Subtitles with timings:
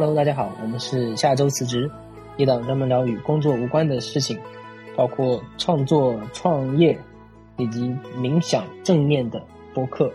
[0.00, 1.90] Hello，大家好，我们是下周辞职，
[2.38, 4.40] 一档专门聊与工作无关的事情，
[4.96, 6.98] 包括创作、创业
[7.58, 9.44] 以及冥想正念的
[9.74, 10.06] 播客。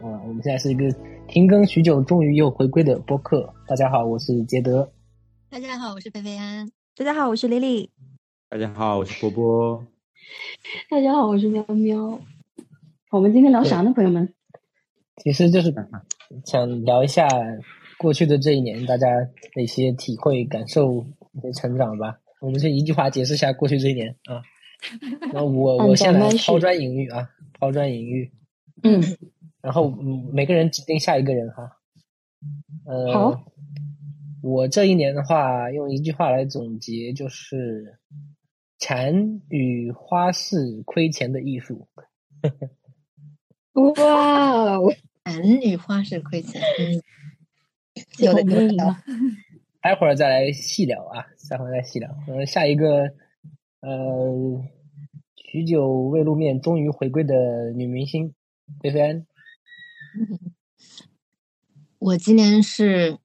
[0.00, 0.88] 啊、我们现在是一个
[1.26, 3.52] 停更许久，终于又回归的播客。
[3.66, 4.88] 大家好，我是杰德。
[5.50, 6.70] 大家好，我是菲菲安。
[6.94, 7.90] 大家好，我是丽丽。
[8.48, 9.84] 大家好，我是波波。
[10.88, 12.20] 大家好，我是喵喵。
[13.10, 14.32] 我们今天聊啥呢，朋友们？
[15.16, 15.74] 其实就是
[16.44, 17.26] 想聊一下
[18.00, 19.06] 过去的这一年，大家
[19.52, 22.18] 的一些体会、感受、一些成长吧。
[22.40, 24.40] 我们就一句话解释一下过去这一年啊。
[25.34, 28.32] 那我我先来抛砖引玉啊，抛砖引玉。
[28.82, 29.02] 嗯，
[29.60, 31.76] 然后嗯，每个人指定下一个人哈。
[32.86, 33.44] 呃，好。
[34.42, 37.98] 我这一年的话，用一句话来总结，就是
[38.80, 41.86] “禅与花式亏钱的艺术”。
[43.76, 44.90] 哇哦！
[45.26, 47.02] 禅与花式亏钱，嗯，
[48.24, 48.96] 有的有的。
[49.82, 52.14] 待会儿再来细聊啊，待会儿再细聊。
[52.28, 53.14] 呃，下一个，
[53.80, 54.62] 呃，
[55.36, 58.34] 许久未露面，终于回归的女明星
[58.82, 59.26] 菲菲安。
[61.98, 63.18] 我今年是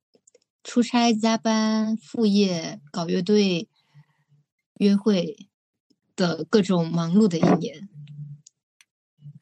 [0.63, 3.67] 出差、加班、副业、搞乐队、
[4.79, 5.49] 约会
[6.15, 7.89] 的各种忙碌的一年。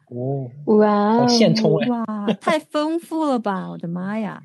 [0.09, 2.05] 哦，哇，现充哇，
[2.41, 3.69] 太丰富了吧！
[3.69, 4.41] 我的妈呀，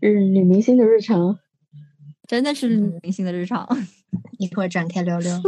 [0.00, 1.38] 日女明星的日常，
[2.26, 3.68] 真的是女明星的日常。
[4.38, 5.40] 一会儿展开聊聊。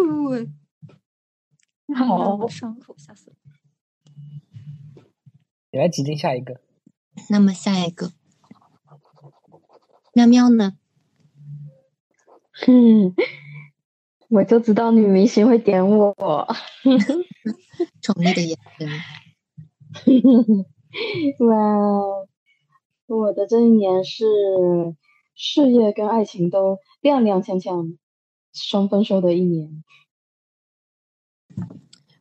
[1.97, 3.37] 好，伤口吓死了。
[5.71, 6.61] 你来指定下一个。
[7.31, 8.13] 那么下一个，
[10.13, 10.77] 喵喵呢？
[12.67, 13.15] 嗯，
[14.29, 16.15] 我就知道女明星会点我。
[18.03, 18.89] 宠溺的眼神。
[21.49, 22.27] 哇，
[23.15, 24.25] 我的这一年是
[25.35, 27.99] 事业跟爱情都踉踉跄跄，
[28.55, 29.85] 双丰收的一年。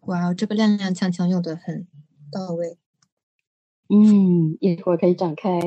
[0.01, 1.87] 哇哦，这个踉踉跄跄用的很
[2.29, 2.77] 到位。
[3.87, 5.61] 嗯，一会儿可以展开。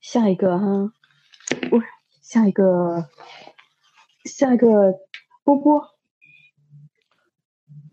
[0.00, 0.92] 下一个哈，
[1.72, 1.82] 我
[2.20, 3.08] 下一个，
[4.24, 4.68] 下一个
[5.42, 5.93] 波波。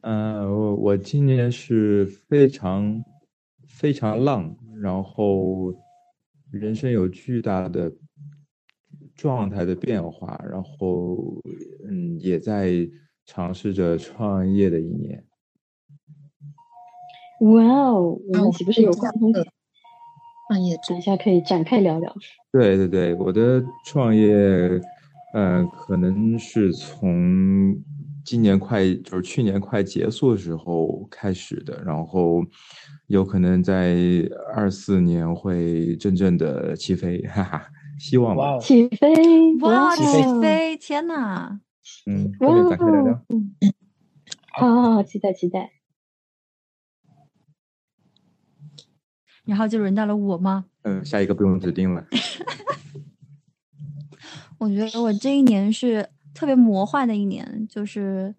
[0.02, 3.04] 呃，我我今年是非常
[3.68, 5.74] 非常浪，然后
[6.52, 7.92] 人生有巨大的
[9.16, 11.42] 状态的变化，然后
[11.88, 12.72] 嗯，也在
[13.26, 15.24] 尝试着创业的一年。
[17.42, 19.46] 哇哦，我们岂不是有共同的？
[20.48, 22.14] 创业等一下可以展开聊聊。
[22.52, 24.34] 对对对，我的创业，
[25.34, 27.74] 呃，可能是从
[28.24, 32.44] 今年快就是去年快结束的时候开始的，然后
[33.08, 33.98] 有可能在
[34.54, 37.68] 二四年会真正的起飞，哈哈，
[38.00, 38.60] 希望吧。
[38.60, 39.12] 起飞！
[39.62, 40.04] 哇，起
[40.42, 40.78] 飞！
[40.78, 41.60] 天哪！
[42.06, 43.26] 嗯，后面展开聊聊。
[44.54, 45.72] 好好好，期待期待。
[49.46, 50.66] 然后就轮到了我吗？
[50.84, 52.06] 嗯，下一个不用指定了。
[54.60, 58.34] 我觉得我这一年是特别魔幻的一年，就是，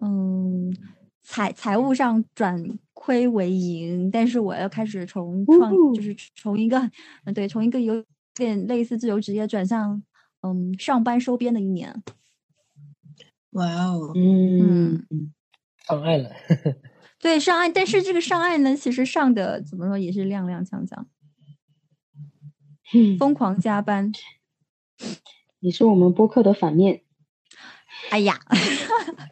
[0.00, 0.74] 嗯，
[1.22, 2.62] 财财务上转
[2.92, 6.78] 亏为盈，但是我要开始从创，就是从一个，
[7.24, 10.02] 嗯，对，从一个有点类似自由职业转向，
[10.42, 12.02] 嗯，上班收编的一年。
[13.50, 15.06] 哇哦，嗯，
[15.86, 16.30] 上岸了。
[17.20, 21.04] 对，上岸，但是这个上岸呢，其实上的怎么说也是踉踉跄跄，
[23.18, 24.12] 疯狂加班。
[25.64, 27.00] 你是我们播客的反面。
[28.10, 28.38] 哎呀，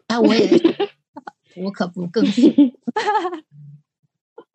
[0.07, 0.49] 哎， 我也，
[1.63, 2.51] 我可不更新。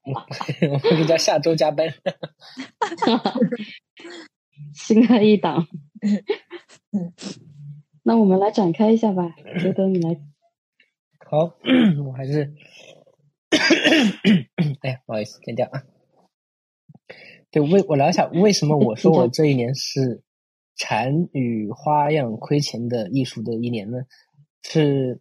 [0.02, 1.94] 我们叫下周加班。
[4.74, 5.68] 新的一档。
[8.02, 10.20] 那我们来展开一下吧，觉得你来。
[11.30, 11.54] 好，
[12.08, 12.56] 我还是。
[14.82, 15.84] 哎呀，不好意思，剪掉啊。
[17.52, 20.24] 对，为我聊一下为什么我说我这一年是
[20.78, 23.98] 禅与花样亏钱的艺术的一年呢？
[24.62, 25.20] 是，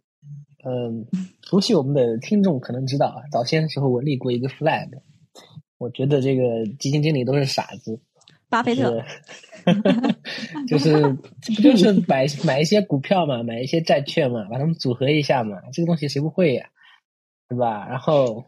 [0.63, 4.89] 嗯、呃，熟悉我们的听众可能知道啊，早先的时候我立过一个 flag，
[5.77, 7.99] 我觉得这个基金经理都是傻子，
[8.49, 9.03] 巴菲特，
[10.67, 10.91] 就是
[11.41, 17.49] 这不就是买买一些股票嘛，买一些债券嘛，把它们组合一下嘛，这个东西谁不会呀、啊？
[17.49, 17.87] 对吧？
[17.87, 18.45] 然后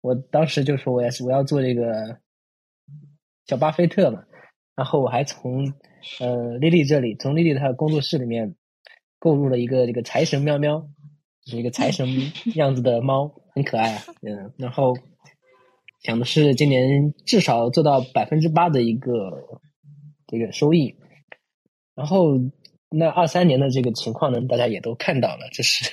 [0.00, 2.18] 我当时就说我要我要做这个
[3.46, 4.24] 小巴菲特嘛，
[4.74, 5.72] 然后我还从
[6.20, 8.54] 呃丽丽这里，从丽丽她的工作室里面
[9.18, 10.88] 购入了一个这个财神喵喵，
[11.44, 12.08] 是一个财神
[12.54, 14.94] 样子的猫，很可爱啊，嗯，然后
[16.02, 19.30] 想的是今年至少做到百分之八的一个
[20.26, 20.94] 这个收益。
[21.94, 22.34] 然后
[22.90, 25.90] 那二三年的这个情况呢，大家也都看到了，就是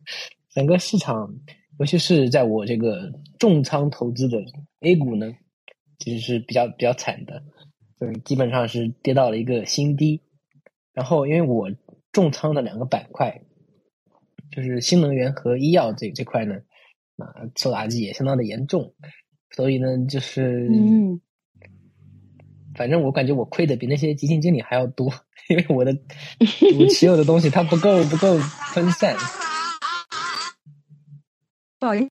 [0.54, 1.34] 整个市场，
[1.78, 4.38] 尤其是在我这个重仓投资的
[4.80, 5.32] A 股呢，
[5.98, 7.42] 其实是比较比较惨的，
[8.00, 10.20] 就是基本上是跌到了一个新低。
[10.92, 11.70] 然后因为我
[12.12, 13.42] 重仓的两个板块。
[14.48, 16.54] 就是新能源和医药这这块呢，
[17.16, 17.26] 啊，
[17.56, 18.94] 受打击也相当的严重，
[19.50, 21.20] 所以呢，就是，嗯，
[22.76, 25.12] 反正我感觉我亏的比那些基金经理还要多，
[25.48, 25.92] 因为我的
[26.78, 28.38] 我持有的东西它不够不够
[28.72, 29.16] 分散，
[31.80, 32.08] 不好意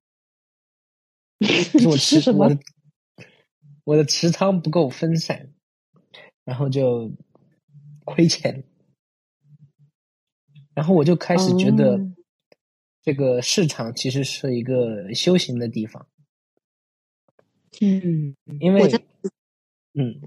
[1.40, 2.52] 思，我持什么
[3.86, 5.54] 我的持仓不够分散，
[6.46, 7.12] 然后就
[8.06, 8.64] 亏钱，
[10.74, 12.00] 然后我就开始觉得。
[13.06, 16.08] 这个市场其实是一个修行的地方，
[17.80, 18.82] 嗯，因为，
[19.94, 20.20] 嗯，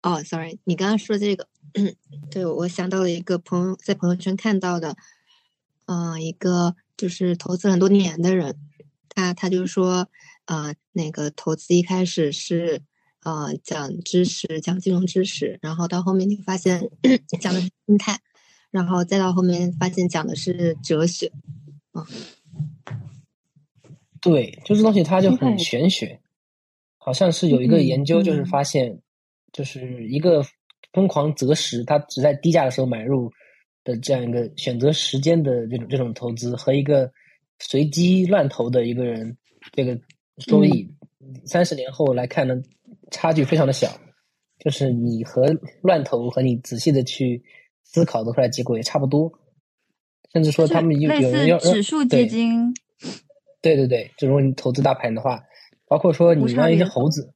[0.00, 1.46] 哦，sorry，你刚刚说这个，
[2.32, 4.96] 对我想到了一个朋友在朋友圈看到的，
[5.84, 8.56] 嗯，一个就是投资很多年的人，
[9.10, 10.08] 他他就说，
[10.46, 12.80] 呃，那个投资一开始是
[13.24, 16.88] 呃讲知识，讲金融知识，然后到后面你发现
[17.40, 18.18] 讲的是心态，
[18.70, 21.30] 然后再到后面发现讲的是哲学。
[24.20, 26.20] 对，就这东西它就很玄学，
[26.96, 29.00] 好像是有一个研究，就是发现，
[29.52, 30.44] 就是一个
[30.92, 33.32] 疯狂择时，他只在低价的时候买入
[33.84, 37.10] 的这样一个选择时间的这种这种投资，和一个
[37.58, 39.36] 随机乱投的一个人，
[39.72, 39.98] 这个
[40.38, 40.88] 收益
[41.44, 42.54] 三十年后来看呢，
[43.10, 43.88] 差距非常的小，
[44.58, 45.46] 就是你和
[45.82, 47.42] 乱投和你仔细的去
[47.84, 49.32] 思考得出来结果也差不多。
[50.32, 52.74] 甚至说他们有有人要指数基金，
[53.62, 55.42] 对对对，就如果你投资大盘的话，
[55.86, 57.32] 包括说你让一只猴子，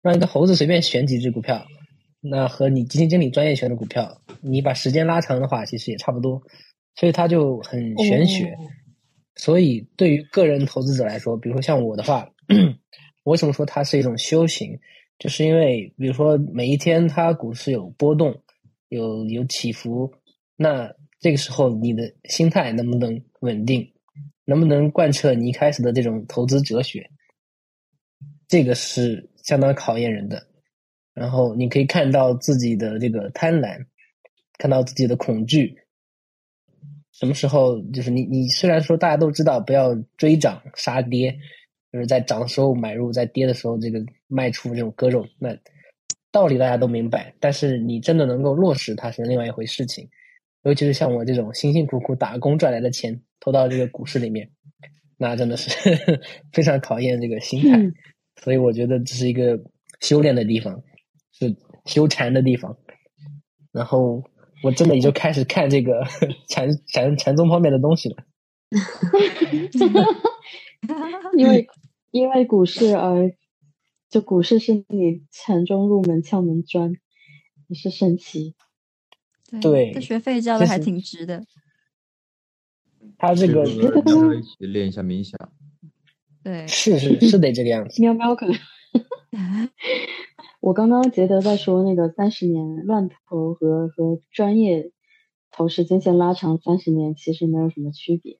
[0.00, 1.66] 让一个猴子随便选几只股票，
[2.20, 6.40] 那和你基金经理专业选的股票，你把时间拉长的话，其实也差不多。
[6.94, 8.56] 所以它就很玄学。
[9.36, 12.28] 所以对于个人投资者来说，比如说像我的话，
[13.24, 14.78] 我为什么说它是一种修行？
[15.20, 18.42] 就是因为比如说每一天它股市有波动，
[18.88, 20.12] 有有起伏，
[20.56, 20.92] 那。
[21.22, 23.92] 这个时候，你的心态能不能稳定，
[24.46, 27.10] 能不能贯彻你一开始的这种投资哲学？
[28.48, 30.46] 这个是相当考验人的。
[31.12, 33.84] 然后你可以看到自己的这个贪婪，
[34.56, 35.76] 看到自己的恐惧。
[37.12, 38.22] 什么时候就是你？
[38.22, 41.38] 你虽然说大家都知道不要追涨杀跌，
[41.92, 45.56] 就是在涨的时候买入，在跌的时候这个卖出，这种割肉，那
[46.30, 47.34] 道理大家都明白。
[47.40, 50.08] 但是你真的能够落实，它是另外一回事情。
[50.62, 54.50] 尤其是像我这种辛辛苦苦打工赚来的钱投到这个股市里面，
[55.16, 55.70] 那真的是
[56.52, 57.78] 非常考验这个心态。
[58.42, 59.58] 所以我觉得这是一个
[60.00, 60.82] 修炼的地方，
[61.32, 61.56] 是
[61.86, 62.76] 修禅的地方。
[63.72, 64.22] 然后
[64.62, 66.04] 我真的也就开始看这个
[66.48, 68.16] 禅禅禅宗方面的东西了。
[71.36, 71.66] 因为
[72.10, 73.32] 因为股市而
[74.08, 76.92] 就股市是你禅中入门窍门砖，
[77.68, 78.56] 也是神奇。
[79.60, 81.44] 对，这学费交的还挺值的。
[83.16, 85.38] 他这个一起练一下冥想。
[86.42, 88.02] 对，是是是得这个样子。
[88.02, 88.56] 喵喵可能。
[90.60, 94.90] 我刚刚杰德在说那个三十年乱投和和专业
[95.52, 98.39] 投时间线拉长三十年其实没有什么区别。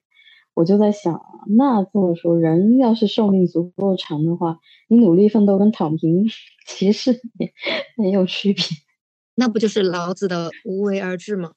[0.53, 1.21] 我就在想，
[1.57, 6.25] 那这么说，人要是寿命足够长的话，你努力奋斗跟躺平
[6.67, 7.53] 其实也
[7.97, 8.63] 没有区别。
[9.35, 11.53] 那不就是老子的无为而治吗？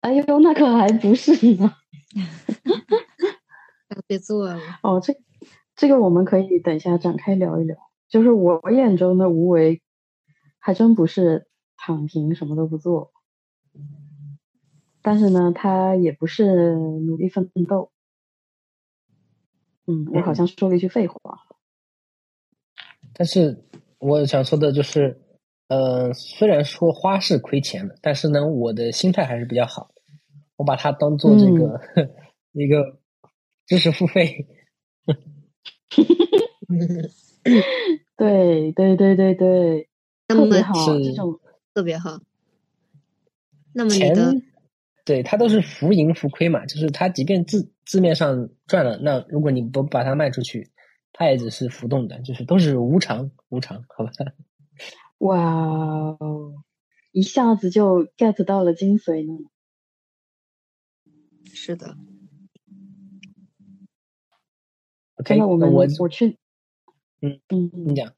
[0.00, 1.74] 哎呦，那可还不是呢！
[4.06, 5.14] 别做了哦，这
[5.74, 7.76] 这个我们可以等一下展开聊一聊。
[8.08, 9.82] 就是我眼中的无为，
[10.58, 13.12] 还真不是躺平什么都不做，
[15.06, 17.92] 但是呢，他也不是努力奋斗。
[19.86, 21.20] 嗯，我好像说了一句废话。
[23.14, 23.64] 但是
[23.98, 25.22] 我想说的就是。
[25.68, 29.90] 呃，虽然说花是亏钱的，但是呢，我的心态还是比较好，
[30.54, 31.80] 我把它当做这个
[32.54, 33.00] 一个
[33.66, 34.46] 知识付费。
[38.16, 39.88] 对对对对对，
[40.28, 41.40] 特别好，这种
[41.74, 42.20] 特别好。
[43.72, 44.14] 那么钱，
[45.06, 50.68] 对他都是浮盈浮亏嘛，就是他即便字字面上赚了，那如果你不把它卖出去，
[51.12, 54.10] 它也只是浮动的，就是都是无常无常，好吧。
[55.18, 55.38] 哇
[56.18, 56.52] 哦，
[57.12, 59.48] 一下子就 get 到了精髓呢。
[61.54, 61.96] 是的。
[65.24, 66.36] 真的，我们我我去
[67.22, 68.12] 嗯嗯你讲，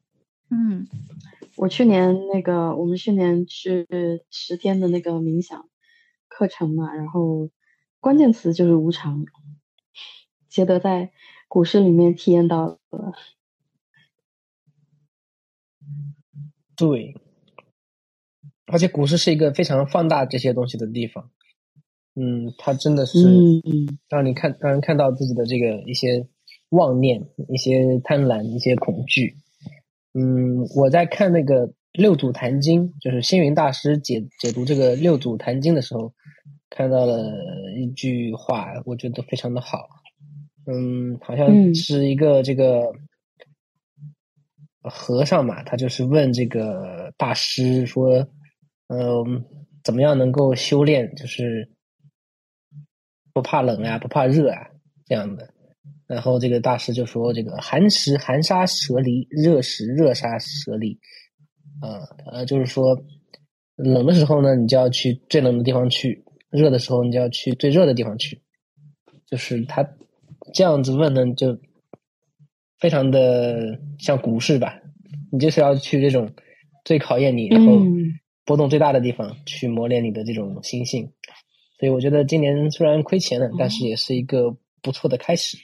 [0.51, 0.89] 嗯，
[1.57, 3.87] 我去年那个，我们去年去
[4.31, 5.69] 十天的那个冥想
[6.39, 7.51] 课程嘛，然后
[7.99, 9.25] 关键词就是无常，
[10.49, 11.11] 杰德在
[11.49, 13.13] 股市里面体验到了。
[16.77, 17.17] 对，
[18.67, 21.29] 而且股市是一个非常放大这些东西的地方。
[22.15, 26.29] 嗯，它真的是嗯让你看，让人看到自己的这个一些
[26.69, 29.37] 妄念、一些贪婪、一些恐惧。
[30.15, 31.67] 嗯，我在看那个
[31.99, 36.15] 《六祖坛经》，就是星云大师解解读这个《六祖坛经》的时候，
[36.71, 37.35] 看到了
[37.77, 39.89] 一句话，我觉得非常的好。
[40.67, 42.93] 嗯，好像嗯是一个这个
[44.83, 48.29] 和尚嘛，他就是问这个大师说，
[48.87, 49.45] 嗯、
[49.83, 51.69] 怎么样能够修炼，就是
[53.33, 54.69] 不怕冷啊，不怕热啊
[55.05, 55.53] 这样的。
[56.07, 60.97] 然后这个大师就说：“这个寒食寒沙蛇离，热食热沙蛇离。
[61.81, 63.01] 啊，呃，就是说，
[63.77, 68.41] 冷的时候呢，你就要去最冷的地方去；热的时候，你就要去最热的地方去。
[69.27, 69.89] 就是他
[70.55, 71.59] 这样子问呢，就
[72.79, 74.81] 非常的像股市吧，
[75.31, 76.33] 你就是要去这种
[76.85, 81.13] 最考验你，然后嗯波动最大的地方去磨练你的这种心性。
[81.79, 85.59] 所以我觉得今年虽然亏钱了，但是也是一个不错的开始。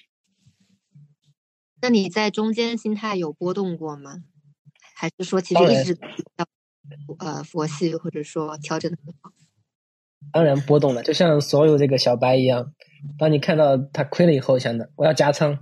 [1.80, 4.25] 那你在中间心态有波动过吗？
[4.94, 5.98] 还是说其实一直
[7.18, 9.30] 呃佛系，或者说调整的很好？
[10.32, 12.72] 当然波动了，就像所有这个小白一样，
[13.18, 15.58] 当你看到他亏了以后，想着我要加仓，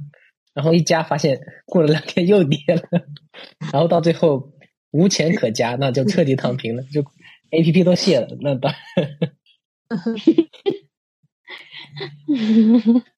[0.54, 3.06] 然后一加发现过了两天又跌了，
[3.72, 4.52] 然后到最后
[4.92, 7.02] 无钱可加，那就彻底躺平了，就
[7.50, 8.72] A P P 都卸了，那当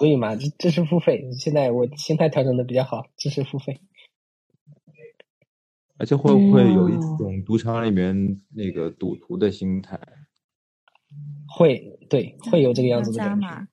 [0.00, 3.82] 所以嘛，这这是付费，现在我心态调整的比较好，这是付费。
[5.98, 10.00] 而且会不会有一嗯种赌场里面那个赌徒的心态？
[11.46, 13.68] 会，对，会有这个样子的感觉。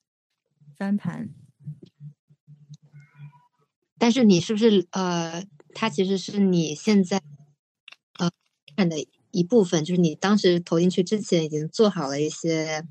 [0.77, 1.29] 翻盘，
[3.97, 7.21] 但是你是不是呃，它其实是你现在
[8.19, 8.29] 呃
[8.75, 8.97] 看的
[9.31, 12.83] 一部分，就是你当时投进去之前已经做好了一些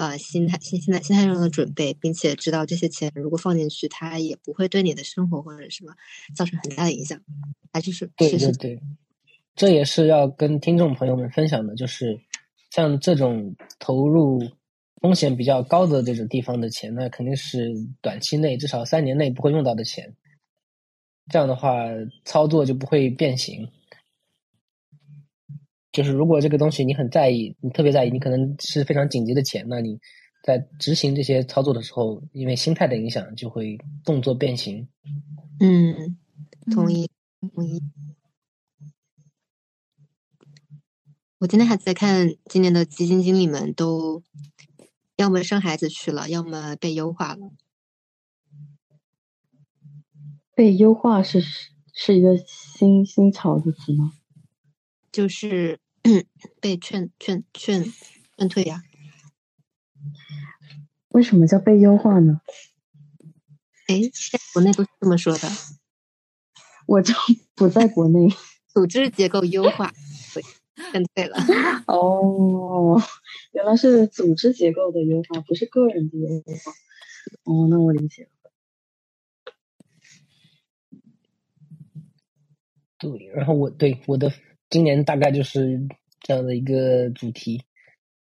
[0.00, 5.92] 呃心态心心态心态上的准备，并且知道这些钱如果放进去，它也不会对你的生活或者什么
[6.34, 7.20] 造成很大的影响，
[7.70, 8.80] 还就是对对对，
[9.54, 12.18] 这也是要跟听众朋友们分享的，就是
[12.70, 14.40] 像这种投入
[15.02, 20.16] 风险比较高的这种地方的钱，那肯定是短期内至少三年内不会用到的钱。
[21.30, 21.74] 这样的话，
[22.24, 23.68] 操作就不会变形。
[25.92, 29.98] 就是如果这个东西你很在意，你特别在意，你可能是非常紧急的钱，那你
[30.44, 34.88] 在执行这些操作的时候，因为心态的影响，就会动作变形。
[35.58, 36.16] 嗯，
[36.72, 37.10] 同嗯意
[37.54, 37.82] 同意。
[41.38, 44.22] 我今天还在看今年的基金经理们都
[45.16, 47.50] 要么生孩子去了，要么被优化了。
[50.54, 51.40] 被优化是
[51.94, 54.12] 是一个新新潮的词吗？
[55.12, 55.78] 就是
[56.60, 57.84] 被劝劝劝
[58.38, 58.82] 劝退呀、
[61.08, 62.40] 为什么叫被优化呢？
[63.88, 64.00] 哎，
[64.30, 65.48] 在国内都是这么说的，
[66.86, 67.12] 我就
[67.54, 68.28] 不在国内。
[68.72, 69.92] 组织结构优化，
[70.32, 70.44] 对，
[70.92, 71.36] 劝退了。
[71.88, 73.02] 哦，
[73.50, 76.70] 原来是组织结构的优化，不是个人的优化。
[77.42, 78.30] 哦，那我理解了。
[82.96, 84.32] 对，然后我对我的
[84.70, 85.88] 今年大概就是
[86.20, 87.64] 这样的一个主题，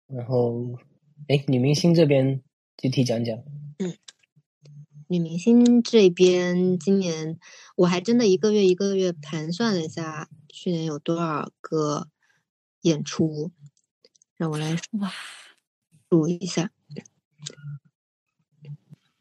[0.08, 0.80] 然后，
[1.28, 2.42] 哎，女明星这边
[2.76, 3.38] 具体讲讲。
[3.78, 3.94] 嗯
[5.10, 7.38] 女明星这边，今年
[7.76, 12.08] 我还真的一个月一个月盘算了一下，去年有多少个
[12.82, 13.52] 演出，
[14.38, 15.12] 让我来哇，
[16.10, 16.72] 数一下。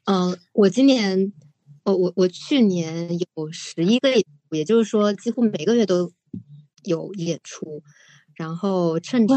[0.04, 1.34] 嗯、我今年，
[1.84, 6.10] 哦，我我去年有十一个演出，也就是说几乎每个月都
[6.84, 7.82] 有演出，
[8.34, 9.36] 然后趁着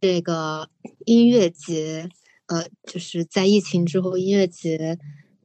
[0.00, 0.68] 这个
[1.06, 2.08] 音乐节，
[2.46, 4.98] 呃，就是在疫情之后，音乐节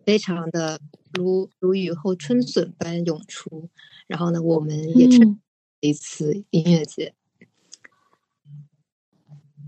[0.05, 0.81] 非常的
[1.13, 3.69] 如如雨后春笋般涌出。
[4.07, 5.39] 然后呢，我们也趁嗯
[5.81, 7.13] 一次音乐节，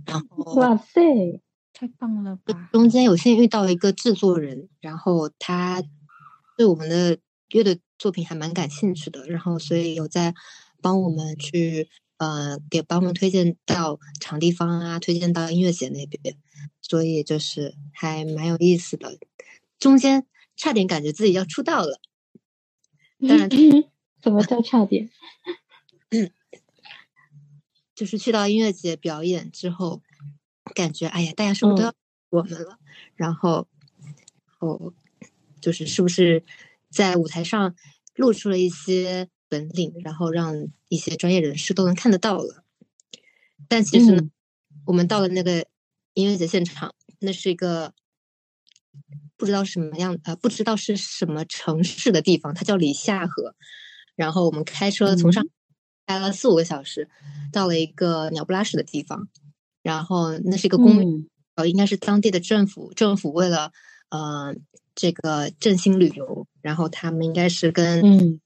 [0.08, 1.40] 然后哇塞，
[1.72, 2.70] 太棒了吧！
[2.74, 5.84] 中间有幸遇到一个制作人，然后他
[6.58, 7.20] 对我们的
[7.52, 10.34] 乐队作品还蛮感兴趣的，然后所以有在
[10.82, 16.36] 帮我们去呃给帮我们推荐到场地方啊，推荐到音乐节那边，
[16.82, 19.18] 所以就是还蛮有意思的。
[19.80, 22.00] 中间差点感觉自己要出道了。
[23.28, 23.50] 当然，
[24.22, 25.10] 怎么叫差点？
[27.96, 30.02] 就是去到音乐节表演之后，
[30.74, 31.94] 感觉哎呀，大家是不是都要
[32.30, 32.80] 我们了？
[33.16, 33.68] 然后，
[34.60, 34.94] 哦，
[35.60, 36.44] 就是是不是
[36.90, 37.76] 在舞台上
[38.16, 42.64] 露出了一些本领，然后让一些专业人士都能看得到了。
[43.68, 44.30] 但其实呢，
[44.86, 45.68] 我们到了那个
[46.14, 47.94] 音乐节现场，那是一个
[49.36, 53.54] 不知道什么样呃，不知道是什么城市的地方，它叫里夏河。
[54.16, 55.46] 然后我们开车从上
[56.08, 57.10] 开了四五个小时，
[57.52, 59.28] 到了一个鸟不拉屎的地方。
[59.82, 63.72] 然后那是一个公园，呃，应该是当地的政府，政府为了
[64.10, 64.56] 呃
[64.96, 68.40] 这个振兴旅游，然后他们应该是跟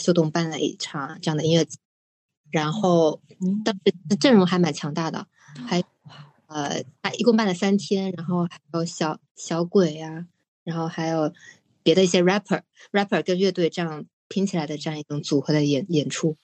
[0.00, 1.78] 秀动办了一场这样的音乐节。
[2.50, 3.22] 然后
[3.64, 5.28] 当时阵容还蛮强大的，
[5.68, 5.84] 还
[6.48, 10.26] 呃，他一共办了三天，然后还有小小鬼呀，
[10.64, 11.32] 然后还有
[11.84, 16.36] 别的一些 rapper，rapper 跟乐队这样拼起来的这样一种组合的演演出，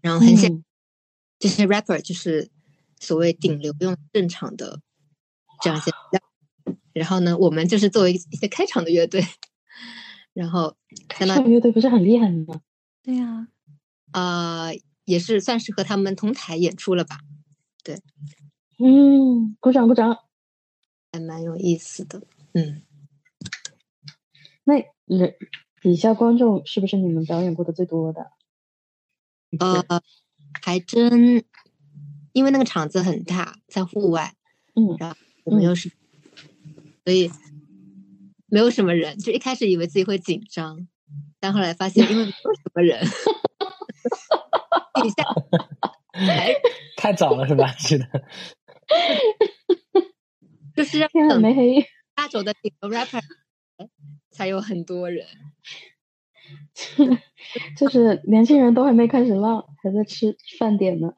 [0.00, 0.62] 然后很显
[1.40, 2.48] 这些 rapper 就是
[3.00, 4.80] 所谓顶流用正常的
[5.60, 5.90] 这样一些，
[6.92, 9.26] 然后呢，我们就是作为一些开场的乐队，
[10.36, 10.76] 然后
[11.08, 12.60] 开场乐队不是很厉害吗？
[13.02, 13.48] 对呀。
[14.12, 14.70] 呃，
[15.04, 17.20] 也是算是和他们同台演出了吧？
[17.82, 18.00] 对，
[18.78, 20.18] 嗯，鼓掌鼓掌，
[21.10, 22.22] 还蛮有意思的。
[22.52, 22.82] 嗯，
[24.64, 24.74] 那
[25.06, 25.34] 人
[25.80, 28.30] 底下观众是不是你们表演过的最多的？
[29.58, 30.02] 呃，
[30.62, 31.44] 还真，
[32.32, 34.34] 因为那个场子很大，在户外，
[34.74, 35.90] 嗯，然后我们又是，
[37.04, 37.30] 所以
[38.46, 40.86] 没有什么人，就一开始以为自己会紧张，
[41.40, 43.06] 但后来发现因为没有什么人。
[45.02, 45.24] 底下，
[46.96, 47.66] 太早了是吧？
[47.72, 48.06] 是的，
[50.74, 51.84] 就是天很没黑，
[52.16, 53.20] 压轴的几个 rapper
[54.30, 55.26] 才有很多人，
[57.76, 61.12] 就是年轻人都还没开始浪，还在吃饭点呢。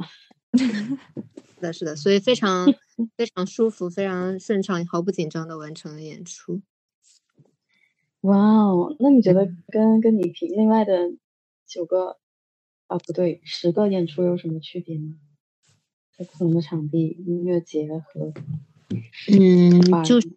[0.57, 2.67] 是的，是的，所以非常
[3.17, 6.63] 非常舒服，非常顺畅，毫不紧张的完成了演出。
[8.23, 11.13] 哇哦，那你觉得跟跟你平另外的
[11.67, 12.19] 九个？
[12.89, 15.15] 啊，不对，十个演出有什么区别吗？
[16.17, 18.33] 在不同的场地，音乐节和
[19.31, 20.29] 嗯，就是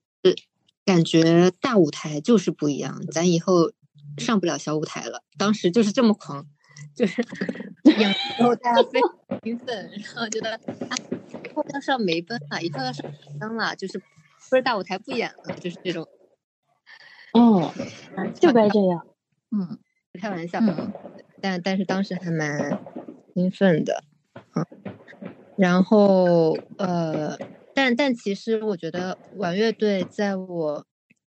[0.84, 3.02] 感觉大舞台就是不一样。
[3.10, 3.72] 咱以后
[4.18, 6.46] 上不了小舞台了，当时就是这么狂，
[6.94, 7.26] 就是
[7.86, 10.52] 演然后大家非常兴奋，然后觉得
[10.90, 10.96] 啊，
[11.46, 16.06] 以后要上梅奔了，以后要上灯了，就是不是大舞台不演了，就是这种。
[17.34, 17.74] 哦，
[18.40, 19.06] 就该这样。
[19.52, 19.80] 嗯，
[20.20, 20.60] 开玩笑。
[21.42, 22.80] 但但是当时还蛮
[23.34, 24.04] 兴奋的，
[24.54, 24.66] 嗯，
[25.58, 27.36] 然后呃，
[27.74, 30.86] 但但其实我觉得玩乐队在我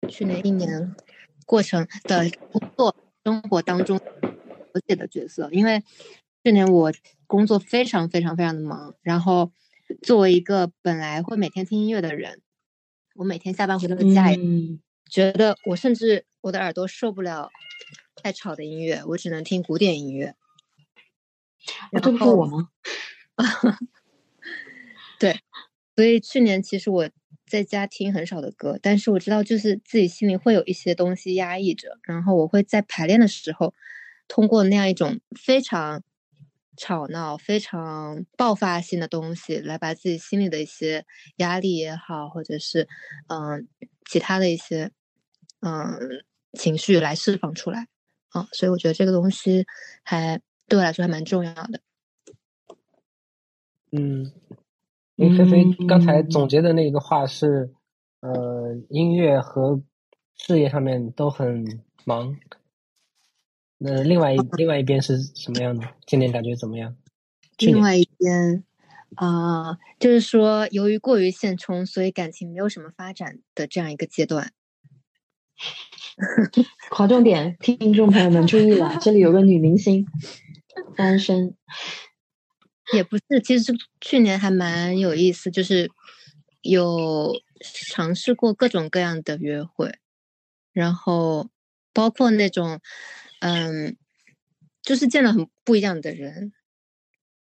[0.09, 0.93] 去年一年
[1.47, 4.01] 过程的工作生活当中，
[4.75, 5.85] 我写的角色，因为
[6.43, 6.93] 去年我
[7.29, 9.53] 工作非常非常非常的忙，然后
[10.03, 12.41] 作为一个本来会每天听音乐的人，
[13.15, 14.31] 我每天下班回到家，
[15.13, 17.51] 觉得我甚至我的耳朵受不了。
[18.17, 20.37] 太吵的音乐，我只能听古典音乐。
[21.91, 22.69] 这不是我吗？
[25.19, 25.41] 对，
[25.97, 27.11] 所以去年其实我
[27.47, 33.75] 在家听很少的歌，但是我知道就是自己心里会有一些东西压抑着，然后我会在排练的时候，
[34.29, 36.03] 通过那样一种非常
[36.77, 41.05] 吵闹、非常爆发性的东西，来把自己心里的一些
[41.39, 42.89] 压力也好，或者是
[43.29, 43.67] 嗯
[44.09, 44.93] 其他的一些
[45.63, 46.23] 嗯
[46.53, 47.89] 情绪来释放出来。
[48.29, 49.67] 啊，所以我觉得这个东西
[50.03, 51.81] 还对我来说还蛮重要的。
[53.91, 54.33] 嗯，
[55.17, 57.75] 因为菲菲刚才总结的那个话是，
[58.21, 59.83] 呃，音乐和
[60.35, 62.35] 事业上面都很忙。
[63.77, 65.87] 那另外一另外一边是什么样的？
[66.07, 66.97] 今年感觉怎么样？
[67.59, 68.65] 另外一边
[69.17, 74.55] 啊，就是说，由于过于现充，所以感情没有什么发展的这样一个阶段。
[76.91, 80.07] 划重点，听众朋友们注意了，这里有个女明星
[80.97, 81.57] 单身，
[82.93, 85.91] 也不是，其实去年还蛮有意思，就是
[86.61, 87.33] 有
[87.89, 89.99] 尝试过各种各样的约会，
[90.73, 91.51] 然后
[91.93, 92.81] 包括那种，
[93.41, 93.97] 嗯，
[94.83, 96.53] 就是见了很不一样的人，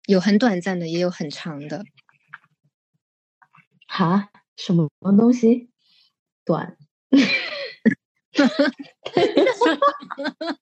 [0.06, 1.86] 有很短暂的，也有很长的。
[3.88, 4.30] 哈？
[4.56, 5.70] 什么东西？
[6.46, 6.78] 短？
[8.34, 8.72] 哈哈哈
[10.26, 10.58] 哈哈！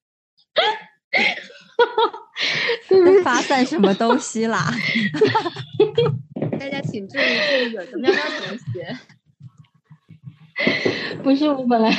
[3.23, 4.71] 发散什么东西啦？
[6.59, 8.97] 大家请注意，这里有个喵喵同学。
[11.23, 11.91] 不是，我本来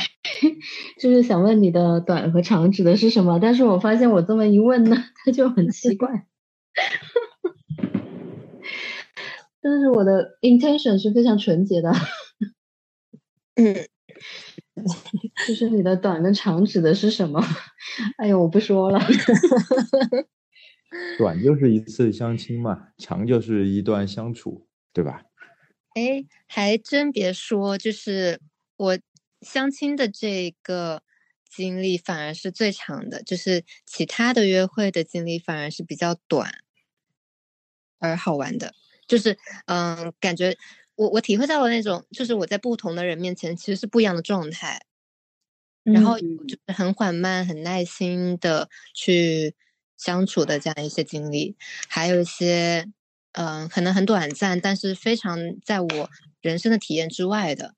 [1.01, 6.27] 就是想问你的短和长指的是什么，但是我发现我这么一问呢， 他就很奇怪。
[9.61, 11.93] 但是我的 intention 是非常纯洁的，
[13.55, 13.87] 嗯，
[15.47, 17.45] 就是你的短跟长指的是什么？
[18.19, 19.01] 哎呦，我不说了。
[21.19, 25.23] 短就是一次相亲嘛，长就是一段相处，对吧？
[25.95, 28.41] 哎，还真别说，就是
[28.77, 28.99] 我
[29.43, 31.03] 相亲的这个
[31.51, 36.51] 经历反而是最长的，就是其他的约会的经历反而是比较短
[37.99, 38.73] 而好玩的。
[39.07, 40.57] 就是嗯，感觉
[40.97, 44.81] 我我体会到了那种，就是我在不同的人面前其实是不一样的状态，
[45.85, 49.55] 然后就是很缓慢、很耐心的去
[49.97, 51.57] 相处的这样一些经历，
[51.89, 52.87] 还有一些
[53.33, 57.75] 嗯，可能很短暂，但是非常在我人生的体验之外的，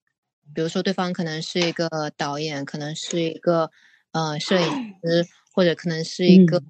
[0.53, 3.71] 比如说对方可能是一个导演，可能是一个
[4.13, 4.67] 呃摄影
[5.03, 6.63] 师，或者可能是一个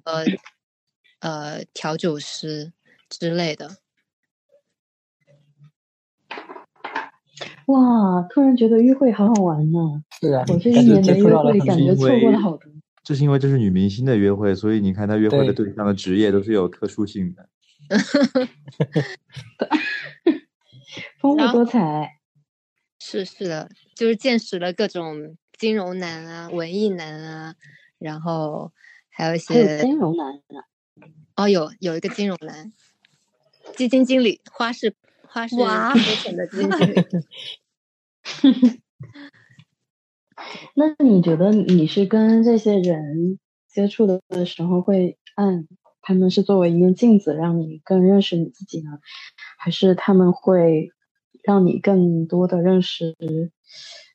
[1.19, 2.71] 呃调酒师
[3.09, 3.77] 之类的。
[7.67, 10.03] 哇，突然觉得约会好好玩呢！
[10.21, 12.71] 是啊，我这一年的约会感觉错过了好多。
[13.03, 17.49] 这是因为这是女明星的约会，所以你看她约会的对象的职业都是有特殊性的，
[21.19, 22.19] 丰富多彩。
[22.99, 27.55] 是是的，就是见识了各种金融男啊、文艺男啊，
[27.99, 28.71] 然后
[29.09, 30.65] 还有一些金融男啊。
[31.35, 32.71] 哦，有有一个金融男，
[33.75, 34.95] 基金经理，花式。
[35.35, 36.71] 他是亏钱的经历。
[40.75, 45.67] 那你觉得你是跟这些人接触的时候，会按
[46.01, 48.99] 他们是作为一面镜子，让你更认识你自己呢？
[49.57, 50.91] 还是他们会
[51.43, 53.13] 让你更多的认识，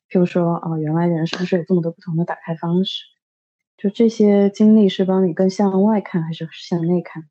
[0.09, 3.03] 譬如说，哦，原来人是不是有这么多不同的打开方式？
[3.77, 7.29] 就这些经历是帮你更向外看，还是向内看？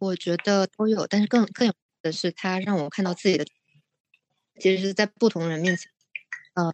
[0.00, 1.74] 我觉得都有，但是更更有。
[2.04, 3.46] 的是他让我看到自己的，
[4.60, 5.90] 其实是在不同人面前，
[6.54, 6.72] 呃，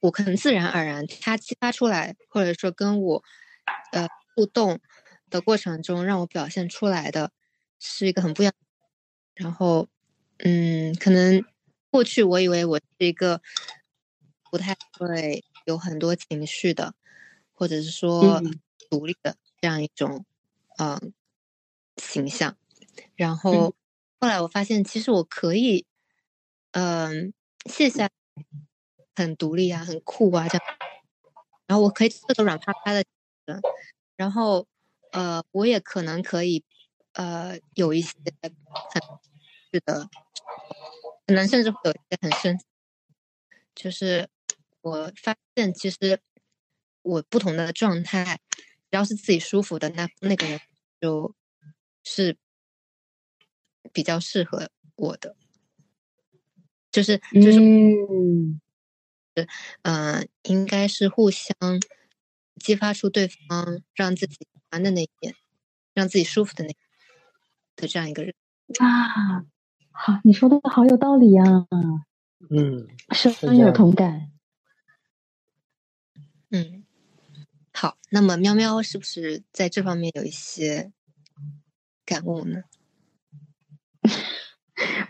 [0.00, 3.24] 我可能自然而然，他激发出来，或者说跟我，
[3.92, 4.78] 呃，互动
[5.28, 7.32] 的过程中，让我表现出来的
[7.80, 8.54] 是一个很不一样。
[9.34, 9.88] 然后，
[10.38, 11.44] 嗯，可能
[11.90, 13.42] 过去我以为我是一个
[14.50, 16.94] 不太会有很多情绪的，
[17.52, 18.40] 或者是说
[18.88, 20.24] 独立的这样一种，
[20.78, 21.12] 嗯，
[21.96, 22.56] 形象，
[23.16, 23.74] 然后。
[24.20, 25.86] 后来我发现，其实我可以，
[26.72, 27.32] 嗯，
[27.64, 28.10] 卸下
[29.14, 30.66] 很独立啊，很酷啊这样，
[31.66, 33.02] 然后我可以做个软趴趴的，
[34.16, 34.66] 然后
[35.12, 36.62] 呃，我也可能可以
[37.14, 38.52] 呃有一些很
[39.72, 40.06] 是的，
[41.26, 42.60] 可能甚至会有一些很深，
[43.74, 44.28] 就是
[44.82, 46.20] 我发现其实
[47.00, 48.38] 我不同的状态，
[48.90, 50.60] 只要是自己舒服的，那那个人
[51.00, 51.34] 就
[52.04, 52.36] 是。
[53.92, 55.36] 比较适合我的，
[56.90, 57.58] 就是就是，
[59.82, 61.54] 嗯，应该是互相
[62.56, 65.34] 激发出对方让自己喜欢的那一面，
[65.94, 66.74] 让自己舒服的那
[67.76, 68.34] 的这样一个人
[68.78, 69.44] 啊。
[69.92, 71.44] 好，你说的好有道理呀。
[72.50, 74.32] 嗯，深有同感。
[76.50, 76.84] 嗯，
[77.72, 80.92] 好，那么喵喵是不是在这方面有一些
[82.04, 82.62] 感悟呢？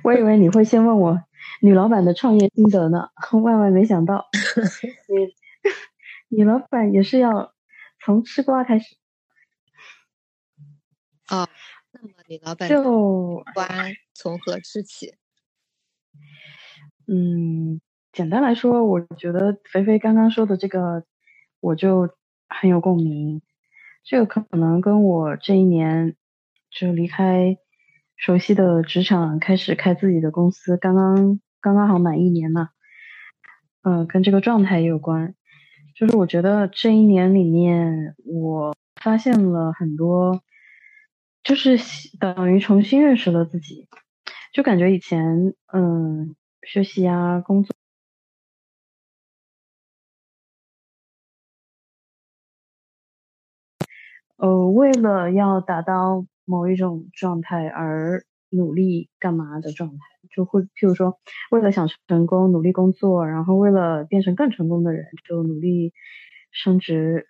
[0.03, 1.23] 我以为你会先问我
[1.63, 3.11] 女老板的创业心得呢，
[3.43, 4.29] 万万没想到，
[6.29, 7.53] 你女老板也是要
[8.05, 8.97] 从吃瓜开始。
[11.29, 11.49] 哦，
[11.93, 13.69] 那么女老板就瓜
[14.15, 15.15] 从何吃起？
[17.07, 17.81] 嗯，
[18.13, 21.05] 简单来说，我觉得肥肥刚刚说的这个，
[21.61, 22.17] 我就
[22.49, 23.43] 很有共鸣。
[24.03, 26.17] 这个可能跟我这一年
[26.71, 27.59] 就离开。
[28.21, 32.69] 熟悉的职场，开始开自己的公司，刚刚刚刚好满一年嘛，
[33.83, 35.35] 嗯，跟这个状态也有关。
[35.95, 40.43] 就是我觉得这一年里面，我发现了很多，
[41.43, 41.79] 就是
[42.19, 43.89] 等于重新认识了自己，
[44.53, 47.75] 就感觉以前嗯学习啊工作，
[54.37, 56.27] 呃，为了要达到。
[56.51, 59.99] 某一种状态而努力干嘛的状态，
[60.35, 61.21] 就会譬如说，
[61.53, 65.93] 为了想成功努力工作，然后为了变成更成功的人就努力
[66.51, 67.29] 升职，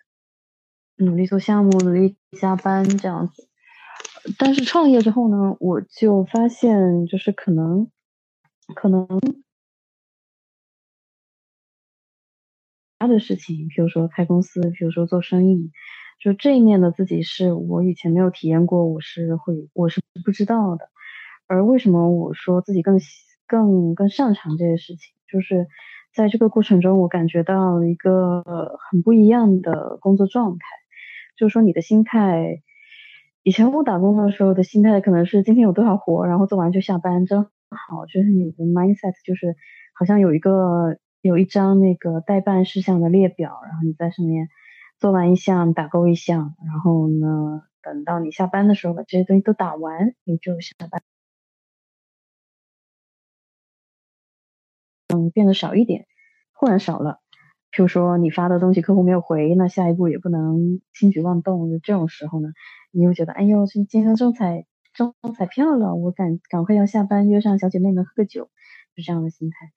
[0.95, 3.47] 努力做项目，努力加班这样子。
[4.39, 7.91] 但是创业之后呢，我就发现就是可能，
[8.73, 9.07] 可能
[12.97, 15.71] 他的事情，比如说开公司，比如说做生意，
[16.21, 20.87] 就这一面的自己是我以前没有体验过，我是会我是不知道的。
[21.47, 22.99] 而为什么我说自己更
[23.47, 25.67] 更更擅长这些事情，就是
[26.13, 28.43] 在这个过程中，我感觉到一个
[28.91, 30.65] 很不一样的工作状态，
[31.35, 32.61] 就是说你的心态。
[33.43, 39.55] 以前我打工的时候的心态可能是今天有多少活，然后做完就下班，正好就是你的 mindset 就是
[39.97, 44.47] 好像有一个有一张那个待办事项的列表，然后你在上面
[45.01, 51.01] 做完一项打勾一项，然后呢等到你下班的时候把这些东西都打完，你就下班。
[55.09, 56.05] 嗯，变得少一点，
[56.53, 57.19] 忽然少了。
[57.71, 62.49] 譬如说你发的东西客户没有回，那下一步也不能轻举妄动，就这种时候呢。
[62.91, 68.51] 你又觉得，哎呦，今天中彩中彩票了，我赶赶快要下班，约上小姐妹们喝个酒，
[68.95, 69.71] 是这样的心态。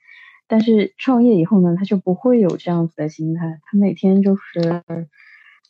[0.46, 4.84] 但是创业以后呢，他就不会有这样子的心态，他每天就是，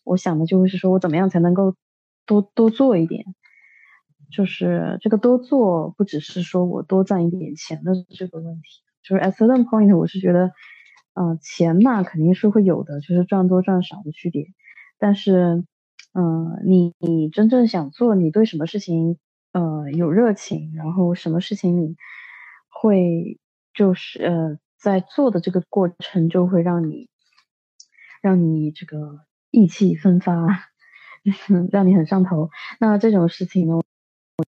[0.05, 1.75] 我想的就是说我怎么样才能够
[2.27, 3.25] 多多做一点，
[4.31, 10.53] 就是这个多做不只是说我多赚一点钱的这个问题，就是 at certain point，我是觉得，
[11.15, 14.47] 嗯，钱嘛肯定是会有的，就是赚多赚少的区别，
[14.99, 15.65] 但是。
[16.17, 19.19] 嗯，你你真正想做，你对什么事情
[19.51, 21.97] 呃有热情，然后什么事情你
[22.69, 23.41] 会
[23.75, 27.09] 就是呃在做的这个过程就会让你
[28.21, 30.47] 让你这个意气风发，
[31.73, 32.51] 让你很上头。
[32.79, 33.83] 那这种事情呢，我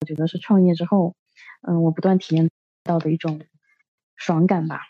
[0.06, 1.16] 觉得是创业之后，
[1.68, 2.50] 嗯，我不断体验
[2.84, 3.42] 到的一种
[4.16, 4.82] 爽感吧。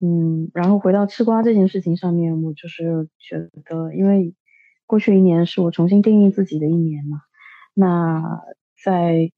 [0.00, 4.34] 嗯，然后回到吃瓜这件事情上面，我就是觉得因为。
[4.84, 7.22] 过去一年是我重新定义自己的一年嘛，
[7.72, 8.42] 那
[8.84, 9.32] 在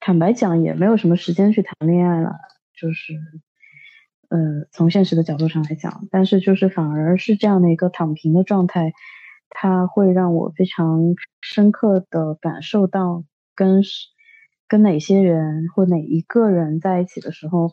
[0.00, 2.32] 坦白讲也没有什么时间去谈恋爱了，
[2.74, 3.14] 就是
[4.32, 8.92] 呃从现实的角度上来讲，但是就是反而是这样的一个躺平的状态，
[9.50, 13.82] 它会让我非常深刻的感受到跟
[14.66, 17.72] 跟哪些人或哪一个人在一起的时候，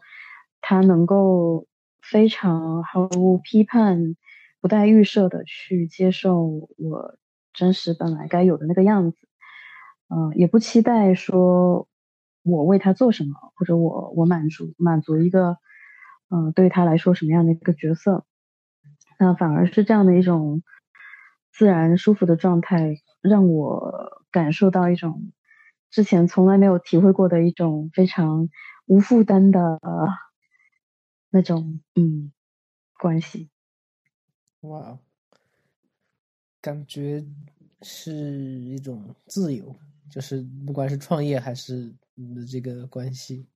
[0.61, 1.67] 他能够
[2.01, 4.15] 非常毫无批判。
[4.61, 7.15] 不带预设的去接受我
[7.53, 9.17] 真实本来该有的那个样子，
[10.09, 11.87] 嗯，也不期待说
[12.43, 15.55] 我为他做什么，或者我我满足满足一个，
[16.29, 18.25] 嗯，对他来说什么样的一个角色，
[19.19, 20.63] 那反而是这样的一种
[21.51, 25.31] 自然舒服的状态，让我感受到一种
[25.89, 28.49] 之前从来没有体会过的一种非常
[28.85, 29.79] 无负担的
[31.31, 32.31] 那种嗯
[32.99, 33.49] 关系。
[34.61, 34.99] 哇，
[36.61, 37.25] 感觉
[37.81, 39.75] 是一种自由，
[40.09, 43.47] 就是不管是创业还是你的这个关系，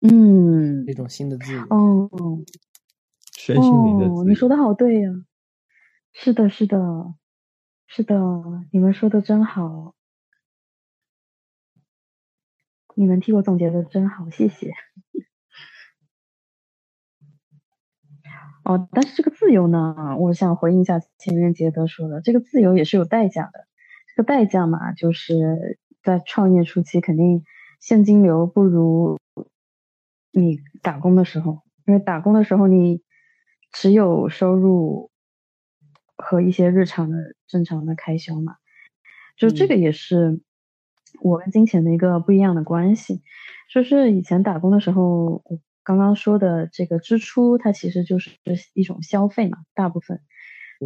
[0.00, 0.55] 嗯，
[0.86, 1.60] 一种新的自由。
[1.70, 2.08] 哦，
[3.36, 4.24] 身心灵的自由。
[4.24, 5.10] 你说的好对呀，
[6.12, 6.78] 是的，是的，
[7.86, 8.16] 是的，
[8.72, 9.94] 你们说的真好，
[12.94, 14.72] 你们替我总结的真好，谢谢。
[18.64, 23.68] 哦，但是这个自由呢，我想回应一下前面杰德说的，这个自由也是有代价的。
[24.08, 27.44] 这个代价嘛，就是在创业初期，肯定
[27.78, 29.20] 现金流不如
[30.40, 33.02] 你打工的时候，因为打工的时候你
[33.72, 35.10] 只有收入
[36.16, 38.56] 和一些日常的正常的开销嘛，
[39.36, 40.40] 就这个也是
[41.20, 43.22] 我跟金钱的一个不一样的关系。
[43.72, 45.42] 就是以前打工的时候。
[45.44, 48.32] 我刚刚说的这个支出，它其实就是
[48.74, 50.20] 一种消费嘛，大部分，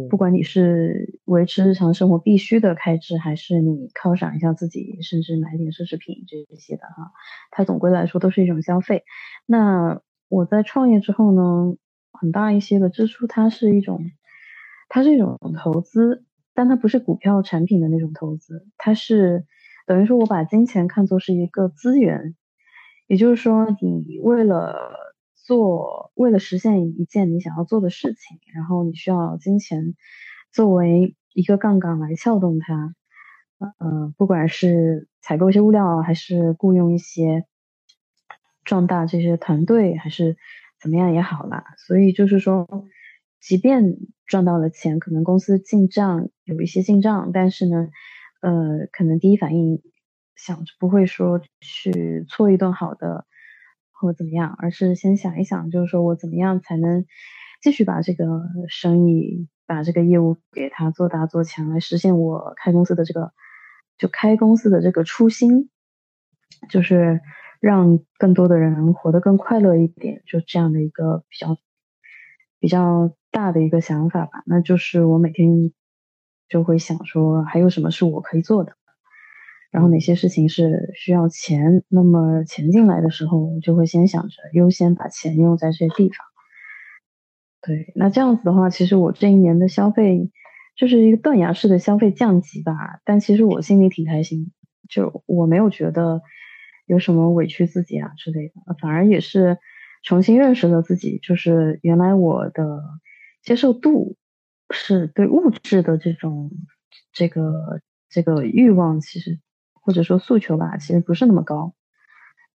[0.09, 7.11] 不管你是维持日常生活必须的开支，还是你犒赏一下自己，甚至买点奢侈品这些的哈，
[7.51, 9.03] 它总归来说都是一种消费。
[9.45, 11.75] 那我在创业之后呢，
[12.11, 13.99] 很大一些的支出，它是一种，
[14.89, 16.23] 它是一种投资，
[16.53, 19.45] 但它不是股票产品的那种投资，它是
[19.85, 22.35] 等于说我把金钱看作是一个资源。
[23.07, 25.10] 也就是说，你为了
[25.51, 29.95] 做，为了实现一件你想要做的事情，然后你需要金钱
[30.53, 32.95] 作为一个杠杆来撬动它，
[33.59, 37.45] 呃，不管是采购一些物料，还是雇佣一些
[38.63, 40.37] 壮大这些团队，还是
[40.79, 41.65] 怎么样也好啦。
[41.85, 42.87] 所以就是说，
[43.41, 47.89] 即便赚到了钱，可能公司进账有一些进账，但是呢，
[48.41, 49.81] 呃，可能第一反应。
[50.33, 53.27] 想着不会说去搓一顿好的
[54.01, 57.05] 或怎么样，而是先想一想，就是说我怎么样才能
[57.61, 58.25] 继续把这个
[58.67, 63.31] 生意、把这个业务给它做大做强，来实现我开公司的这个
[63.97, 65.69] 就开公司的这个初心，
[66.69, 67.21] 就是
[67.59, 71.57] 让更多的人活得更快乐一点，就这样的一个比较
[72.59, 75.71] 比较大的一个想法吧，那就是我每天
[76.49, 78.73] 就会想说，还有什么是我可以做的，
[79.71, 86.17] 然后哪些事情是需要钱，那么钱进来的时候，我就会先想着优先把钱用在这些地方。
[87.61, 90.29] 对，那这样子的话，其实我这一年的消费
[90.75, 92.73] 就是一个断崖式的消费降级吧，
[93.05, 94.51] 但其实我心里挺开心，
[94.89, 96.21] 就我没有觉得
[96.85, 99.57] 有什么委屈自己啊之类的，反而也是。
[100.03, 102.81] 重新认识了自己，就是原来我的
[103.43, 104.17] 接受度
[104.71, 106.49] 是对物质的这种
[107.13, 109.39] 这个这个欲望，其实
[109.81, 111.73] 或者说诉求吧，其实不是那么高。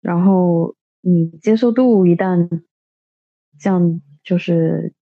[0.01, 2.49] 然后你接受度一旦
[3.59, 4.95] 这样，就是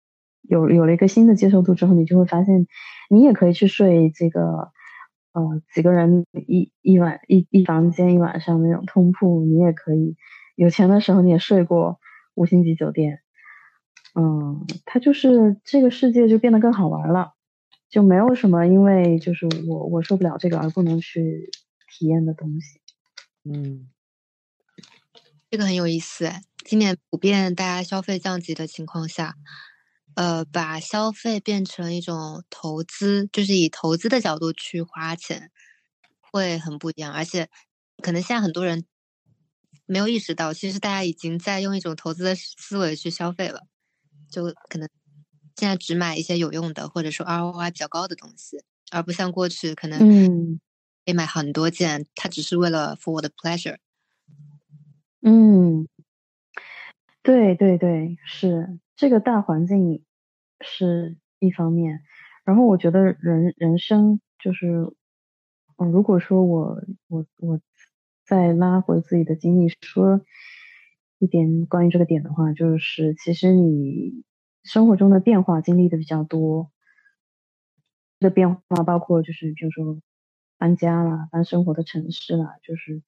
[0.43, 2.67] 有有了一个新的接受度之后，你就会发现，
[3.09, 4.71] 你也可以去睡这个
[5.33, 10.17] 呃几个人一一晚一一房间一晚上那种通铺，你也可以
[10.55, 11.99] 有钱的时候你也睡过。
[12.37, 13.21] 五星级酒店，
[14.15, 17.35] 嗯，它就是这个世界就变得更好玩了，
[17.91, 21.51] 就没有什么因为就是我我受不了这个而不能去
[21.91, 22.81] 体验的东西。
[23.45, 23.91] 嗯，
[25.51, 26.43] 这个很有意思哎。
[26.65, 29.35] 今年普遍大家消费降级的情况下，
[30.15, 35.51] 呃，把消费变成一种投资，就是以投资的角度去花钱，
[36.21, 37.13] 会很不一样。
[37.13, 37.49] 而且，
[38.03, 38.87] 可能现在很多人。
[39.87, 43.67] 没有意识到，其实大家已经在用一种投资的思维去消费了，
[44.31, 44.89] 就可能
[45.57, 50.70] 现在只买一些有用的，或者说 ROI 比较高的东西，而不像过去可能嗯，可
[51.11, 53.77] 以买很多件，它只是为了 for 我的 pleasure。
[55.21, 55.87] 嗯，
[57.23, 60.03] 对对对，是这个大环境
[60.61, 62.03] 是一方面，
[62.45, 64.93] 然后我觉得人人生就是，
[65.77, 67.61] 嗯，如果说我我我。
[68.23, 70.21] 再拉回自己的经历，说
[71.19, 74.23] 一点关于这个点的话，就是其实你
[74.63, 76.71] 生活中的变化经历的比较多，
[78.21, 80.01] 的变化包括就是比如说
[80.61, 83.03] 搬家啦、搬生活的城市啦，就是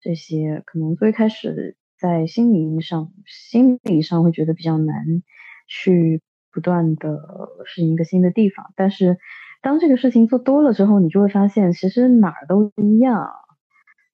[0.00, 4.94] 这些可能最开始在心理上、心理上会觉得比较难
[5.66, 6.20] 去
[6.52, 7.18] 不断的
[7.64, 9.18] 适应一个新的地方，但是
[9.62, 13.30] 当这个事情做多了之后，你就会发现其实哪儿都一样。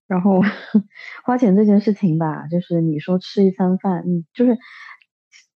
[0.06, 0.40] 然后
[1.24, 4.58] 花钱这件事情吧，就是你说吃一餐饭，你就是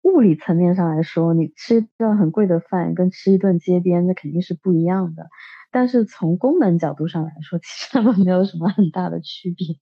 [0.03, 5.29] 物理层面上来说，你吃一顿很贵的饭跟吃一顿街边，那肯定是不一样的。
[5.75, 9.77] 但是从功能角度上来说，其实他们没有什么很大的区别。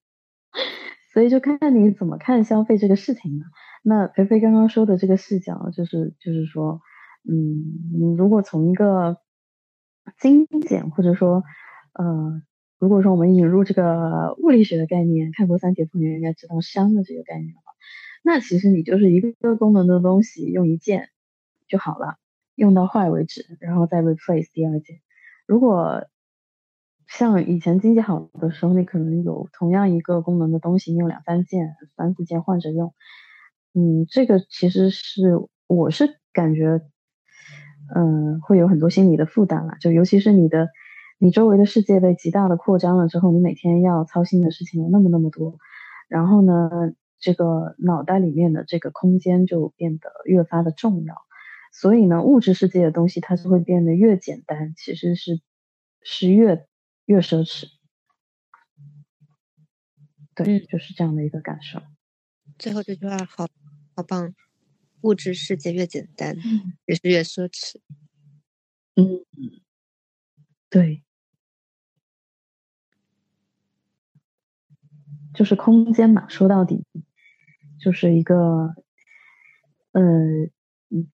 [1.12, 3.44] 所以就看看你怎么看消费这个事情了。
[3.82, 6.80] 那菲菲刚刚说的这个视角，就是就是说，
[7.28, 9.18] 嗯，如果从一个
[10.18, 11.44] 精简或者说，
[11.92, 12.42] 呃。
[12.78, 17.60] 如果说我们引入这个物理学的概念，看过三体的朋友应该知道熵的这个概念了。
[18.24, 21.10] 那其实你就是一个功能的东西用一件
[21.68, 22.16] 就好了，
[22.56, 25.00] 用到坏为止，然后再 replace 第二件。
[25.46, 26.06] 如果
[27.06, 32.94] 像以前经济好的时候，你可能有同样一个功能的东西用两三件、三四件换着用。
[33.74, 36.80] 嗯，这个其实是我是感觉，
[37.94, 40.68] 嗯，会有很多心理的负担了，就尤其是你的。
[41.18, 45.56] 你周围的世界被极大的扩张了之后，你每天要操心的事情有那么那么多，
[46.08, 46.68] 然后呢，
[47.20, 51.14] 这个脑袋里面的这个空间就变得越发的重要，
[51.72, 55.40] 所以呢，物质世界的东西它是会变得越简单，其实是
[56.02, 56.68] 是越
[57.06, 57.64] 越奢侈。
[60.34, 61.82] 对，就是这样的一个感受。
[62.58, 63.48] 最后这句话好
[63.96, 64.34] 好棒，
[65.00, 66.36] 物质世界越简单，
[66.86, 67.80] 也是越奢侈。
[68.94, 69.24] 嗯，
[70.70, 71.02] 对。
[75.34, 76.84] 就是空间嘛，说到底，
[77.80, 78.74] 就是一个，
[79.92, 80.02] 呃，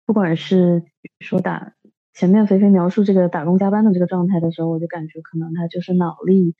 [0.05, 0.83] 不管是
[1.21, 1.75] 说打
[2.13, 6.55] 前面肥肥描述这个打工加班的这个状态的时候，我就感觉可能他就是脑力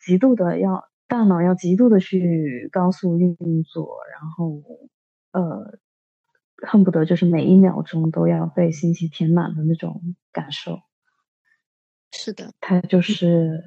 [0.00, 4.62] 极度的要大脑要极度的去高速运作，然后
[5.32, 5.78] 呃，
[6.66, 10.80] 恨不得就是每一秒钟都要被信息填满的那种感受。
[12.12, 13.62] 是的，他就是，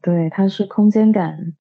[0.00, 1.56] 对，他是空间感。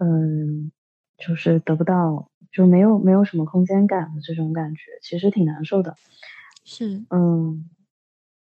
[0.00, 0.70] 嗯，
[1.16, 5.96] 就是得不到，就没有没有什么空间感的这种感觉，其实挺难受的。
[6.64, 7.68] 是，嗯，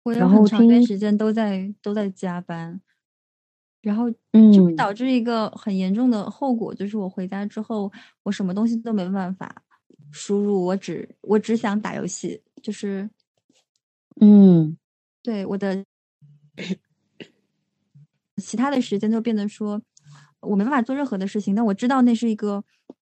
[0.02, 2.80] 我有很长一段时间都在都在加班，
[3.80, 7.90] 然后嗯就会导致一个很严重的后果，就是我回家之后，
[8.24, 9.62] 我什么东西都没办法
[10.10, 13.08] 输入，我只我只想打游戏，就是，
[14.20, 14.76] 嗯，
[15.22, 15.84] 对我的
[18.36, 19.80] 其他的时间就变得说。
[20.40, 22.62] 我没办法做任何的事情，但我知道那是一个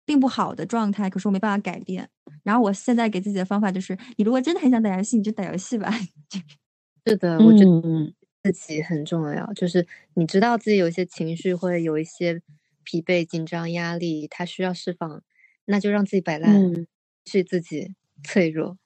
[0.09, 2.09] 并不好的状态，可是我没办法改变，
[2.43, 5.91] 然后我现在给自己的方法就是，你如果真的很想打游戏，你就打游戏吧。
[7.05, 9.85] 是的， 我觉得嗯，自己很重要，就是
[10.15, 12.41] 你知道自己有一些情绪或者有一些
[12.83, 15.21] 疲惫、紧张、压力，它需要释放，
[15.65, 16.87] 那就让自己摆烂，嗯
[17.25, 18.77] 是自己脆弱。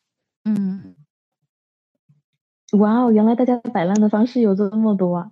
[0.46, 0.96] 嗯，
[2.74, 5.32] 哇哦，原来大家摆烂的方式有这么多啊！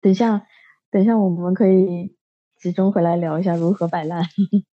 [0.00, 0.46] 等一下，
[0.90, 2.16] 等一下，我们可以
[2.56, 4.24] 集中回来聊一下如何摆烂。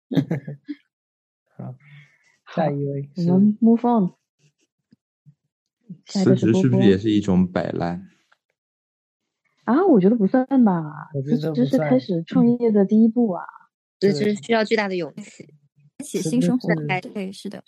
[1.57, 1.75] 好，
[2.55, 4.13] 下一位是我们 move on。
[6.05, 8.07] 辞职是不是也是一种摆烂？
[9.65, 13.43] 啊，我觉得不算吧，我觉辞职是得不算开始创业的第一步啊。
[13.99, 15.53] 这对是需要巨大的勇气。
[15.97, 17.63] 开新生活是，哎，对，是的，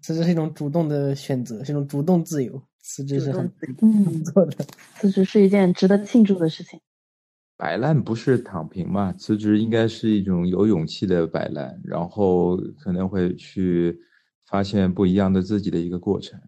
[0.00, 2.62] 辞职是一种主动的选择，是一种主动自由。
[2.80, 4.64] 辞职是很嗯，做的。
[4.94, 6.80] 辞职是一件值得庆祝的事情。
[7.62, 9.12] 摆烂不是躺平嘛？
[9.12, 14.00] 辞职应该是一种有勇气的摆烂，然后可能会去
[14.48, 16.40] 发现不一样的自己的一个过程。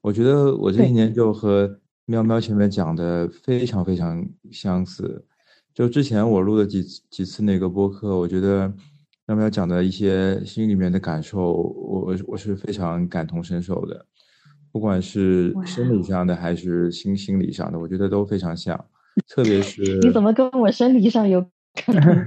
[0.00, 5.24] 我觉得我这一年就和喵喵前面讲的非常非常相似。
[5.72, 8.74] 就之前我录了几几次那个播客，我觉得
[9.28, 14.04] 喵喵讲的一些心里面的感受，我我我是非常感同身受的，
[14.72, 18.84] 不管是生理上的还是心心理上的，我觉得都非常像。
[19.28, 21.40] 特别是你怎么跟我身体上有
[21.84, 22.26] 可能？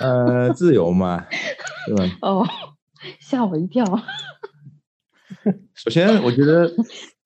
[0.00, 1.24] 呃自由嘛，
[1.86, 2.18] 对吧？
[2.22, 2.46] 哦，
[3.20, 3.84] 吓我一跳。
[5.74, 6.70] 首先，我觉得，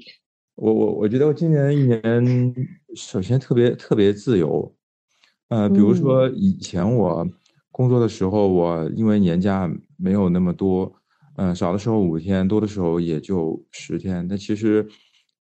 [0.57, 2.55] 我我我觉得我今年一年，
[2.95, 4.75] 首先特别特别自由，
[5.49, 7.27] 呃，比如说以前我
[7.73, 10.93] 工作的时候，我因为年假没有那么多，
[11.37, 14.27] 嗯、少的时候五天，多的时候也就十天。
[14.29, 14.87] 但其实，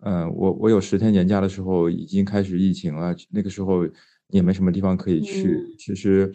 [0.04, 3.86] 嗯、我我有十天年假的时候，已经开始疫情了，那个时候
[4.28, 5.48] 也没什么地方可以去。
[5.48, 5.74] 嗯。
[5.78, 6.32] 其实，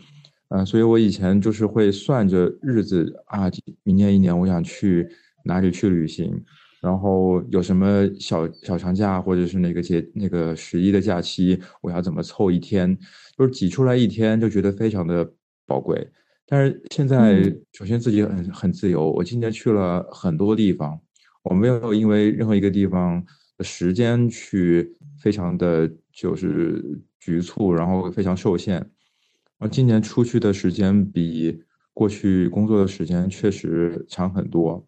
[0.49, 3.49] 嗯、所以我以前就是会算着日子啊，
[3.83, 5.07] 明年一年我想去
[5.45, 6.43] 哪里去旅行，
[6.81, 12.97] 然后有什么小小长假或者是那个节那个十一的假期，我要怎么凑一天，
[13.37, 15.31] 就是挤出来一天就觉得非常的
[15.65, 16.05] 宝贵。
[16.45, 20.99] 但是现在嗯，首先自己很很自由，我今年去了很多地方，
[21.43, 28.75] 我没有因为任何一个地方的时间去非常的就是局促，然后非常受限。
[28.75, 34.87] 然后今年出去的时间比过去工作的时间确实长很多。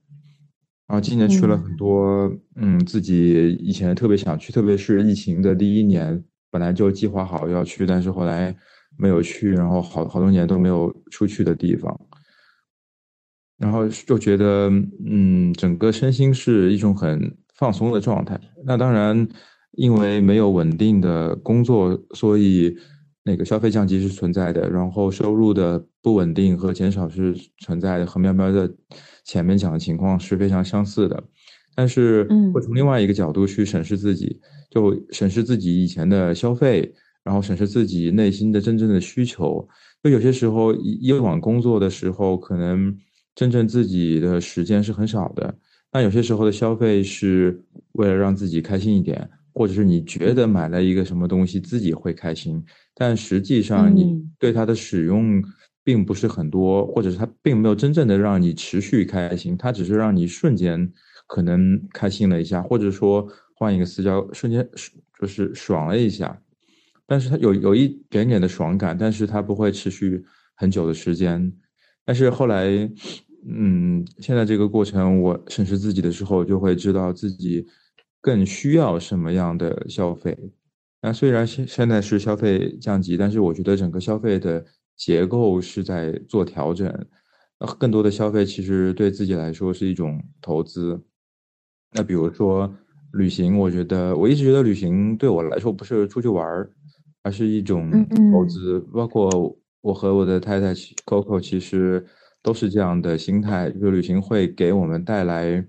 [0.87, 8.55] 然后今年去了很多，嗯，自己以前特别想去，特别是疫情的第一年，本来就计划好要去，但是后来
[8.97, 11.99] 没有去，然后好好多年都没有出去的地方。
[13.57, 14.69] 然后就觉得，
[15.05, 18.39] 嗯，整个身心是一种很放松的状态。
[18.65, 19.27] 那当然，
[19.71, 22.75] 因为没有稳定的工作，所以
[23.23, 28.71] 那个消费降级是存在的，然后收入的不稳定和减少是存在的，和喵喵的
[29.23, 31.23] 前面讲的情况是非常相似的。
[31.75, 34.39] 但是嗯会从另外一个角度去审视自己，
[34.69, 36.93] 就审视自己以前的消费，
[37.23, 39.67] 然后审视自己内心的真正的需求。
[40.01, 42.95] 就有些时候，以以往工作的时候，可能
[43.33, 45.53] 真正自己的时间是很少的。
[45.95, 47.57] 那有些时候的消费是
[47.93, 52.61] 为了让自己开心一点，或者是你觉得买了一个什么东西自己会开心，
[52.93, 55.41] 但实际上你嗯对它的使用
[55.85, 60.91] 并不是很多，或者是它并没有真正的让你持续开心，它只是让你瞬间
[61.27, 64.67] 可能开心了一下，或者说换一个私交，瞬间
[65.17, 66.37] 就是爽了一下。
[67.07, 70.25] 但是它有有一点点的爽感，但是它不会持续
[70.55, 71.53] 很久的时间。
[72.03, 72.67] 但是后来，
[73.47, 77.65] 嗯，现在这个过程，我审视自己的时候，就会知道自己
[78.21, 80.37] 更需要什么样的消费。
[81.01, 84.65] 那虽然现现在是消费降级，但是我觉得整个消费的
[84.95, 86.87] 结构是在做调整。
[87.59, 91.01] 呃更多的消费其实对自己来说是一种投资。
[91.93, 92.69] 那比如说
[93.13, 96.69] 旅行，我觉得我一直觉得旅行对我来说不是出去玩儿，
[97.23, 98.79] 而是一种嗯嗯投资。
[98.91, 100.73] 包括我和我的太太
[101.05, 102.05] Coco 其实
[102.45, 105.65] 都是这样的心态，就是旅行会给我们带来，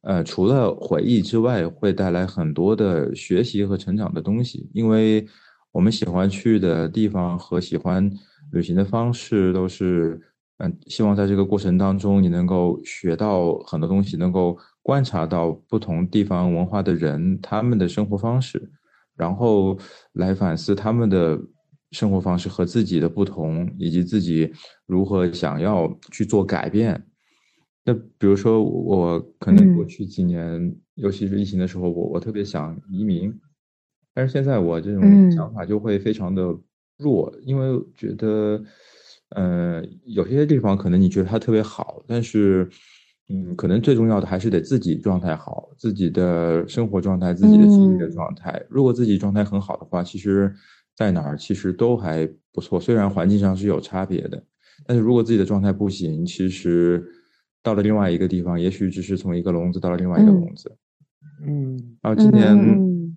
[0.00, 4.70] 呃，除了回忆之外，会带来很多的学习和成长的东西。
[4.72, 5.26] 因为
[5.70, 8.10] 我们喜欢去的地方和喜欢
[8.52, 10.18] 旅行的方式都是，
[10.56, 18.70] 嗯，希望在这个过程当中，你能够学到很多东西，能够观察到不同地方文化的人他们的生活方式，
[19.14, 19.78] 然后
[20.14, 21.38] 来反思他们的
[21.90, 24.52] 生活方式和自己的不同，以及自己
[24.86, 27.06] 如何想要去做改变。
[27.84, 33.34] 那比如说，我可能过嗯去几年，尤其是疫情的时候，我我特别想移民，
[34.12, 36.42] 但是现在我这种嗯想法就会非常的
[36.98, 38.62] 弱，因为觉得
[39.30, 42.68] 呃，有些地方可能你觉得它特别好，但是，
[43.30, 48.62] 嗯，可能最重要的还是得自己状态好，自己的生活状态，自己的心理的状态。
[48.68, 50.54] 如果自己状态很好的话，其实
[50.98, 52.80] 在哪儿其实都还不错。
[52.80, 54.42] 虽然环境上是有差别的，
[54.84, 57.06] 但是如果自己的状态不行，其实
[57.62, 60.76] 到了另外一个地方，也许只是从一个笼子到了另外一个笼子。
[61.46, 63.16] 嗯，然后今年嗯。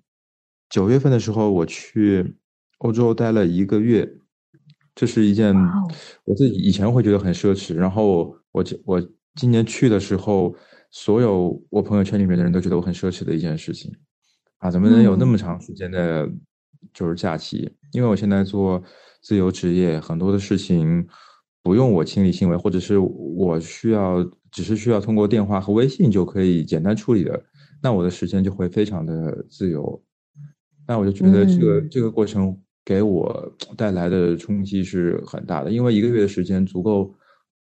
[0.70, 2.36] 九月份的时候，我去
[2.78, 4.10] 欧洲待了一个月，
[4.94, 5.54] 这是一件
[6.24, 10.54] 我自己以前会觉得很奢侈，然后我我今年去的时候，
[10.90, 13.92] 所有我朋友圈里面的人都觉得我很奢侈的一件事情。
[14.60, 16.26] 啊，怎么能有那么长时间的，
[16.92, 17.70] 就是假期？
[17.92, 18.82] 因为我现在做
[19.20, 21.06] 自由职业，很多的事情
[21.62, 27.42] 不用我亲力亲为，或者是我需要只是需要通过电话和微信就可以简单处理的，
[27.82, 30.02] 那我的时间就会非常的自由。
[30.86, 37.14] 那我就觉得这个、嗯这个过程给我 带来的冲击是很大的，因为一个月的时间足够，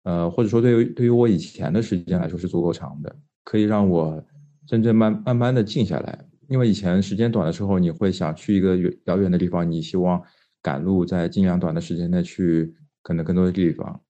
[0.04, 4.22] 呃，或者说对于对于我以前的时间来说是足够长的，可以让我
[4.68, 6.26] 真正慢慢慢的静下来。
[6.48, 10.22] 因为以前时间短的时候，你会想去一个远遥远的地方，你希望
[10.62, 14.02] 赶路在尽量短的时间内去可能更多的地方。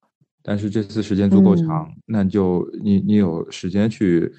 [0.43, 4.31] 但是这次时间足够长，那就你你有时间去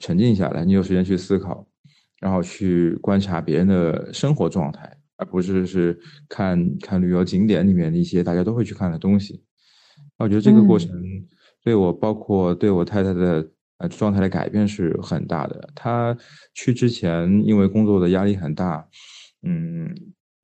[0.00, 1.66] 沉静下来，你有时间去思考，
[2.20, 9.44] 然后去观察别人的生活状态，而不是是看看旅游景点里面的一些大家都会去看的东西。
[10.18, 10.90] 那我觉得这个过程
[11.62, 13.46] 对我，包括对我太太的
[13.84, 15.68] 呃状态的改变是很大的。
[15.74, 16.16] 他
[16.54, 18.88] 去之前，因为工作的压力很大，
[19.42, 19.94] 嗯，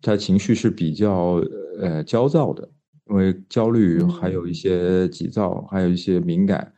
[0.03, 1.43] 他情绪是比较
[1.81, 2.69] 呃焦躁的，
[3.11, 6.73] 因为焦虑，还有一些急躁，还有一些敏感。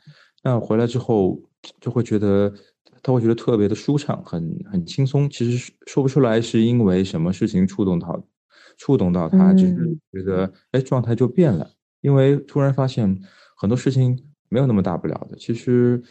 [0.45, 1.41] 那回来之后，
[1.81, 2.53] 就会觉得
[3.03, 5.29] 他会觉得特别的舒畅，很很轻松。
[5.29, 8.25] 其实说不出来是因为什么事情触动到
[8.77, 13.21] 触动到他，就是嗯觉得哎状态就变了，因为突然发现
[13.57, 16.03] 很多事情没有那么大不了的，其实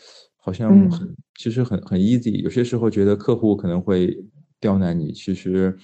[0.43, 2.41] 好像嗯很其实很很 easy。
[2.41, 4.17] 有些时候觉得客户可能会
[4.59, 5.77] 刁难你，其实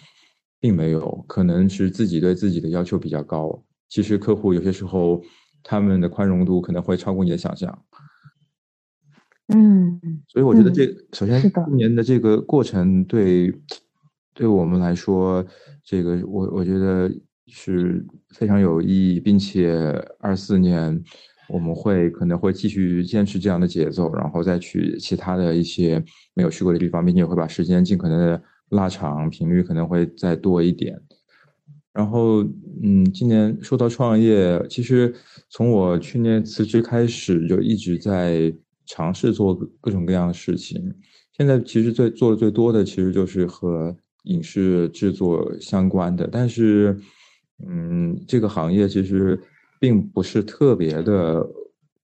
[0.60, 3.64] 并没有，可能是自己对自己的要求比较高。
[3.88, 5.24] 其实客户有些时候
[5.64, 7.84] 他们的宽容度可能会超过你的想象。
[9.50, 13.54] 嗯所以我觉得嗯这首先今年的这个过程对
[14.34, 15.46] 对我们来说，
[15.84, 17.10] 这个我我觉得
[17.48, 18.06] 是
[18.36, 19.72] 非常有意义，并且
[20.20, 21.02] 二四年
[21.50, 31.00] 我们会可能会继续坚持这样的节奏，然后再去其他的一些没有去过的地方，并且会把时间尽可能的拉长，频率可能会再多一点。
[31.94, 32.44] 然后，
[32.84, 35.14] 嗯，今年说到创业，其实
[35.50, 38.54] 从我去年辞职开始，就一直在
[38.86, 40.94] 尝试做各种各样的事情。
[41.36, 43.96] 现在其实最做的最多的，其实就是和
[44.26, 46.96] 影视制作相关的，但是，
[47.68, 49.40] 嗯，这个行业其实
[49.80, 51.46] 并不是特别的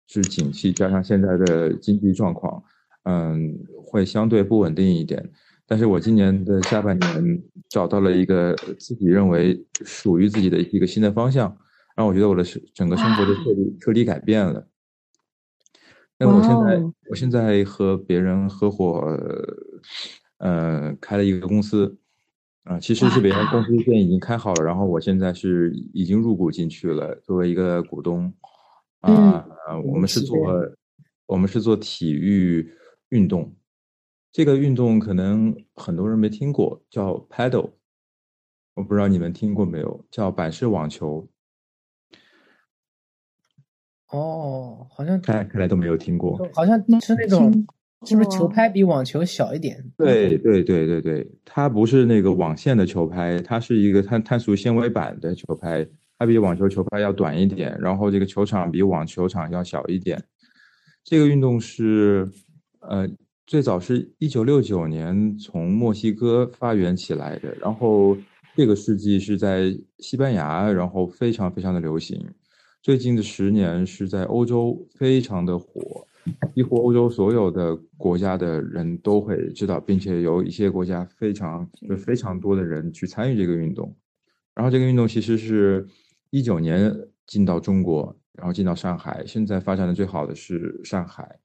[0.08, 2.64] 是景气，加上现在的经济状况，
[3.04, 5.32] 嗯，会相对不稳定一点。
[5.66, 11.48] 但是我今年的下半年找到了一个自己认为属于自己的一个新的方向，
[11.96, 14.68] 然后我觉得我的生整个生活的彻底彻底改变了。
[16.20, 19.18] 那我现在我现在和别人合伙，
[20.38, 21.98] 呃，开了一个公司，
[22.64, 28.34] 啊、其实是别人公司现在已经开好了，然后我现在是已经入股进去了，作为一个股东，
[29.02, 29.46] 啊、
[29.86, 30.38] 我们是做
[31.26, 32.74] 我们是做体育
[33.10, 33.54] 运动，
[34.32, 37.72] 这个运动可能很多人没听过，叫 paddle，
[38.76, 41.28] 我不知道你们听过没有，叫板式网球，
[44.10, 46.38] 哦，好像看看来都没有听过。
[46.54, 47.68] 好像是那种听，
[48.06, 49.84] 是不是球拍比网球小一点？
[49.98, 55.88] 对对对对对，它不是那个网线的球拍，它是一个碳碳素纤维板的球拍，
[56.18, 60.24] 它比网球球拍要短一点，然后这个球场比网球场要小一点。
[61.04, 62.30] 这个运动是，
[62.80, 63.08] 呃，
[63.46, 68.18] 最早是一九六九年从墨西哥发源起来的，然后
[68.56, 72.26] 这个世纪是在西班牙，然后非常非常的流行。
[72.82, 76.06] 最近的十年是在欧洲非常的火，
[76.56, 83.96] 几乎欧洲所有的国家的人都会知道，并且有一些国家非常有非常多的人去参与这个运动。
[84.56, 85.88] 然后这个运动其实是
[86.30, 86.94] 一九年
[87.26, 91.40] 进到中国，然后进到上海，现在发展的最好的是上海，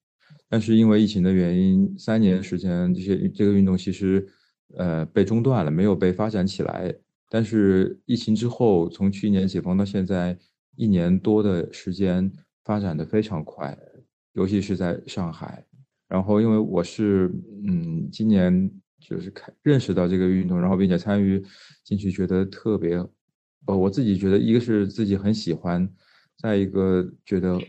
[0.48, 4.28] 但是因为疫情的原因，三年时间这些这个运动其实
[4.76, 6.94] 呃被中断了，没有被发展起来。
[7.30, 10.38] 但是疫情之后，从去年解封到现在
[10.76, 12.30] 一年多的时间，
[12.64, 13.76] 发展的非常快，
[14.32, 15.64] 尤其是在上海。
[16.08, 17.30] 然后因为我是
[17.66, 21.44] 嗯今年就是开认识到这个运动，然后并且参与
[21.84, 22.96] 进去，觉得特别，
[23.66, 25.86] 呃，我自己觉得一个是自己很喜欢，
[26.38, 27.60] 再一个觉得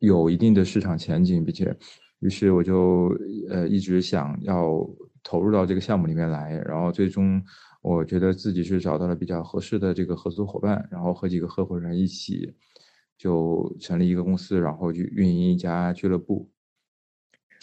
[0.00, 1.76] 有一定的市场前景，并且，
[2.20, 3.14] 于是我就
[3.50, 4.88] 呃一直想要
[5.22, 7.42] 投入到这个项目里面来，然后最终
[7.82, 12.54] 我觉得自己是找到了比较合适的这个合作伙伴，然后和几个合伙人一起
[13.18, 16.50] 就成立一个公司，然后去运营一家俱乐部。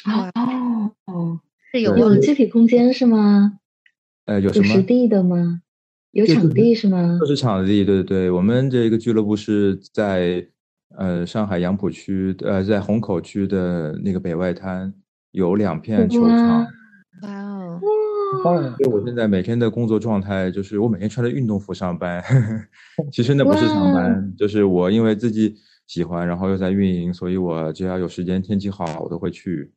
[0.05, 1.39] 哦哦，
[1.71, 3.59] 是有有具体空间是吗？
[4.25, 5.61] 呃，有什么有实地的吗？
[6.11, 7.25] 有场地是吗就？
[7.25, 10.47] 是场地，对对对，我们这个俱乐部是在
[10.97, 14.93] 呃上海杨浦区，呃在虹口区的那个北外滩
[15.31, 16.61] 有两片球场。
[16.61, 16.67] 哇
[17.21, 17.58] 哦，
[18.43, 22.23] 当然所以我现在每天的工作状态就是我每天穿着运动服上班，
[23.11, 25.55] 其实那不是上班，就是我因为自己
[25.87, 29.71] 喜欢，然后又在运营，所以我只要有时间，天气好，我都会去。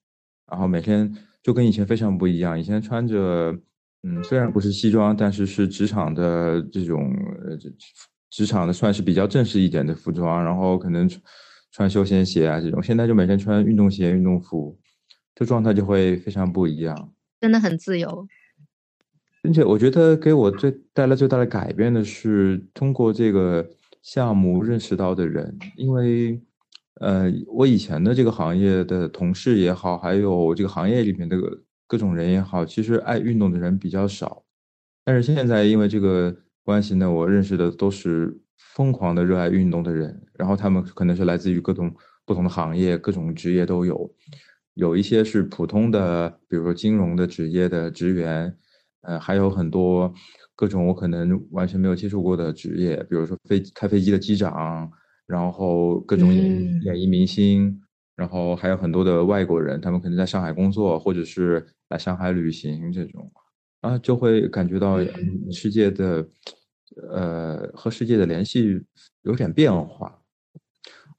[0.51, 1.11] 然后每天
[1.43, 3.57] 就跟以前非常不一样，以前穿着，
[4.03, 7.11] 嗯，虽然不是西装，但是是职场的这种，
[7.45, 7.57] 呃，
[8.31, 11.23] 职场的算是比较正式一点的服装，然后可能穿
[11.73, 14.79] 穿休闲鞋啊这种，现在就每天穿运动鞋、运动服，
[15.35, 17.13] 这状态就会非常不一样。
[17.41, 18.29] 真的很自由。
[19.43, 23.69] 并且我觉得给我最带来最大的改变的是通过这个
[24.01, 26.41] 项目认识到的人，因为，
[27.01, 31.37] 呃，我以前的这个行业的同事也好，还有这个行业里面的
[31.89, 34.45] 各种人也好，其实爱运动的人比较少。
[35.05, 41.93] 但是现在因为这个关系呢，我认识的都是疯狂的热爱运动的人，然后他们可能是来自于各种
[42.25, 44.09] 不同的行业，各种职业都有，
[44.75, 48.57] 有一些是普通的，比如说金融的职业的职员。
[49.03, 50.13] 呃，还有很多
[50.55, 54.91] 各种我可能完全没有接触过的职业，比如说飞开飞机的机长，
[55.27, 56.35] 然后各种
[56.81, 57.81] 演艺明星，
[58.17, 63.31] 然后还有很多的外国人，他们可能在上海工作，或者是来上海旅行这种，
[63.81, 65.53] 啊，就会感觉到嗯。
[65.53, 66.27] 世界的，
[67.11, 68.81] 呃，和世界的联系
[69.23, 70.19] 有点变化。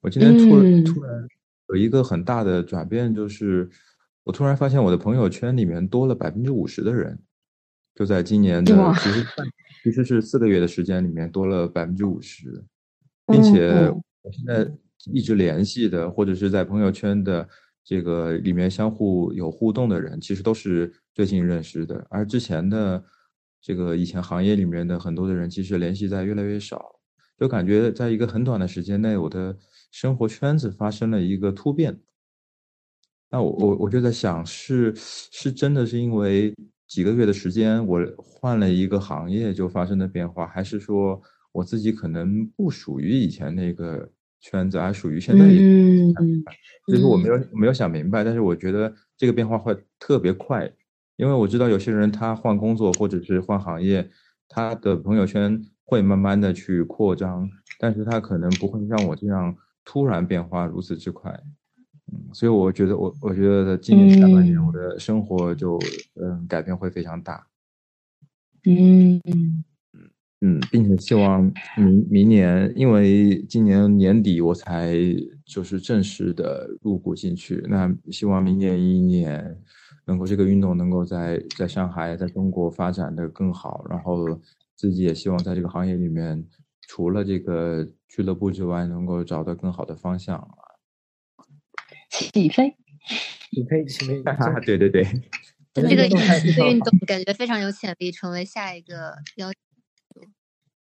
[0.01, 1.27] 我今天突突然
[1.69, 3.69] 有一个很大的转变，就是
[4.23, 7.19] 我突然发现我的朋友圈里面多了百分之五十的人，
[7.95, 9.25] 就在今年的其实
[9.83, 12.63] 其实是四个月的时间里面多了百分之五十，
[13.27, 14.71] 并且嗯我现在
[15.11, 17.47] 一直联系的或者是在朋友圈的
[17.83, 23.03] 这个里面相互有互动的人，其实都是最近认识的，而之前的
[23.61, 26.99] 这个以前行业里面的很多的人，其实联系在越来越少。
[27.37, 29.57] 就感觉在一个很短的时间内，我的
[29.91, 31.99] 生活圈子发生了一个突变。
[33.29, 36.53] 那我我我就在想，是是真的是因为
[36.93, 41.19] 几个月的时间，我换了一个行业就发生的变化，还是说
[41.51, 44.07] 我自己可能不属于以前那个
[44.39, 46.43] 圈子，而属于现在一个嗯
[46.87, 50.71] 就是我没有没有想明白，但是我觉得这个变化会特别快，
[51.15, 54.07] 因为我知道有些人他换工作或者是换行业，
[54.47, 61.41] 他的朋友圈会慢慢的去扩张，但是他可能不会像我这样突然变化如此之快。
[62.13, 65.79] 嗯，所以我觉得我我觉得今年下半年嗯我的生活就
[66.21, 67.47] 嗯改变会非常大。
[68.65, 69.19] 嗯
[70.45, 71.41] 嗯，并且希望
[71.77, 74.93] 明明年，因为今年年底我才
[75.45, 79.57] 就是正式的入股进去，那希望明年一年
[80.05, 84.39] 能够这个运动能够在在上海，在中国发展的更好，然后
[84.75, 86.45] 自己也希望在这个行业里面，
[86.87, 90.45] 除了这个俱乐部之外，能够找到更好的方向。
[92.13, 92.75] 起飞，
[93.51, 94.23] 起飞起飞。
[94.65, 95.03] 对对 对，
[95.73, 99.51] 这个这个运动感觉非常有潜力，成为下一个要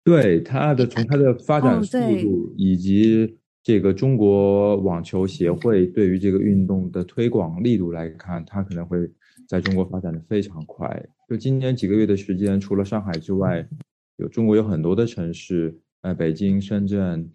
[0.03, 8.99] 对它的从它的发展速度以及这个中国网球协会对于这个运动的推广力度来看，它可能会
[9.47, 11.07] 在中国发展的非常快。
[11.29, 13.69] 就今年几个月的时间，除了上海之外，
[14.17, 17.31] 有中国有很多的城市，呃，北京、深圳、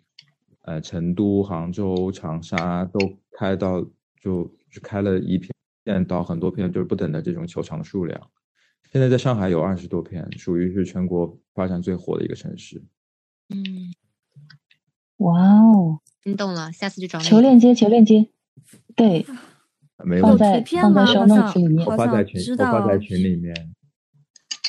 [0.64, 3.00] 呃，成都、杭州、长沙都
[3.38, 3.82] 开到
[4.20, 5.54] 就就开了一片
[6.06, 8.30] 到很多片，就是不等的这种球场的数量。
[8.92, 12.82] 现在在上海有二十多片，属于是全国发展最火的一个城市。
[13.50, 13.94] 嗯，
[15.18, 16.00] 哇哦！
[16.24, 17.26] 心动了，下次就找你。
[17.26, 18.30] 求链接，求链接，
[18.96, 19.26] 对，
[20.22, 23.74] 放在放在吗？show 好 notes 里面我发在群，我发在群里面。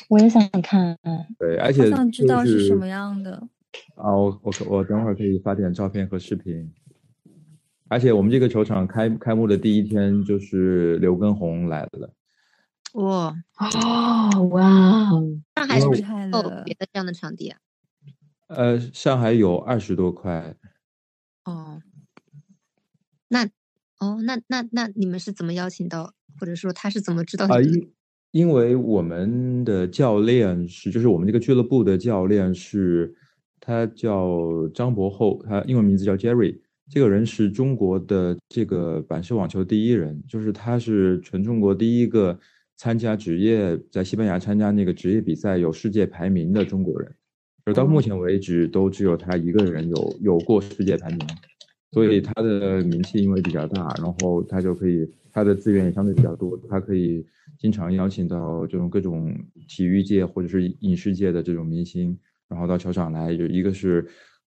[0.09, 0.97] 我也想看。
[1.39, 3.47] 对，而好且想知道是什么样的。
[3.95, 6.71] 啊，我我可我等会儿可以发点照片和视频。
[7.87, 12.13] 而且我们这个球场开开幕的第一天，就是刘畊宏来了。
[12.93, 15.39] 哇，哦，哇哦！
[15.55, 17.59] 上海是不是还有别的这样的场地啊？
[18.47, 20.55] 呃，上海有二十多块，
[21.43, 21.81] 哦，
[23.27, 23.45] 那
[23.99, 27.61] 哦，那那那你们是怎么邀请到，或者说他是怎么知道啊？
[27.61, 27.91] 因
[28.31, 33.13] 因为我们的教练是，就是我们这个俱乐部的教练是，
[33.65, 36.55] 他叫张博厚，他英文名字叫 Jerry，
[36.87, 42.37] 这个人是中国的这个板式网球第一人，就是他是全中国第一个
[42.77, 47.11] 参加职业在西班牙参加那个职业比赛有世界排名的中国人，
[47.63, 51.19] 而到目前为止都只有他一个人有有过世界排名，
[51.91, 57.25] 所以他的名气因为比较大，然后他就可以他的资源也相对比较多，他可以
[57.57, 59.35] 经常邀请到这种各种
[59.67, 62.15] 体育界或者是影视界的这种明星，
[62.47, 64.07] 然后到球场来，就一个是。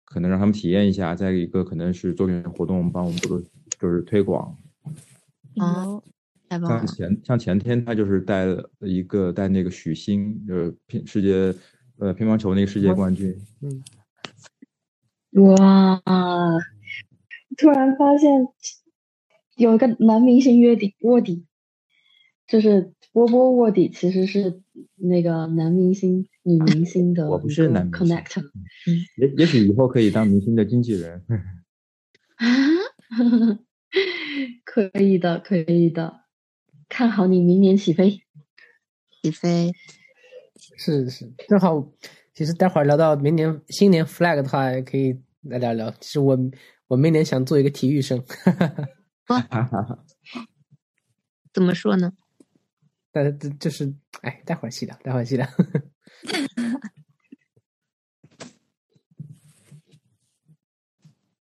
[0.10, 3.44] 可能让他们体验一下，再一个可能是做点活动，帮我们做
[3.78, 4.58] 就是推广。
[5.58, 6.02] 哦，
[6.50, 11.54] 像前像前天他就是带了一个带那个许昕，就是乒世界
[11.98, 13.38] 呃乒乓球那个世界冠军。
[13.60, 13.84] 嗯。
[15.44, 16.02] 哇！
[17.58, 18.48] 突然发现
[19.58, 21.46] 有一个男明星卧底卧底，
[22.48, 24.62] 就是波波卧底，其实是
[24.96, 26.30] 那个男明星。
[26.48, 28.16] 女 明星的，我不是男明星。
[28.88, 31.22] 嗯，也也许以后可以当明星的经纪人。
[32.38, 32.48] 啊，
[34.64, 36.22] 可以的，可以的，
[36.88, 38.22] 看好你明年起飞，
[39.22, 39.74] 起飞。
[40.78, 41.92] 是是，正好，
[42.34, 45.92] 其实待会儿聊到明年新年 flag 的话，可以来聊聊。
[46.00, 46.38] 其实我
[46.88, 48.24] 我明年想做一个体育生。
[51.54, 52.14] 怎么说呢？
[53.14, 55.46] 呃，这就是，哎，待会儿细聊，待会儿细聊。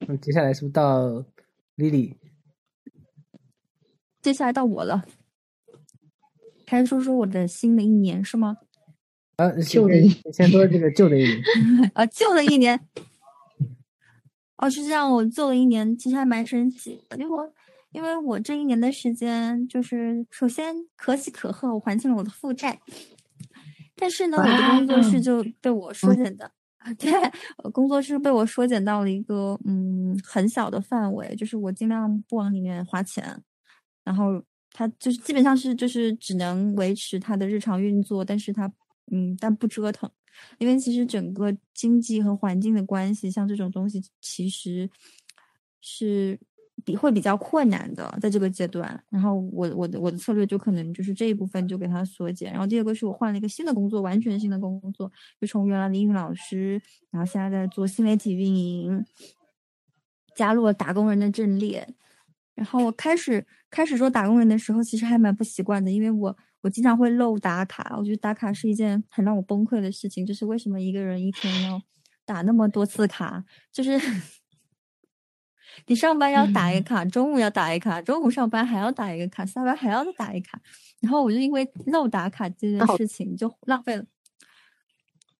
[0.07, 1.25] 那 接下来是不是到
[1.77, 2.17] Lily？
[4.21, 5.05] 接下来到我了，
[6.67, 8.57] 开始说说我的新的一年是吗？
[9.37, 11.43] 啊，旧的一年，先说这个旧的一年。
[11.95, 12.79] 啊， 旧的一年。
[14.57, 17.53] 哦，是这样，我做了一年其实还蛮神奇，因为我
[17.93, 22.81] 因为我这一年的时间，就是首先可喜可贺，我还清了我的负债。
[23.97, 26.51] 但是呢，我的工作室就被我缩减的，
[26.99, 27.13] 对，
[27.73, 33.43] 工作室被我缩减到了一个嗯很小的范围，就是我尽量不往里面花钱，
[34.05, 34.43] 然后
[34.73, 38.67] 它就是基本上是就是只能维持它的日常运作，但是它
[39.13, 40.11] 嗯但不折腾，
[40.59, 44.91] 因为其实整个经济和环境的关系，像这种东西其实
[45.81, 46.39] 是。
[46.85, 55.11] 比会比较困难的，在这个阶段，然后我我的我的策略就可能就是这一部分就给它缩减，然后第二个是我换了一个新的工作，完全新的工作，
[55.41, 59.05] 就从原来的英语老师，然后现在在做新媒体运营，
[60.35, 61.87] 加入了打工人的阵列，
[62.55, 71.81] 然后我开始开始做打工人的时候，其实还蛮不习惯的，因为我我经常会漏打卡，我觉得打卡是一件很让我崩溃的事情，就是为什么一个人一天要
[72.27, 73.99] 打那么多次卡，就是。
[75.87, 80.61] 你上班要打一个卡，中午要打一卡，中午上班还要打一个卡，下班还要再打一卡，
[81.01, 84.05] 然后我就因为漏打卡这件事情就浪费了。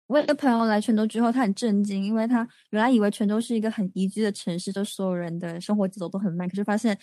[0.07, 6.97] 我有个朋友来泉州之后，他很震惊，因为他原来以为泉州是一个很宜居的城市，就所有人的生活节奏都很慢，可是发现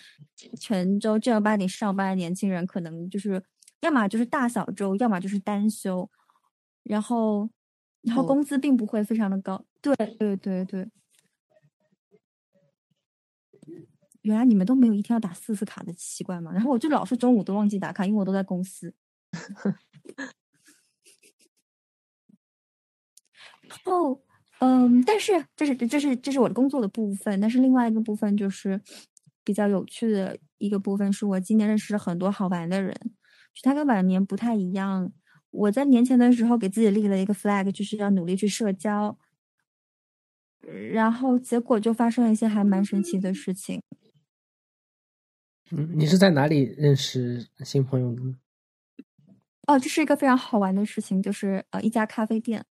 [0.58, 3.42] 泉州正儿八经上班的年轻人可能就是
[3.80, 6.08] 要么就是大小周，要么就是单休，
[6.84, 7.50] 然后
[8.02, 9.64] 然后工资并不会非常的高。
[9.80, 10.88] 对对对对。
[14.22, 16.50] 原来你们都没有一天要打四次卡的习惯吗？
[16.52, 18.94] 然后我就老是中午都忘记打卡，因为我都在公司。
[23.62, 24.20] 然后，
[24.60, 28.80] 嗯，但是这是这是这是我的工作的部分，但是另外一个部分就是
[29.42, 32.94] 比较有趣的一个部分，是我今年认识了很多好玩的人，
[33.54, 35.12] 就他跟往年不太一样。
[35.50, 39.18] 我在年前的时候给自己立了一个 flag，就是要努力去社交，
[40.92, 43.82] 然后结果就发生了一些还蛮神奇的事情。
[45.74, 48.36] 嗯，你是在哪里认识新朋友的呢？
[49.66, 52.66] 哦，这是一个非常好玩的事情，就是呃，一家咖啡店。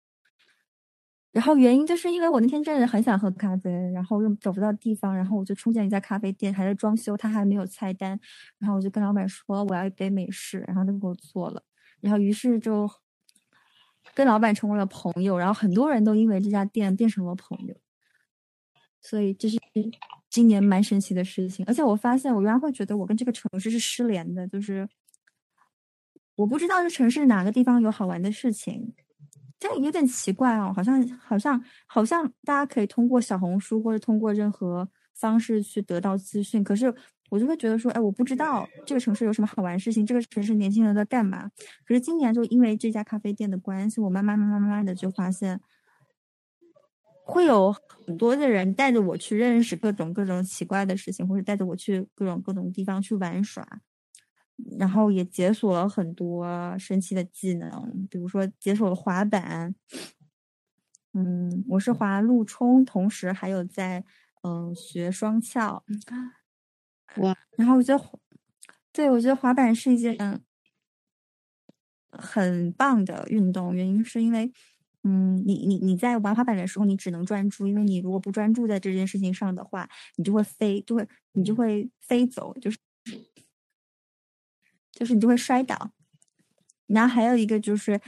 [1.33, 8.21] 然后原因就是因为我那天真的很想喝咖啡，然后又找不到地方，然后我就冲进一家咖啡店，还在装修，他还没有菜单，
[8.59, 11.63] 然后我就跟老板说我要一杯美式，然后他就给我做了，
[12.01, 12.91] 然后于是就
[14.13, 17.75] 跟老板成为了朋友，然后很多人都因为这家店变成了朋友，
[19.01, 19.59] 所以这是。
[20.29, 24.89] 今年蛮神奇的事情，而且我发现我原来会觉得我跟这个城市是失联的，就是
[26.37, 28.95] 我不知道这城市哪个地方有好玩的事情，
[29.59, 36.95] 这有点奇怪哦，好像好像好像大家可以通过小红书或者通过任何方式去得到资讯，可是
[37.29, 41.51] 我就会觉得说，哎，我不知道这个城市有什么好玩事情，这个城市年轻人在干嘛。
[41.85, 45.61] 可是今年就因为这家咖啡店的关系，我慢慢慢慢慢慢的就发现。
[47.31, 53.65] 会有很多的人带着我去认识各种各种奇怪的事情，或者带着我去各种各种地方去玩耍，
[54.79, 59.75] 然后也解锁了很多神奇的技能，比如说解锁了滑板。
[61.13, 64.05] 嗯，我是滑陆冲，同时还有在
[64.43, 65.83] 嗯、学双翘。
[67.17, 68.05] 哇，然后我觉得，
[68.93, 70.41] 对我觉得滑板是一件嗯
[72.13, 74.53] 很棒的运动，原因是因为，
[75.03, 82.79] 嗯，你你你在玩滑板的时候，你只能专注，因为你如果不专注在这件事情上的话，你就会飞，就会你就会飞走，就是
[84.93, 85.91] 就是你就会摔倒。
[86.87, 88.01] 然后还有一个就是，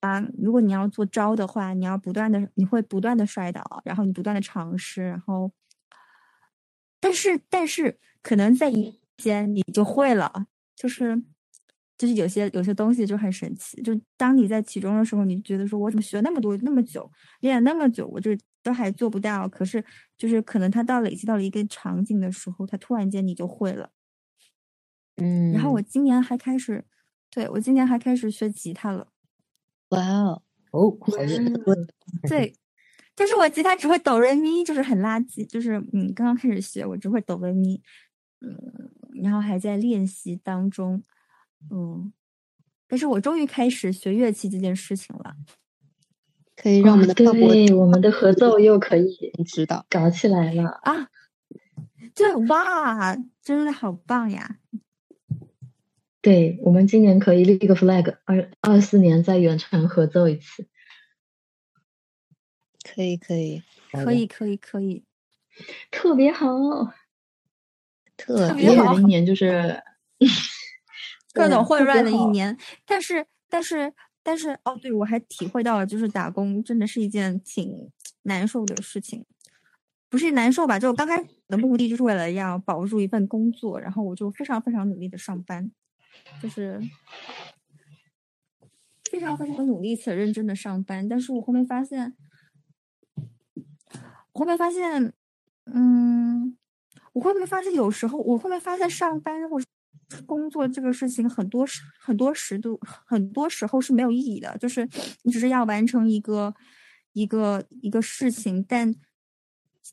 [0.00, 5.50] 啊，如果你要做招的话，你要不断的，你会不断的摔倒，然后你不断的尝试，然后，
[7.00, 11.22] 但是但是可能在一间你就会了，就是
[12.04, 19.82] 就是有些有些东西就很神奇，就当你在其中的时候，你觉得说我怎么学那么多那么久，练了那么久，我这都还做不到，可是
[20.18, 23.90] 就是可能它到累积到了一个场景的时候，它突然间你就会了。
[25.16, 26.84] 嗯，然后我今年还开始，
[27.30, 29.08] 对我今年还开始学吉他了。
[29.88, 30.42] 哇哦，
[30.72, 31.88] 哦，好的，
[32.28, 32.54] 对，
[33.14, 37.80] 但是我吉他只会哆来咪，就是很垃圾，就是嗯，刚刚开始学，我只会哆来咪，
[38.40, 38.92] 嗯，
[39.22, 41.02] 然后还在练习当中，
[41.70, 42.12] 嗯，
[42.86, 45.36] 但是我终于开始学乐器这件事情了。
[46.56, 49.84] 可以让我们的哦泡沫对我们的合奏又可以知道。
[49.90, 50.68] 搞起来了。
[50.82, 51.08] 啊，
[52.14, 54.58] 这，哇，真的好棒呀！
[56.22, 60.68] 对，我们今年可以立一个 flag，二二四年再远程合奏一次。
[62.84, 65.04] 可以可以，可以，可以，可以，
[65.90, 66.46] 特别好，
[68.16, 69.82] 特特别好的一年就是
[71.34, 72.56] 各种混乱的一年，
[72.86, 77.90] 但是，但是，但是，哦，对，我还体会到了，就是打工真的是一件挺
[78.22, 79.26] 难受的事情。
[80.08, 80.78] 不是难受吧？
[80.78, 85.72] 就我刚开始的目的就是为了要保住一份工作，然后我就非常非常努力的上班，
[86.40, 86.80] 就是
[89.10, 91.08] 非常非常努力且认真的上班。
[91.08, 92.16] 但是我后面发现，
[94.32, 95.12] 我后面发现，
[95.64, 96.56] 嗯，
[97.14, 99.66] 我后面发现有时候，我后面发现上班或者是
[100.26, 104.88] 工作这个事情，很多时很多时度很多时候是没有意义的，就是
[105.22, 106.54] 你只是要完成一个
[107.12, 108.94] 一个一个事情，但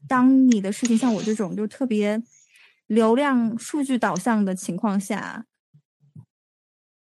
[0.08, 2.22] 当你的事情像我这种就特别
[2.88, 5.46] 流量数据导向的情况下，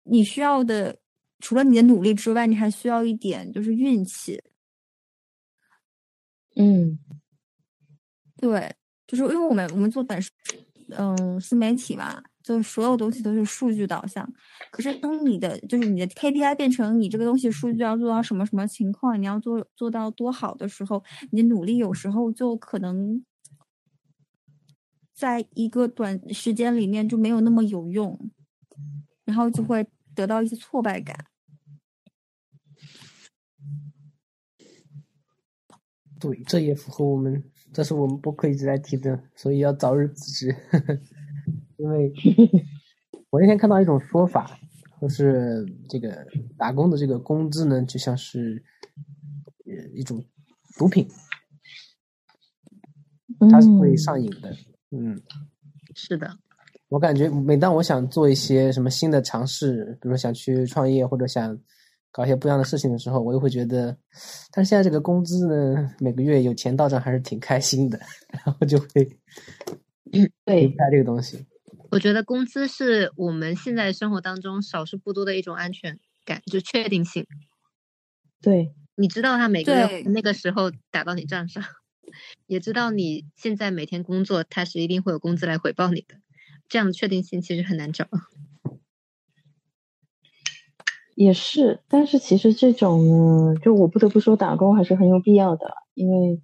[0.04, 1.00] 你需要的
[1.40, 4.44] 除了你的努力之外，你还需要一点就是运气。
[6.56, 7.00] 嗯
[8.36, 8.76] 对，
[9.08, 10.32] 就是因为我们我们做本是
[10.90, 14.28] 嗯新媒体嘛，就所有东西都是数据导向。
[14.72, 23.24] 可是当你的就是你的 KPI 变成你这个东西数据要做到什么什么情况，你要做做到多好的时候，你努力有时候就可能
[25.14, 28.20] 在一个短时间里面就没有那么有用，
[29.26, 29.86] 然后就会
[30.16, 31.26] 得到一些挫败感。
[36.20, 40.56] 对，这也符合我们，这是我们播客一直在提的，所以要早日辞职。
[41.80, 42.14] 因为
[43.30, 44.60] 我那天看到一种说法，
[45.02, 46.28] 就是这个
[46.58, 48.62] 打工的这个工资呢，就像是
[49.66, 50.22] 呃一种
[50.78, 51.08] 毒品，
[53.50, 54.54] 它是会嗯上瘾的。
[54.92, 55.18] 嗯，
[55.96, 56.30] 是的，
[56.90, 61.58] 我感觉每当我想做一些什么新的尝试，比如说想去创业或者想
[62.12, 63.96] 搞一些不一样的事情的时候，我又会觉得，
[64.52, 67.98] 但是现在这个工资呢，每个月有钱到账还是挺开心的，
[68.44, 69.18] 然后就会
[70.04, 71.46] 离对不开这个东西。
[71.92, 77.26] 我觉得工资是我们现在生活当中少数不多的一种安全感，就确定性。
[78.42, 81.64] 对，你知道他每个月那个时候打到你账上，
[82.46, 86.16] 也知道你现在每天工作，他是一定会有工资来回报你的。
[86.68, 88.08] 这样的确定性其实很难找。
[91.16, 93.08] 也是，但是其实这种
[93.54, 96.42] 呢，就我不得不说，打工还是很有必要的，因为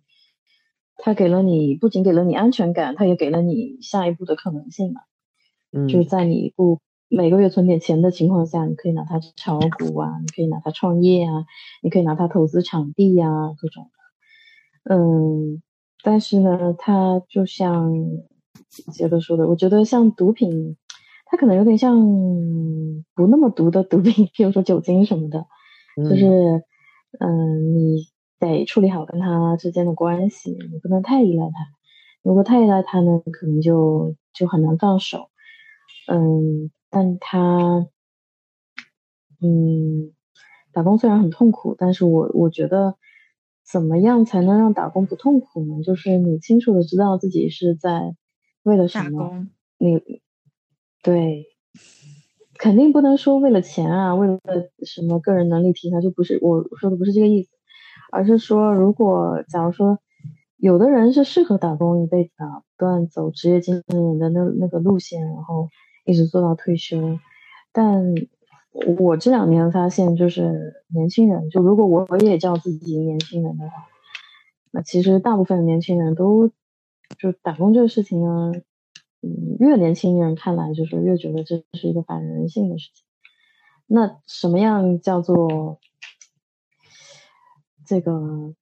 [0.98, 5.02] 他给了你不仅给了你安全感，它也给了你下一步的可能性嘛。
[5.76, 11.46] 嗯，就是在你不每个月存点钱的情况下，你可以拿它炒股啊，你可以拿它创业啊，
[11.84, 14.96] 你可以拿它投资场地呀、各种的。
[14.96, 15.62] 嗯，
[16.04, 17.94] 但是呢，它就像
[18.94, 20.78] 杰哥说的，我觉得像毒品，
[21.26, 22.00] 它可能有点像
[23.14, 25.46] 不那么毒的毒品，比如说酒精什么的，
[25.98, 26.64] 就嗯是
[27.20, 28.08] 嗯，你
[28.40, 31.54] 得处理好跟它之间的关系，你不能太依赖它。
[32.24, 35.30] 如果太依赖它呢，可能就就很难放手。
[36.08, 37.88] 嗯，但他，
[39.42, 40.14] 嗯，
[40.72, 42.96] 打工虽然很痛苦，但是我我觉得，
[43.70, 45.84] 怎么样才能让打工不痛苦呢？
[45.84, 48.16] 就是你清楚的知道自己是在
[48.64, 49.48] 为了什么，
[49.78, 50.00] 你
[51.04, 51.46] 对，
[52.58, 54.40] 肯定不能说为了钱啊，为了
[54.86, 57.50] 什么个人能力提升，就不是我说的不是这个意思，
[58.12, 60.00] 而是说，如果假如说
[60.58, 62.46] 有的人是适合打工一辈子的，
[62.78, 65.70] 不断走职业经理人的那那个路线，然后
[66.06, 67.20] 一直做到退休。
[67.72, 68.14] 但
[69.00, 73.72] 我这两年发现，就是年轻人，就如果我也叫自己年轻人的话，
[74.72, 76.50] 那其实大部分年轻人都
[77.18, 78.52] 就打工这个事情呢，
[79.22, 83.06] 嗯，越年轻人看来就是越觉得这是一个反人性的事情。
[83.88, 85.80] 那什么样叫做
[87.86, 88.56] 这个？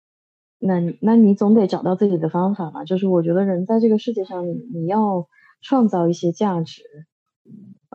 [0.66, 2.86] 那那你总得找到自己的方法吧。
[2.86, 5.28] 就是我觉得人在这个世界上，你你要
[5.62, 6.84] 创造一些价值，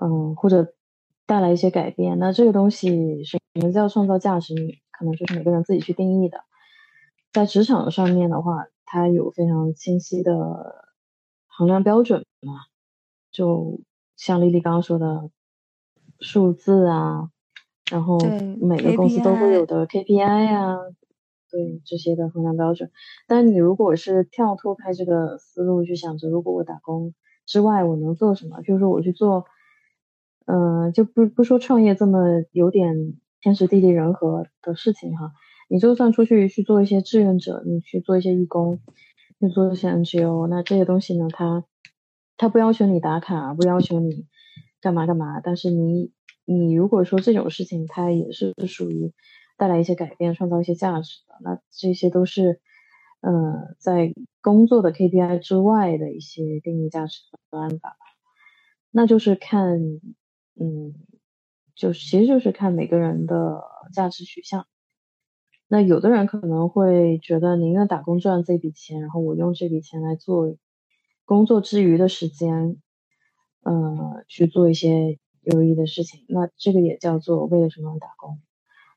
[0.00, 0.74] 嗯，或者
[1.26, 2.18] 带来一些改变。
[2.18, 4.54] 那这个东西什么叫创造价值？
[4.90, 6.40] 可能就是每个人自己去定义的。
[7.32, 10.34] 在职场上面的话，它有非常清晰的
[11.46, 12.54] 衡量标准嘛。
[13.30, 13.80] 就
[14.16, 15.30] 像丽丽刚刚说的。
[16.20, 17.30] 数字啊，
[17.92, 18.18] 然后
[18.60, 20.76] 每个公司都会有的 KPI 啊，
[21.48, 22.90] 对这些的衡量标准。
[23.28, 27.14] 但你如果是跳脱开这个思路去想着，如果我打工
[27.48, 28.60] 之外我能做什么？
[28.62, 29.46] 就是说我去做，
[30.46, 35.32] 嗯，就不不说创业这么有点天时地利人和的事情哈。
[35.70, 38.80] 你就算出去去做一些志愿者，你去做一些义工，
[39.40, 41.64] 去做一些 NGO，那这些东西呢，它
[42.36, 44.26] 它不要求你打卡，不要求你。
[44.80, 45.40] 干嘛干嘛？
[45.42, 46.12] 但是你
[46.44, 49.12] 你如果说这种事情，它也是属于
[49.56, 52.60] 带来一些改变、创造一些价值的，那这些都是
[53.20, 57.96] 呃在工作的 KPI 之外的一些定义价值的办法吧。
[58.90, 59.80] 那就是看，
[60.60, 60.94] 嗯，
[61.74, 63.62] 就其实就是看每个人的
[63.92, 64.66] 价值取向。
[65.68, 70.56] 那有的人可能会觉得宁愿打工赚这笔钱，然后我用这笔钱来做
[71.24, 72.76] 工作之余的时间。
[73.64, 78.40] 呃，去做一些有意义的事情，那这个也叫做为了什么打工？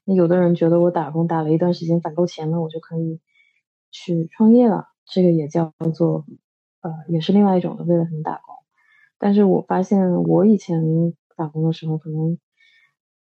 [0.05, 3.19] 那有的人觉得我打工打了一段时间攒够钱了，我就可以
[3.91, 6.25] 去创业了，这个也叫做
[6.81, 8.55] 呃，也是另外一种的为了什么打工。
[9.19, 12.39] 但是我发现我以前打工的时候，可能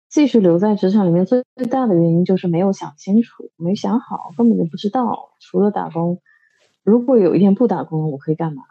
[0.09, 6.23] 继续留在职场里面最最大的原因就是没有想清楚，没想好，根本就不知道除了打工，
[6.83, 8.63] 如果有一天不打工了，我可以干嘛？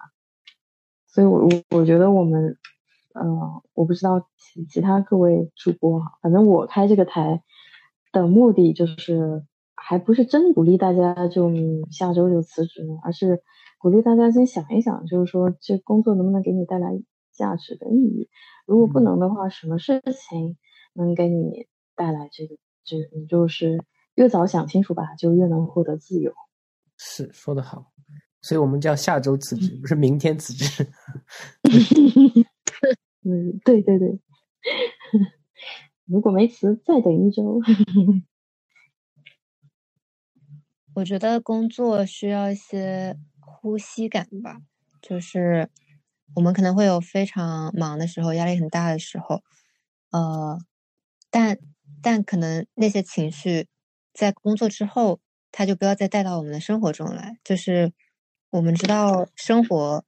[1.08, 2.58] 所以，我我我觉得我们，
[3.14, 7.42] 呃，我不知道其其他各位主播哈，反正我开这个台
[8.12, 9.44] 的目的就是，
[9.82, 11.52] 还不是真鼓励大家就
[11.90, 13.42] 下周就辞职呢，而是
[13.78, 17.02] 鼓励大家先想一想，就是说这工作能不能给你带来
[17.32, 18.30] 价值的意义？
[18.66, 20.58] 如果不能的话，什么事情
[20.94, 22.56] 能给你带来这个？
[22.86, 23.84] 这你就是
[24.16, 26.34] 越早想清楚吧，就越能获得自由。
[26.98, 27.92] 是说的好。
[28.42, 30.88] 所以我们叫下周辞职，不是明天辞职。
[33.26, 34.20] 嗯，对对对。
[36.08, 37.60] 如果没辞，再等一周。
[41.00, 44.58] 我觉得工作需要一些呼吸感吧，
[45.02, 45.70] 就是
[46.36, 49.42] 我们可能会有非常忙的时候，压力很大的时候，
[50.12, 50.60] 呃，
[51.30, 51.58] 但
[52.02, 53.68] 但可能那些情绪
[54.14, 55.22] 在工作之后，
[55.54, 57.94] 他就不要再带到我们的生活中来，就是。
[58.52, 60.04] 我们知道生活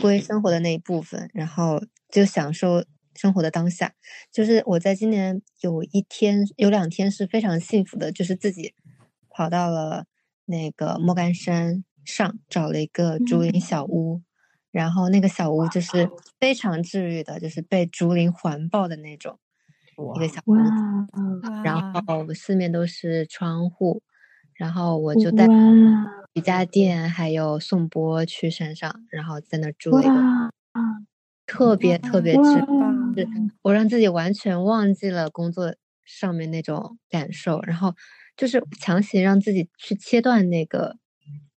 [0.00, 2.82] 归生活的那一部分，然后就享受
[3.14, 3.92] 生活的当下。
[4.32, 8.74] 就是我在今年有一天、有两天是非常幸福的，就是自己
[9.36, 10.06] 跑到了
[10.46, 14.22] 那个莫干山上，找了一个竹林小屋，
[14.70, 16.08] 然后那个小屋就是
[16.40, 19.38] 非常治愈的，就是被竹林环抱的那种
[20.14, 20.70] 一个小屋子，
[21.62, 24.02] 然后四面都是窗户。
[24.54, 25.46] 然后我就带
[26.32, 30.14] 瑜伽垫还有颂钵去山上，然后在那住了一个，
[31.44, 32.40] 特别特别值，
[33.20, 33.28] 是
[33.60, 35.74] 我让自己完全忘记了工作
[36.06, 37.94] 上面那种感受，然后
[38.36, 40.96] 就是强行让自己去切断那个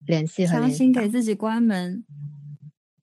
[0.07, 2.05] 联系和强行给自己关门。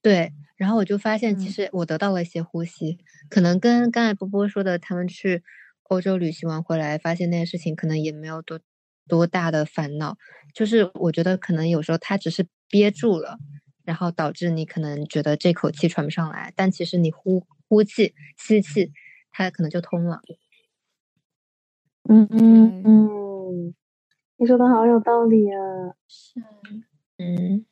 [0.00, 2.98] 对，然后我就发现，其实我得到了一些呼吸，
[3.28, 5.42] 可能跟刚才波波说的，他们去
[5.84, 8.60] 欧洲旅行完回来，发现那些事情可能也没有多。
[9.06, 10.16] 多大的烦恼，
[10.54, 13.38] 就是我觉得可能有时候他只是憋住了，
[13.84, 18.92] 然后导致你可能觉得这口气喘不上来，但其实你呼呼气、吸气，
[19.30, 20.22] 它可能就通了。
[22.08, 23.08] 嗯嗯嗯，
[24.36, 25.58] 你说的好有道理啊！
[26.08, 26.40] 是，
[27.18, 27.64] 嗯，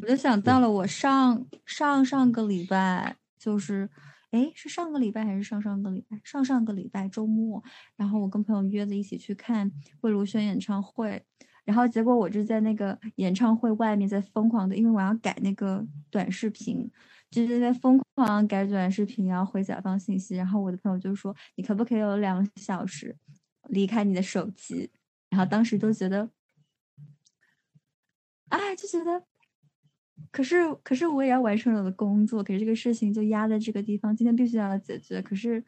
[0.00, 3.90] 我就想到了我上上上个礼拜就是。
[4.32, 6.18] 哎，是上个礼拜还是上上个礼拜？
[6.24, 7.62] 上上个礼拜周末，
[7.96, 9.70] 然后我跟朋友约着一起去看
[10.00, 11.22] 魏如萱演唱会，
[11.66, 16.90] 然后结果我就在那个演唱会外面在疯狂的，因为我要改那个短视频，
[17.30, 23.14] 就是在疯狂改短视频，然后回甲方信息，然后我的朋友就说：“你可不可以有两个小时
[23.72, 24.90] 离开你的手机？”
[25.30, 26.30] 然后当时都觉得，
[28.48, 29.24] 哎，就觉得，
[30.30, 35.22] 可是可是我也要完成我的工作，可是这个事情就压在这个地方，今天必须要解决。
[35.22, 35.64] 可是，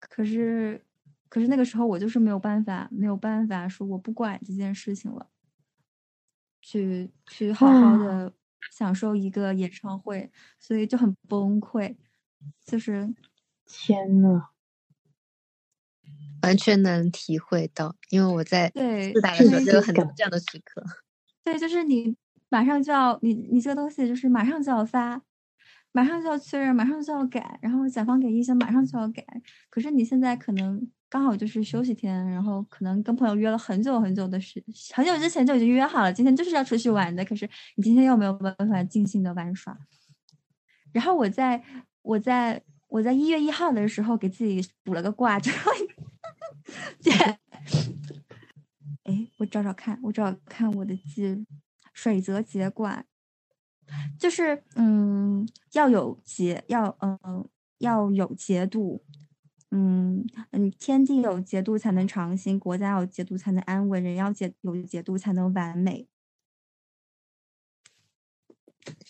[0.00, 0.84] 可是，
[1.28, 5.30] 可是那个时候我就是没有办法，没有办法说我不管这件事情了，
[6.60, 8.32] 去去好好的
[8.72, 11.96] 享受一个演唱会，所以就很崩溃，
[12.64, 13.14] 就是
[13.64, 14.50] 天呐，
[16.42, 20.82] 完全能体会到，因为我在对自打的时候就有很多这样的时刻。
[21.44, 22.16] 对，就是你
[22.48, 25.20] 马上就要你你这个东西就是马上就要发，
[25.92, 29.24] 马上就要确认，马上就要改，然后甲方给意见马上就要改。
[29.70, 34.62] 可是你现在可能刚好就是休息天，然后可能跟朋友约了很久很久的时，
[34.92, 37.24] 很久之前就已经约好了，今天就是要出去玩的。
[37.24, 39.76] 可是你今天又没有办法尽兴的玩耍。
[40.92, 41.62] 然后我在
[42.02, 45.70] 我在我在一月一号的时候给自己补了个卦， 之后，
[47.00, 47.10] 姐。
[49.04, 51.44] 哎，我找找看，我找找看我的记录，
[51.92, 53.04] 水泽节卦，
[54.18, 57.48] 就是嗯，要有节，要嗯
[57.78, 59.04] 要有节度，
[59.70, 66.08] 嗯嗯，天地有节度才能长兴，国家有节度才能安稳，人要节有节度才能完美。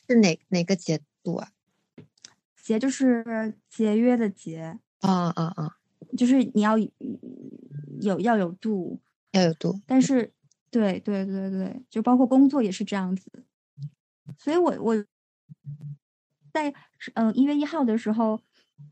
[0.07, 1.53] 是哪哪个节度啊？
[2.63, 5.77] 节就是节约的节，啊啊啊！
[6.17, 6.77] 就是你要
[8.01, 9.01] 有要有度。
[9.33, 10.33] 要有度，但是，
[10.71, 13.31] 对对对对，就包括工作也是这样子。
[14.39, 15.05] 所以我我
[16.55, 16.73] 在
[17.13, 18.41] 嗯一月一号的时候，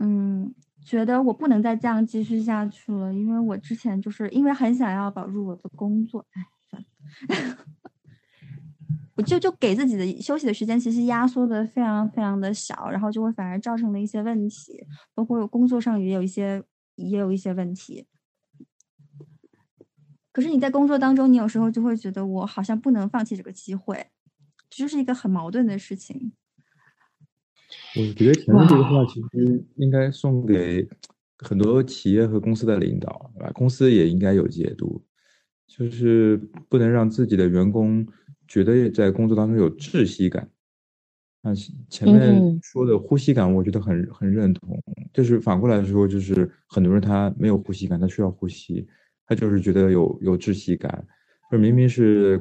[0.00, 0.54] 嗯，
[0.84, 7.58] 觉得我不能再这样继续下去了，因为我之前就是因为很想要保住我的工作，哎，算了，
[9.16, 14.84] 我就就给自己的休息的时间其实压缩的非常非常的小，然后就会反而造成了一些问题，
[15.14, 16.62] 包括工作上也有一些
[16.94, 18.06] 也有一些问题。
[20.32, 24.06] 可是你在工作当中，你有时候就会觉得我好像不能放弃这个机会，
[24.68, 26.32] 这就是一个很矛盾的事情。
[27.96, 30.88] 我觉得前面这个话其实应该送给
[31.38, 33.52] 很多企业和公司的领导，对吧？
[33.52, 35.04] 公司也应该有解读，
[35.68, 36.36] 就是
[36.68, 38.04] 不能让自己的员工
[38.48, 40.50] 觉得在工作当中有窒息感。
[41.44, 41.54] 那
[41.90, 44.82] 前面说的呼吸感，我觉得很很认同。
[45.12, 48.86] 就是反过来说，就是很多人他没有呼吸感，他需要呼吸。
[49.26, 51.02] 他就是觉得有有窒息感，
[51.50, 52.38] 就明明是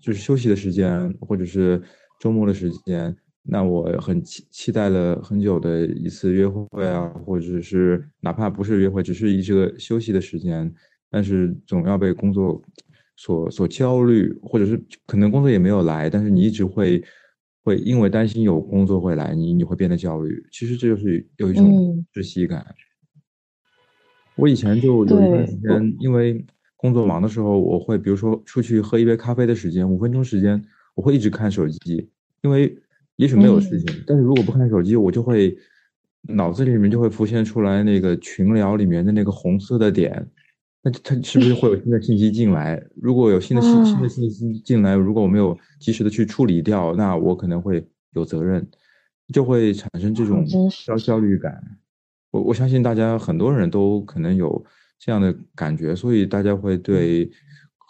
[0.00, 1.80] 就是休息的时间，或者是
[2.20, 10.72] 周末的时间，那我很期期待了很久的一次约会啊，或者是哪怕不是约会，只是一个休息的时间，
[11.08, 12.60] 但是总要被工作
[13.16, 17.00] 所所焦虑，或者是可能工作也没有来，但是你一直会
[17.64, 20.46] 会因为担心有工作会来，你你会变得焦虑。
[20.52, 22.64] 其实这就是有一种窒息感。
[24.36, 26.44] 我以前就有一段时间，因为
[26.76, 30.62] 工作忙的时候，我会比如说出去喝一杯咖啡的时间，五分钟时间，
[30.94, 32.10] 我会一直看手机，
[32.42, 32.76] 因为
[33.16, 35.56] 也许没有事情，但是如果不看手机，我就会
[36.22, 40.28] 脑子里面就会浮现出来那个群聊里面的那个红色的点，
[40.84, 42.80] 那它是不是会有新的信息进来？
[42.94, 47.82] 如果有新的信新的信息进来，如果我没有及时的去处理掉，那我可能会
[48.12, 48.68] 有责任，
[49.32, 50.44] 就会产生这种
[50.84, 51.58] 焦焦虑感。
[52.30, 54.62] 我我相信大家很多人都可能有
[54.98, 57.30] 这样的感觉，所以大家会对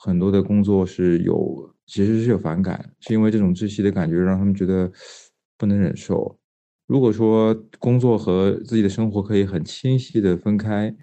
[0.04, 4.88] 很多的工作是有其实是有反感，是因为这种窒息的感觉让他们觉得
[5.58, 6.38] 不能忍受。
[6.86, 10.94] 如果说工作和自己的生活可以很清晰的分开，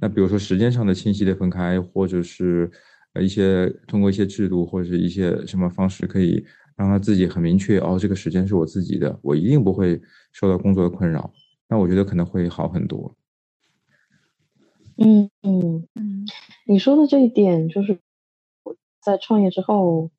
[0.00, 2.70] 那比如说时间上的清晰的分开，或者是
[3.14, 6.44] 呃一些通过一些制度或者是一些什么方式，可以
[6.76, 10.00] 让他自己很明确哦，这个时间是我自己的，我一定不会
[10.32, 11.32] 受到工作的困扰。
[11.68, 13.16] 那我觉得可能会好很多。
[14.98, 16.24] 嗯嗯嗯，
[16.66, 17.98] 你说的这一点就是
[18.64, 20.10] 我在创业之后，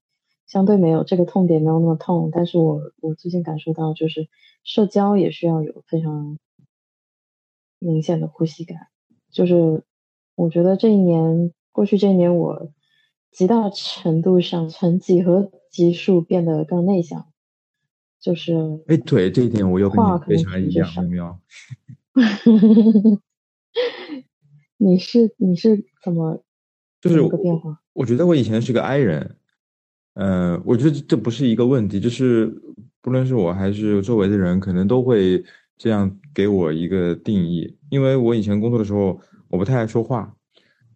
[0.46, 4.28] 相对没有这个痛点没有那么痛，但是我我最近感受到就是
[4.64, 6.38] 社交也需要有非常
[7.80, 8.88] 明显的呼吸感。
[9.32, 9.84] 就是
[10.36, 12.72] 我觉得这一年过去这一年，我
[13.32, 17.28] 极大程度上从几何级数变得更内向。
[18.20, 18.54] 就是，
[18.88, 21.40] 哎，对这一点我又跟你非常一样，喵喵。
[24.78, 26.44] 你是你是怎么
[27.00, 27.80] 就是个变化？
[27.94, 29.38] 我觉得我以前是个 I 人，
[30.16, 32.48] 呃，我觉得这不是一个问题，就是
[33.02, 35.44] 不论是我还是周围的人，可能都会
[35.78, 37.78] 这样给我一个定义。
[37.90, 40.36] 因为我以前工作的时候，我不太爱说话。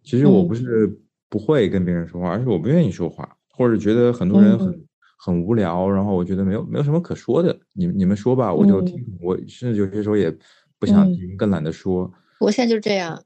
[0.02, 0.98] 其实我不是
[1.28, 4.84] 不会跟别人说话，而是我不愿意说话，或者觉得很多人很。
[5.24, 9.00] 很无聊，然后我觉得没有没有什么可说的，你你们说吧，我就听。
[9.20, 10.36] 我甚至有些时候也
[10.80, 12.12] 不想听，更懒得说。
[12.40, 13.22] 我现在就是这样。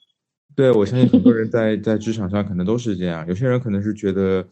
[0.54, 3.26] 对，我相信很多人在 在职场上可能都是这样。
[3.26, 4.46] 有些人可能是觉得，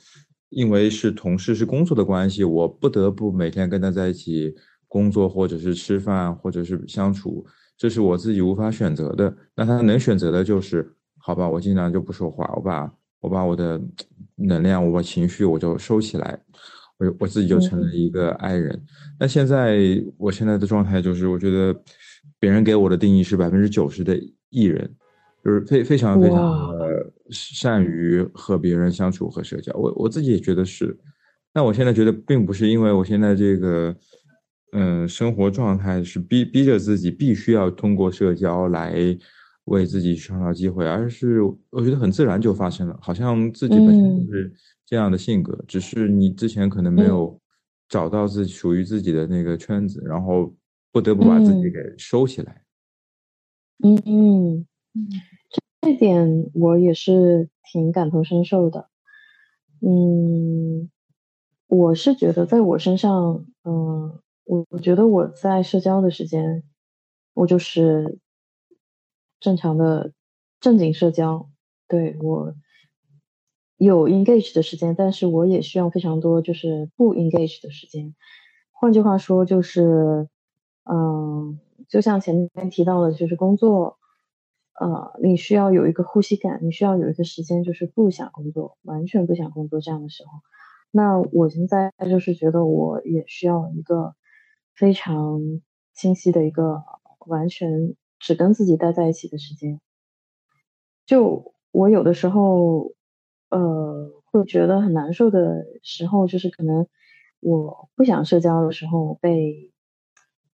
[0.49, 4.55] 因为是同事是工作的关系，我不得不每天跟他在一起
[4.97, 7.45] 工作，或者是吃饭，或者是相处，
[7.77, 9.37] 这是我自己无法选择的。
[9.55, 13.79] 那他能选择的就是，好吧，我尽量就不说话，我把我把我的
[14.37, 16.41] 能量，我把情绪我就收起来，
[16.99, 18.83] 我我自己就成了一个爱人。
[19.21, 19.79] 那现在
[20.17, 21.79] 我现在的状态就是，我觉得
[22.41, 24.19] 别人给我的定义是百分之九十的
[24.49, 24.91] 艺人。
[25.45, 30.99] 就是非非常非常的善于和别人相处和社交，我我自己也觉得是。
[31.55, 33.95] 那我现在觉得并不是因为我现在这个，
[34.73, 38.95] 嗯，生活状态是逼逼着自己必须要通过社交来
[39.67, 44.53] 为自己创造机会，而是我觉得很自然就发生了，好像自己本身就是
[44.85, 47.41] 这样的性格，只是你之前可能没有
[47.89, 50.55] 找到自己属于自己的那个圈子，然后
[50.93, 52.63] 不得不把自己给收起来。
[53.85, 53.95] 嗯。
[54.07, 54.67] 嗯。
[54.95, 55.09] 嗯。
[55.83, 58.89] 这点我也是挺感同身受的，
[59.81, 60.91] 嗯，
[61.69, 66.63] 我是觉得在我身上，嗯，我我觉得我在社交的时间，
[67.35, 68.21] 我就是
[69.41, 70.13] 正常的
[70.61, 71.51] 正经社交，
[71.89, 72.55] 对我
[73.77, 78.15] 有 engage 的时间，但是我也需要非常多就是不 engage 的时间。
[78.71, 80.29] 换句话说，就是，
[80.85, 81.59] 嗯，
[81.89, 83.99] 就像前面提到的，就是工作。
[84.79, 90.31] 呃，你需要有一个呼吸感，你需要有一个时间，就是不想工作，完全不想工作这样的时候。
[90.91, 94.15] 那我现在就是觉得我也需要一个
[94.77, 95.41] 非常
[95.93, 96.83] 清晰的一个
[97.27, 99.81] 完全只跟自己待在一起的时间。
[101.07, 102.93] 就我有的时候，
[103.51, 106.87] 呃，会觉得很难受的时候，就是可能
[107.41, 109.73] 我不想社交的时候，被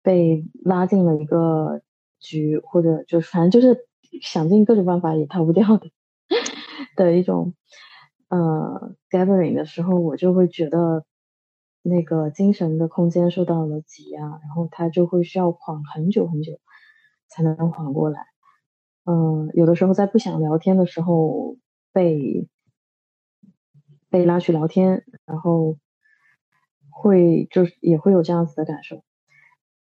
[0.03, 1.83] 被拉进了一个
[2.19, 3.87] 局，或者就反正就是。
[4.23, 5.91] 想尽各种办法也逃不掉的
[6.97, 7.53] 的一种
[8.31, 11.05] 呃 gathering 的时候，我就会觉得
[11.89, 16.61] 那个精神的空间受到了挤压，然后他就会需要缓很久很久
[17.29, 18.21] 才能缓过来。
[19.05, 21.57] 嗯，有的时候在不想聊天的时候
[21.93, 22.49] 被
[24.11, 25.77] 被拉去聊天，然后
[26.91, 29.03] 会就是也会有这样子的感受。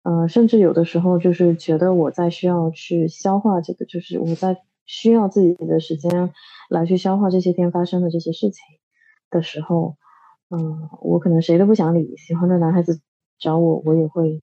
[0.04, 6.32] 嗯，甚至有的时候就是觉得我在需要去消化这个，就是我在需要自己的时间
[6.70, 8.64] 来去消化这些天发生的这些事情
[9.30, 9.98] 的时候，
[10.50, 13.02] 嗯，我可能谁都不想理，喜欢的男孩子
[13.38, 14.42] 找我，我也会，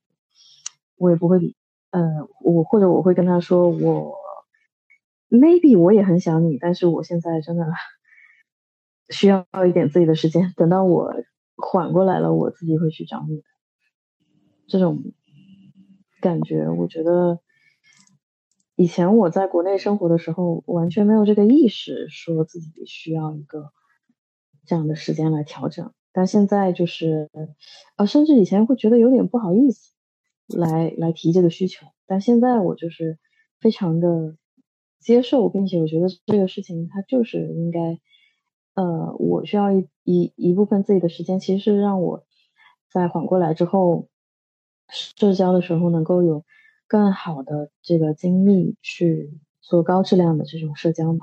[0.96, 1.56] 我也不会理，
[1.90, 2.00] 呃，
[2.40, 4.14] 我或者我会跟他说，我
[5.30, 7.66] maybe 我也很想你，但是我现在真的
[9.08, 11.14] 需要一点自己的时间，等到我
[11.56, 13.42] 缓过来了，我自己会去找你的，
[14.68, 15.02] 这种。
[16.20, 17.38] 感觉我觉得，
[18.76, 23.72] 以前我在国内生活的时候，完全没有这个意识，说自己需要一个
[24.66, 25.92] 这样的时间来调整。
[26.12, 27.28] 但现在就是，
[27.96, 29.92] 呃，甚至以前会觉得有点不好意思，
[30.46, 31.86] 来来提这个需求。
[32.06, 33.18] 但现在我就是
[33.60, 34.36] 非常的
[35.00, 37.98] 接受，并且我觉得这个事情它就是应该，
[38.74, 42.24] 呃，我需要一一一部分自己的时间，其实是让我
[42.90, 44.08] 在缓过来之后。
[44.90, 46.44] 社交的时候能够有
[46.86, 51.20] 更好的这个精力去做高质量的这种社交嘛？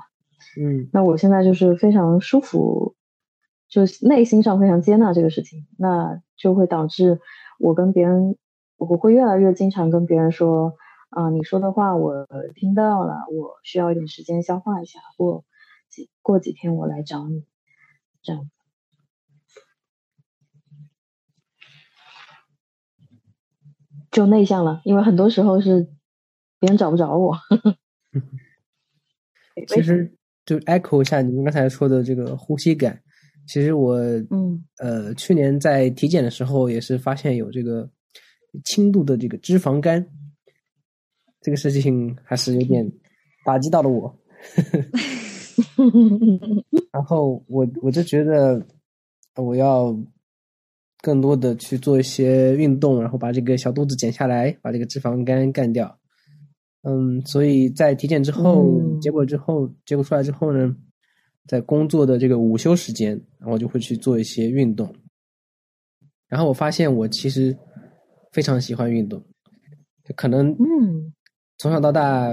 [0.60, 2.96] 嗯，那我现在就是非常舒服，
[3.72, 7.22] 就内心上非常接纳这个事情，那就会导致
[7.58, 8.36] 我跟别人，
[8.76, 10.74] 我会越来越经常跟别人说
[11.08, 15.46] 啊，你说的话我听到了，我需要一点时间消化一下，过
[15.88, 17.46] 几过几天我来找你，
[18.22, 18.50] 这样。
[24.10, 25.88] 就内向了，因为很多时候是
[26.58, 27.38] 别人找不着我。
[29.66, 33.02] 其实就 echo 一下你们刚才说的这个呼吸感，
[33.52, 33.96] 其实我
[34.30, 37.86] 嗯呃去年在体检的时候也是发现有这个
[38.64, 40.06] 轻度的这个脂肪肝，
[41.42, 42.90] 这个事情还是有点
[43.44, 44.18] 打击到了我。
[46.92, 48.66] 然后我我就觉得
[49.36, 49.94] 我要。
[51.04, 55.98] 更多的去做一些运动，然后把这个小肚子减下来，把这个脂肪肝干掉。
[56.82, 60.76] 嗯，所以在体检之后，结果之后，结果出来之后呢，
[61.46, 64.94] 在工作的这个午休时间，然后就会去做一些运动。
[66.28, 67.56] 然后我发现我其实
[68.32, 69.22] 非常喜欢运动，
[70.16, 71.12] 可能嗯，
[71.58, 72.30] 从小到大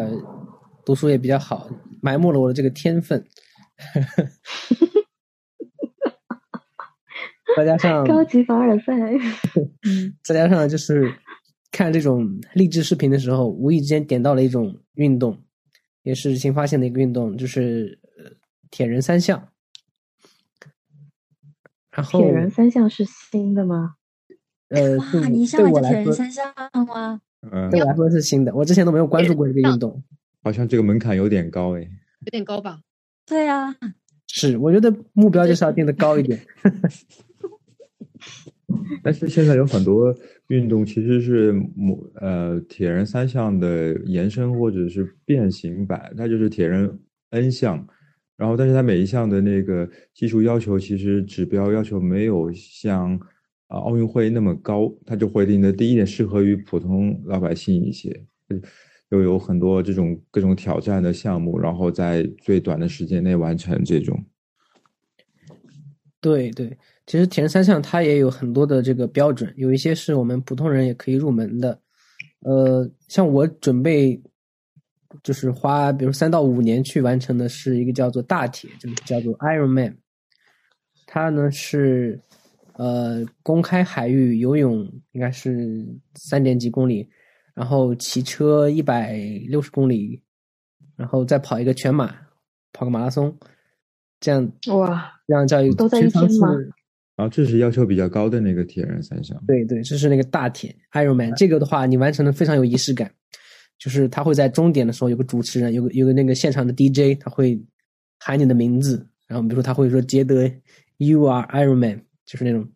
[0.86, 1.69] 读书也比较好，
[2.02, 3.26] 埋没了我的这个天分。
[7.57, 8.94] 再加上高级凡尔赛，
[10.23, 11.14] 再加上就是
[11.72, 15.38] 看这种励志视频的时候，无意之间点到了一种运动，
[16.03, 17.98] 也是新发现的一个运动，就是
[18.70, 19.50] 铁人三项。
[21.91, 23.96] 然后铁人三项是新的吗？
[24.70, 26.54] 呃，哇，你上来就铁人三项
[26.88, 27.22] 吗？
[27.52, 30.04] 嗯，对我来说是新的，我之前都没有关注过这个运动。
[30.44, 31.82] 好像这个门槛有点高哎。
[31.82, 32.82] 有点高吧？
[33.26, 33.76] 对啊，
[34.28, 36.40] 是，我觉得目标就是要定的高一点。
[39.04, 40.16] 但是现在有很多
[40.48, 47.00] 运动其实是某呃铁人三项的延伸或者是变形版，它就是铁人
[47.32, 47.88] N 项，
[48.40, 53.14] 然后但是它每一项的那个技术要求其实指标要求没有像
[53.68, 58.24] 啊奥运会那么高，它就会定的第一点适合于普通老百姓一些，
[59.10, 64.18] 又有很多这种各种挑战的项目，然后在最短的时间内完成这种。
[66.22, 71.78] 对对，其实铁人三项它也有很多的这个标准，有一些是我们普通人也可以入门的。
[72.41, 74.22] 呃，像我准备
[75.23, 79.95] 就是花比如三到五年去完成的是一个叫做大铁，就是叫做 Ironman。
[81.07, 82.22] 它呢是
[82.73, 85.84] 呃公开海域游泳应该是
[86.15, 87.10] 三点几公里，
[87.56, 89.18] 然后骑车一百
[89.48, 90.22] 六十公里，
[90.95, 92.15] 然后再跑一个全马，
[92.72, 93.36] 跑个马拉松，
[94.19, 96.72] 这样哇，这样叫一都在一天吗是
[97.15, 99.38] 然后这是要求比较高的那个铁人三项。
[99.45, 103.11] 对对，这是那个大铁 Ironman，这个的话你完成的非常有仪式感，
[103.80, 107.60] 就是他会在终点的时候有个主持人，有个有个那个现场的 DJ，他会
[108.19, 110.43] 喊你的名字，然后比如说他会说杰德
[110.97, 112.68] ，You are Ironman，就是那种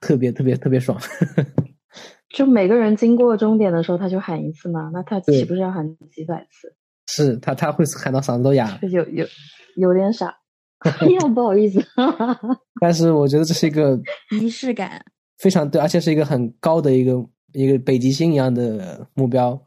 [0.00, 1.00] 特别特别特别爽。
[2.28, 6.74] 就每个人经过终点的时候，他就喊一次嘛，那他岂不是要喊几百次？
[7.08, 9.26] 是他他会喊到嗓子都哑了，有有
[9.76, 10.36] 有点傻。
[11.00, 11.82] 哎呀，不好意思，
[12.80, 13.98] 但是我觉得这是一个
[14.38, 15.02] 仪式感。
[15.38, 17.12] 非常对，而且是一个很高的一个
[17.52, 19.58] 一个北极星一样的目标，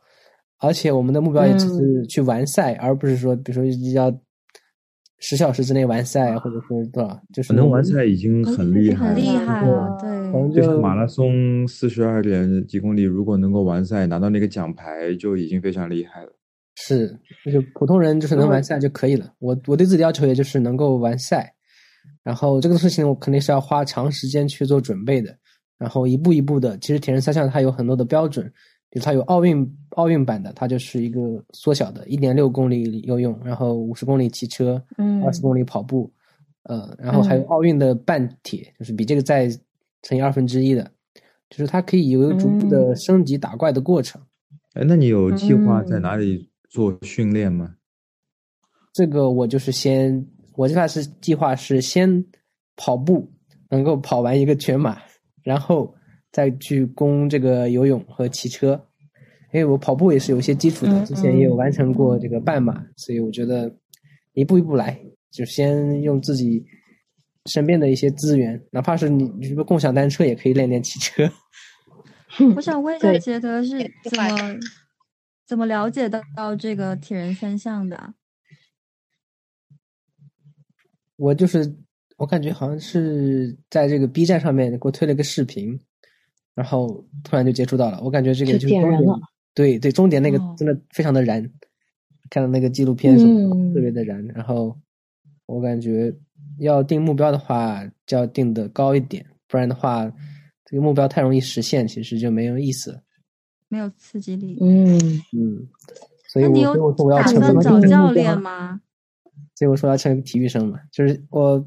[0.60, 4.14] 而且我们的目标也只是去完赛，而不是说比如说要
[5.19, 9.45] 十小时之内完赛，或者说多少，就是能完赛已经很厉害很厉了。
[9.45, 10.10] 害了，我对，
[10.41, 16.31] 们就是就马拉松四十二点几公里，如果能够完赛拿到那个奖牌，就已经非常厉害了。
[16.76, 17.10] 是，
[17.44, 19.34] 就是普通人就是能嗯完赛就可以了。
[19.40, 21.53] 我我对自己的要求也就是能够完赛，
[22.23, 25.36] 然后这个事情我肯定是要花长时间去做准备的，
[25.77, 26.77] 然后一步一步的。
[26.77, 28.49] 其实铁人三项它有很多的标准，
[28.89, 36.11] 比如它有奥运奥运版的，它就是一个缩小的，一点六公里游泳，然后五十公里骑车，嗯二十公里跑步，
[36.63, 39.47] 呃，然后还有嗯奥运的半铁，就是比这个再
[40.01, 40.89] 乘以二分之一的，
[41.49, 44.21] 就是它可以有一个逐步的嗯升级打怪的过程。
[44.73, 47.75] 哎，那你有计划在嗯哪里做训练吗？
[48.93, 50.25] 这个我就是先，
[50.55, 52.25] 我计划是计划是先
[52.75, 53.31] 跑步，
[53.69, 54.97] 能够跑完一个全马，
[55.43, 55.93] 然后
[56.31, 58.85] 再去攻这个游泳和骑车。
[59.51, 63.76] 因为我跑步也是有一些基础的，嗯之前也有完成过这个半马，所以我觉得
[64.34, 64.99] 一步一步来，
[65.31, 66.64] 就先用自己
[67.47, 71.27] 身边的一些资源，哪怕是你你什么共享单车也可以练练骑车。
[72.56, 74.60] 我想问一下杰德是怎么
[75.47, 78.14] 怎么了解到到这个铁人三项的啊？
[81.15, 81.76] 我就是
[82.18, 85.80] 我感觉好像是在这个 B 站上面给我推了个视频，
[86.55, 87.99] 然后突然就接触到了。
[88.03, 89.19] 我感觉这个就就是终点点燃了，
[89.53, 91.41] 对对，终点那个哦真的非常的燃，
[92.30, 94.26] 看到那个纪录片什么的、嗯特别的燃。
[94.27, 94.77] 然后
[95.45, 96.13] 我感觉
[96.59, 100.11] 要定目标的话，就要定的高一点，不然的话，
[100.65, 103.01] 这个目标太容易实现，其实就没有意思了。
[103.67, 104.57] 没有刺激力。
[104.61, 104.97] 嗯，
[105.38, 105.67] 嗯，
[106.27, 108.81] 所以我那你有所以我说我要打成为算么找教练吗？
[109.55, 111.63] 所以我说要成为体育生嘛，就是我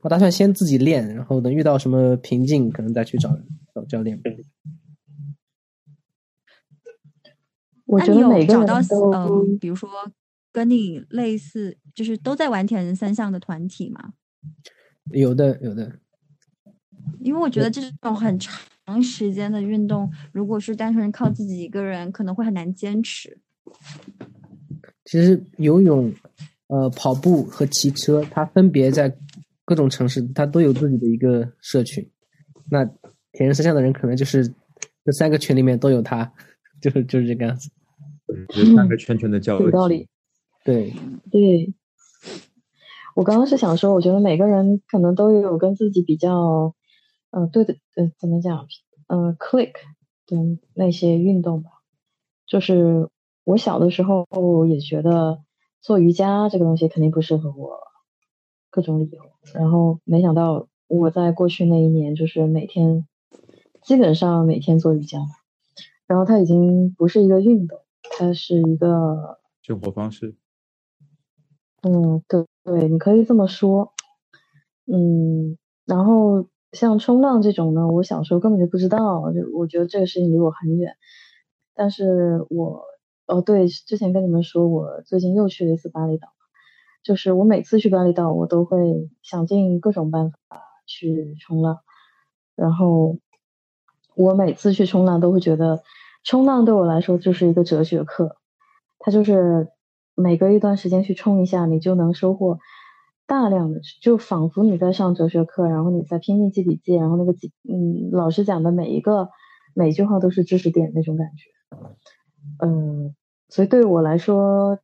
[0.00, 3.30] 我打算先自己练，然后等遇到什么瓶颈，可能再去找
[3.74, 4.20] 找教练。
[7.86, 9.90] 我那你有觉得每个找到人都嗯，比如说
[10.50, 14.14] 跟你类似，就是都在玩铁人三项的团体吗？
[15.10, 15.98] 有的有的，
[17.20, 23.38] 因为我觉得这种很长时间的运动，如果是单纯靠自己一个人，可能会很难坚持。
[25.04, 26.12] 其实游泳、
[26.68, 29.14] 呃跑步和骑车，它分别在
[29.64, 32.08] 各种城市，它都有自己的一个社群。
[32.70, 32.88] 那
[33.32, 34.54] 铁人三项的人可能就是
[35.04, 36.32] 这三个群里面都有他，
[36.80, 37.70] 就是就是这个样子。
[38.48, 39.64] 就是三个圈圈的交集。
[39.64, 40.08] 有道理。
[40.64, 40.94] 对，
[41.30, 41.74] 对，
[43.14, 46.74] 我刚刚是想说，我觉得每个人可能都有跟自己比较，
[47.30, 48.66] 呃，对的，呃，怎么讲，
[49.08, 49.72] 呃，click
[50.26, 50.36] 的
[50.74, 51.70] 那些运动吧。
[52.46, 53.08] 就是
[53.44, 54.26] 我小的时候
[54.66, 55.42] 也觉得
[55.80, 57.80] 做瑜伽这个东西肯定不适合我，
[58.70, 59.20] 各种理由。
[59.52, 63.06] 然后没想到我在过去那一年，就是每天
[63.82, 65.18] 基本上每天做瑜伽，
[66.06, 67.80] 然后它已经不是一个运动，
[68.18, 70.36] 它是一个生活方式。
[71.82, 73.92] 嗯，对对，你可以这么说。
[74.86, 80.94] 嗯，然后像冲浪这种呢，我小时候根本就不知道，就我觉得这个事情离我很远。
[81.74, 82.84] 但是我
[83.26, 86.28] 哦对，之前跟你们说我最近又去了一次巴厘岛，
[87.02, 91.78] 就是我每次去巴厘岛，我都会想尽各种办法去冲浪，
[92.54, 93.18] 然后
[94.14, 95.82] 我每次去冲浪都会觉得，
[96.24, 98.36] 冲浪对我来说就是一个哲学课，
[98.98, 99.68] 它就是
[100.14, 102.58] 每隔一段时间去冲一下，你就能收获。
[103.24, 109.30] 大量的就仿佛你在上哲学课，然后你在拼命记笔记，然后那个记嗯老师讲的每一个
[109.74, 111.86] 每一句话都是知识点那种感觉，
[112.58, 113.14] 嗯，
[113.48, 114.80] 所以对我来说，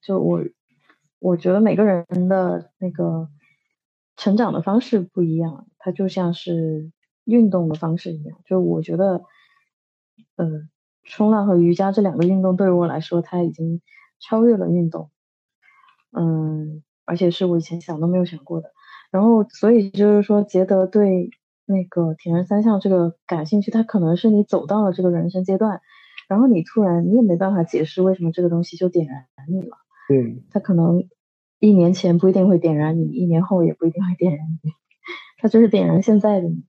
[0.00, 0.44] 就我
[1.18, 3.30] 我觉得每个人的那个
[4.16, 6.92] 成长的方式不一样，它就像是
[7.26, 9.22] 运动的方式一样，就我觉得，
[10.36, 10.46] 呃，
[11.04, 13.82] 冲浪和瑜伽这两个运动对于我来说，它已经
[14.18, 15.10] 超越了运动，
[16.12, 16.82] 嗯。
[17.08, 18.72] 而且是我以前想都没有想过的，
[19.12, 21.30] 然后所以就是说，杰德对
[21.64, 25.80] 那个铁人三项这个感兴趣，他可能是你走到了这个人生阶段，
[26.28, 29.76] 然后你突然你也没办法解释为什么这个东西就点燃你了。
[30.08, 31.08] 对，他可能
[31.60, 34.72] 一年前不一定会点燃你，一年后也不一定会点燃你，
[35.38, 36.64] 他就是点燃现在的你。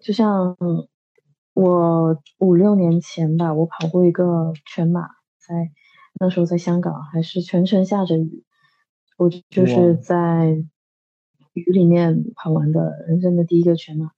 [0.00, 0.56] 就像
[1.54, 5.02] 我五六年前吧，我跑过一个全马，
[5.38, 5.70] 在
[6.20, 8.44] 那时候在香港，还是全程下着雨。
[9.16, 10.64] 我就是在
[11.52, 14.12] 雨里面跑完的人生的第一个全马，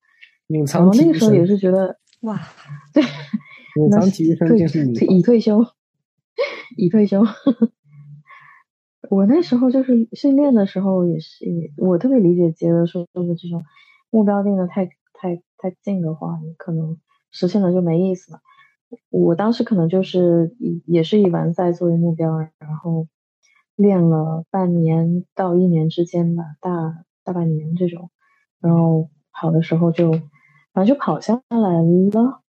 [0.72, 2.38] 然后那个时候也是觉得哇，
[2.92, 3.02] 对，
[3.82, 5.64] 隐藏体育生就是你，已退休，
[6.76, 7.22] 已退休。
[9.08, 11.46] 我那时候就是训练的时候也是，
[11.78, 13.64] 我特别理解杰德说的这种
[14.10, 14.84] 目标定的太
[15.14, 16.98] 太太近的话，你可能
[17.30, 18.40] 实现了就没意思了。
[19.10, 23.06] 我当时可能就是以也是以完赛作为目标，然后。
[23.76, 28.10] 练了半年到一年之间吧，大大半年这种，
[28.60, 30.12] 然后跑的时候就
[30.74, 32.42] 反正就跑下来了。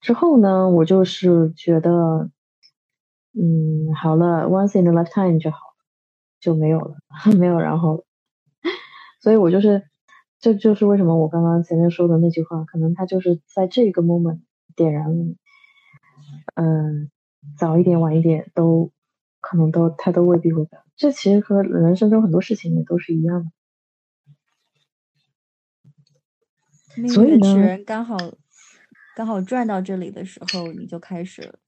[0.00, 2.30] 之后呢，我就是觉得，
[3.34, 5.58] 嗯，好了，once in a lifetime 就好，
[6.40, 6.94] 就没有了，
[7.38, 8.04] 没有然后了。
[9.20, 9.87] 所以我就是，
[10.40, 14.40] 这就是为什么我刚刚前面说的那句话，可能他就是在这个 moment
[14.76, 15.36] 点燃你，
[16.54, 17.10] 嗯，
[17.56, 18.92] 早一点晚一点都。
[19.40, 23.44] 可能都他都未必会改，这其实和人生中很多事情也都是一样
[26.96, 27.08] 的。
[27.08, 28.16] 所以呢，刚好
[29.14, 31.60] 刚好转到这里的时候，你就开始了。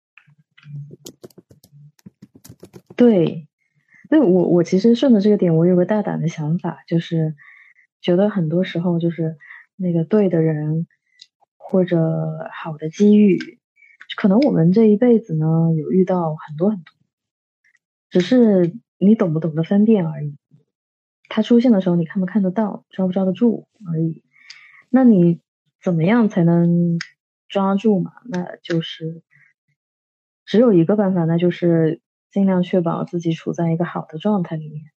[2.96, 3.48] 对，
[4.10, 7.36] 对我我其实顺着这个点，我有个大胆的想法，就是
[8.00, 9.36] 觉得很多时候就是
[9.76, 10.86] 那个对的人
[11.56, 13.38] 或者好的机遇，
[14.16, 15.46] 可能我们这一辈子呢
[15.76, 16.94] 有遇到很多很多。
[18.08, 20.36] 只是你懂不懂得分辨而已，
[21.28, 24.24] 它出现的时候你看不看得到，抓不抓得住而已。
[24.88, 25.40] 那你
[25.80, 26.98] 怎么样才能
[27.48, 28.12] 抓住嘛？
[28.28, 29.22] 那就是
[30.44, 32.00] 只有一个办法，那就是
[32.32, 34.90] 尽量确保自己处在一个好的状态里面，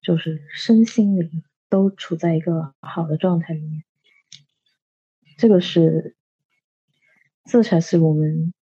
[0.00, 3.84] 就是身心灵都处在一个好的状态里面。
[5.36, 6.16] 这个是，
[7.44, 8.54] 这才是我们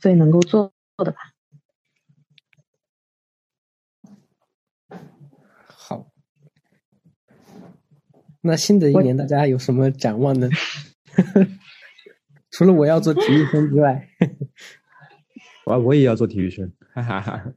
[0.00, 1.18] 最能够做的吧。
[5.66, 6.10] 好
[8.40, 10.48] 那新的一年大家有什么展望呢？
[12.50, 14.08] 除了我要做体育生之外，
[15.66, 17.52] 我我也要做体育生，哈哈哈。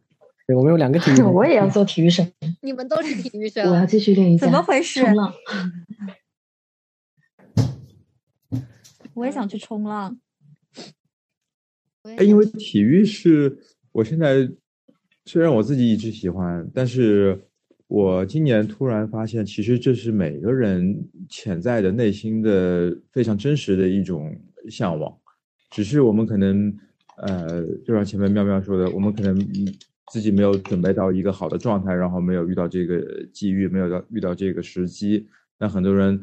[0.52, 2.30] 对，我们有两个体育生， 我也要做体育生。
[2.62, 4.46] 你们都是体育生，我要继续练一下。
[4.46, 5.00] 怎么回事？
[5.00, 5.34] 冲浪。
[9.16, 10.20] 我也想去冲浪。
[12.04, 13.58] 哎，因为体育是
[13.94, 14.50] 我现在
[15.26, 17.48] 虽然我自己一直喜欢，但是。
[17.94, 24.34] 我今年突然发现，其实这是每个人潜在的内心的非常真实的一种
[24.70, 25.14] 向往，
[25.70, 26.74] 只是我们可能，
[27.18, 29.38] 呃，就像前面妙妙说的，我们可能
[30.12, 35.30] 自己没有准备到一个好的状态，然后没有遇到这个机遇，没有到遇到这个时机。
[35.58, 36.20] 那很多人，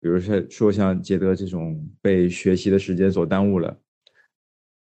[0.00, 3.78] 比如说说像杰德这种被学习的时间所耽误了，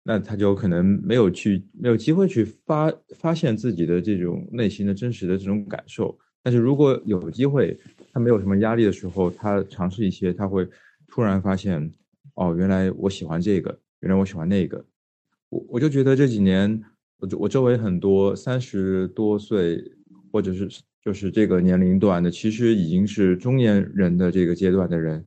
[0.03, 6.17] 那他就可能没有去没有机会去发发现自己的这种内心的真实的这种感受。
[6.41, 7.77] 但是如果有机会，
[8.11, 10.67] 他没有什么压力的时候，他尝试一些，他会
[11.07, 11.93] 突然发现，
[12.35, 14.83] 哦，原来我喜欢这个，原来我喜欢那个。
[15.49, 16.81] 我我就觉得这几年，
[17.19, 19.83] 我我周围很多三十多岁
[20.31, 20.69] 或者是
[21.03, 25.25] 就是这个年龄段的，其实已经是中年人的这个阶段的人，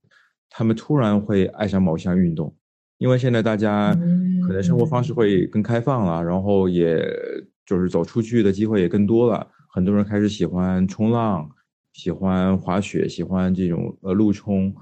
[0.48, 2.54] 他们突然会爱上某项运动，
[2.98, 3.92] 因为现在大家
[4.46, 7.02] 可能生活方式会更开放了，然后也
[7.66, 9.48] 就是走出去的机会也更多了。
[9.72, 11.48] 很多人开始喜欢冲浪，
[11.92, 14.74] 喜欢滑雪，喜欢这种呃路冲，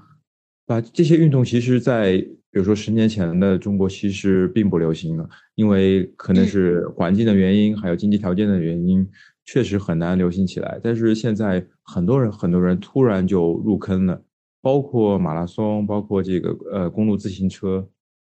[0.65, 9.07] 把，这些运动其实，在比如说十年前的中国其实并不流行了，因为可能是环境的原因，还有经济条件的原因，
[9.45, 10.79] 确实很难流行起来。
[10.83, 14.23] 但是现在很多人很多人突然就入坑了，
[14.61, 17.87] 包括马拉松，包括这个呃公路自行车，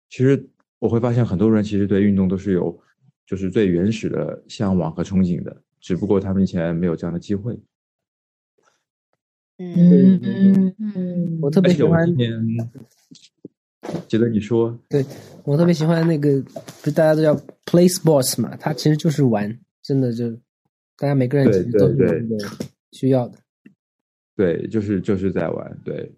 [0.09, 0.45] 其实
[0.79, 2.77] 我会发现很多人其实对运动都是有
[3.25, 7.57] 就是最原始的向往和憧憬的，只不过他们以前没有这样的机会。
[9.57, 12.05] 嗯嗯嗯，我特别喜欢
[14.07, 15.03] 觉得你说对
[15.43, 17.35] 我特别喜欢那个，不是大家都叫
[17.65, 18.55] play sports 嘛？
[18.57, 20.29] 它其实就是玩，真的就
[20.97, 22.27] 大家每个人其实都是
[22.91, 23.37] 需要的。
[24.35, 26.11] 对，就是就是在玩，对。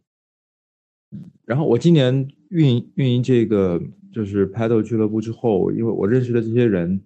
[1.46, 3.82] 然后我今年运运营这个
[4.14, 7.02] 就是 Paddle 俱乐部之后，因为我认识的这些人，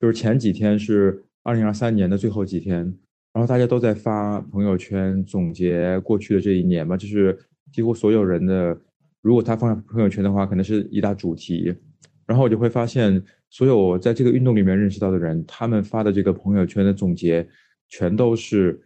[0.00, 2.78] 就是前几天是二零二三年的最后几天，
[3.32, 7.38] 然后大家都在发朋友圈总结过去的这一年嘛，就是
[7.72, 8.78] 几乎所有人的，
[9.28, 11.70] 如果他放在朋友圈的话，可能是一大主题。
[12.26, 17.46] 然后我就会发现，所有我在这个运动里面认识到的人，他们发的这个朋友圈的总结，
[17.90, 18.80] 全都是，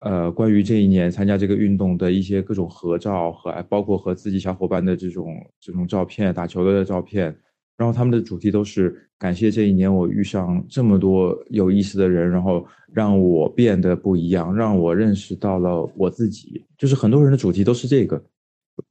[0.00, 7.36] 呃，关于这一年参加这个运动的一些各种合照和包括和自己小伙伴的这种这种照片，打球的照片。
[7.76, 16.64] 然后他们的主题都是感谢这一年我遇上这么多有意思的人，然后让我变得不一样，让我认识到了我自己。
[16.78, 18.22] 就是很多人的主题都是这个，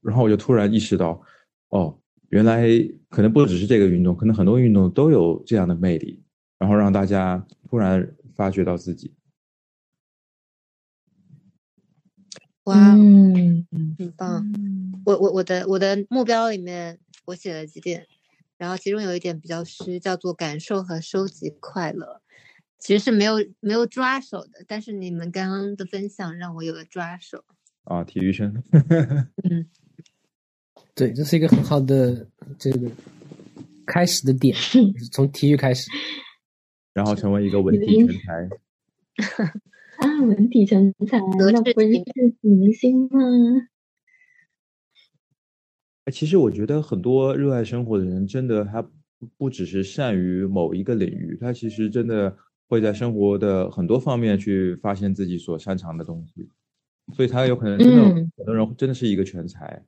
[0.02, 1.22] 然后我就突然意识到，
[1.70, 2.00] 哦，
[2.30, 2.68] 原来
[3.10, 6.24] 可能不只是这个运动，可能很多运动都有这样的魅力，
[6.58, 9.14] 然后让大家突然发掘到自己。
[12.66, 13.66] 哇，嗯
[13.98, 14.52] 很棒！
[14.56, 18.08] 嗯我我我的我的目标里面我写了几点，
[18.58, 22.22] 然后其中有一点比较虚，叫做感受和收集快乐，
[22.78, 27.44] 其实是没有没有抓手的，但是你们刚刚的分享让我有了抓手。
[27.86, 28.54] 啊，体育生，
[31.02, 32.28] 对，这是一个很好的
[32.60, 32.88] 这个
[33.88, 34.56] 开始的点，
[34.94, 35.90] 就是从体育开始。
[36.94, 38.48] 然后成为一个文体全才。
[39.98, 41.18] 啊，文体全才，
[41.52, 41.88] 那不是
[42.42, 43.20] 女明星吗？
[46.06, 48.88] 哎其实我觉得很多热爱生活的人，真的他
[49.38, 52.38] 不只是善于某一个领域，他其实真的
[52.68, 56.48] 会在生活的很多方面去发现自己所擅长的东西，
[57.16, 59.84] 所以他有可能真的、嗯很多人真的是一个全才。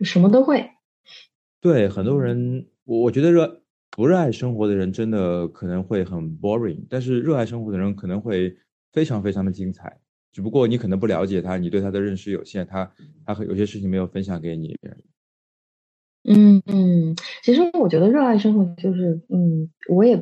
[0.00, 0.70] 什么都会。
[1.60, 8.56] 对很多人，我我觉得热不热爱生活的人真的可能会很 boring，但是热爱生活的人可能会
[8.92, 10.00] 非常非常的精彩。
[10.30, 12.92] 只不过你可能不了解他，你对他的认识有限，他
[13.24, 14.76] 他有些事情没有分享给你。
[16.22, 20.16] 嗯嗯，其实我觉得热爱生活就是，嗯，我也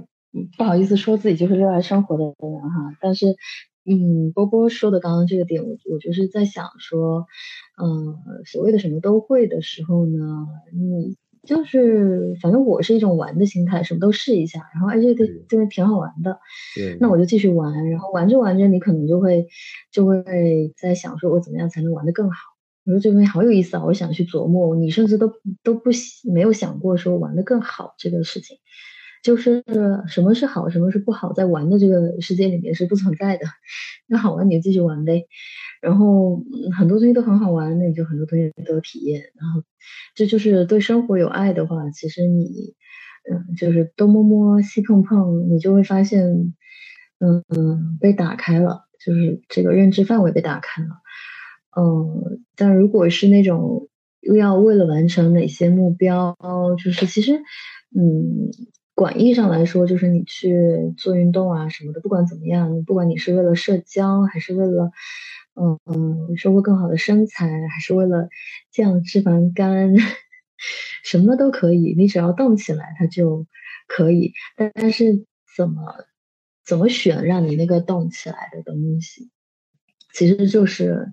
[0.57, 3.27] 不好意思说自己就是热爱生活的人哈，但是，
[3.85, 7.27] 嗯，波波说的刚刚这个点，我我就是在想说，
[7.83, 11.17] 嗯、所谓的什么都会的时候呢，你
[11.47, 16.39] 就是反正我是一种玩的心态，什么都试一下，然后哎这个这个挺好玩的，
[16.75, 19.47] 对，那我就继续玩，然后玩着玩着，你可能就会
[19.93, 22.37] 就会在想说，我怎么样才能玩得更好？
[22.85, 24.77] 我说这个东西好有意思啊，我想去琢磨。
[24.77, 25.33] 你甚至都
[25.65, 28.59] 都不想没有想过说玩得更好这个事情，
[29.25, 29.65] 就是
[30.09, 33.47] 什么是好，什么是不好，在玩的这个世界里面是不存在的。
[34.07, 35.27] 那好玩你就继续玩呗，
[35.81, 36.43] 然后
[36.79, 39.21] 很多东西都很好玩，那你就很多东西都体验。
[39.41, 39.63] 然后
[40.15, 42.45] 这就是对生活有爱的话，其实你
[43.31, 46.55] 嗯就是东摸摸西碰碰，你就会发现。
[47.19, 50.89] 嗯嗯，被打开了，就是这个认知范围被打开了。
[51.75, 53.89] 嗯，但如果是那种
[54.21, 56.37] 又要为了完成哪些目标，
[56.77, 57.39] 就是其实，
[57.97, 58.51] 嗯，
[58.95, 64.91] 广义上来说，就是你去做运动啊什么的，不管怎么样，不管你是为了社交，还是为了，
[65.57, 68.29] 嗯嗯，收获更好的身材，还是为了
[68.71, 69.95] 降脂肪肝，
[71.05, 73.47] 什么都可以，你只要动起来，它就
[73.89, 74.33] 可以。
[74.57, 75.27] 但但是
[75.57, 75.83] 怎么
[76.65, 79.31] 怎么选让你那个动起来的东西，
[80.15, 81.13] 其实就是，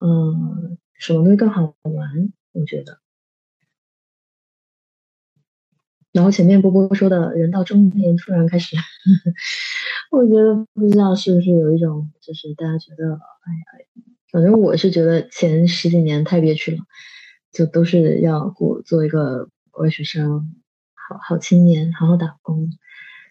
[0.00, 2.32] 嗯，什么东西更好玩？
[2.52, 3.01] 我觉得。
[6.12, 8.76] 然后前面波波说的人到中年突然开始，
[10.12, 16.78] 我觉得不知道是不是有一种，就是大家觉得，哎呀，反正我是觉得前十几年太憋屈了，
[17.50, 20.54] 就都是要过做一个国外学生，
[20.94, 22.70] 好好青年，好好打工。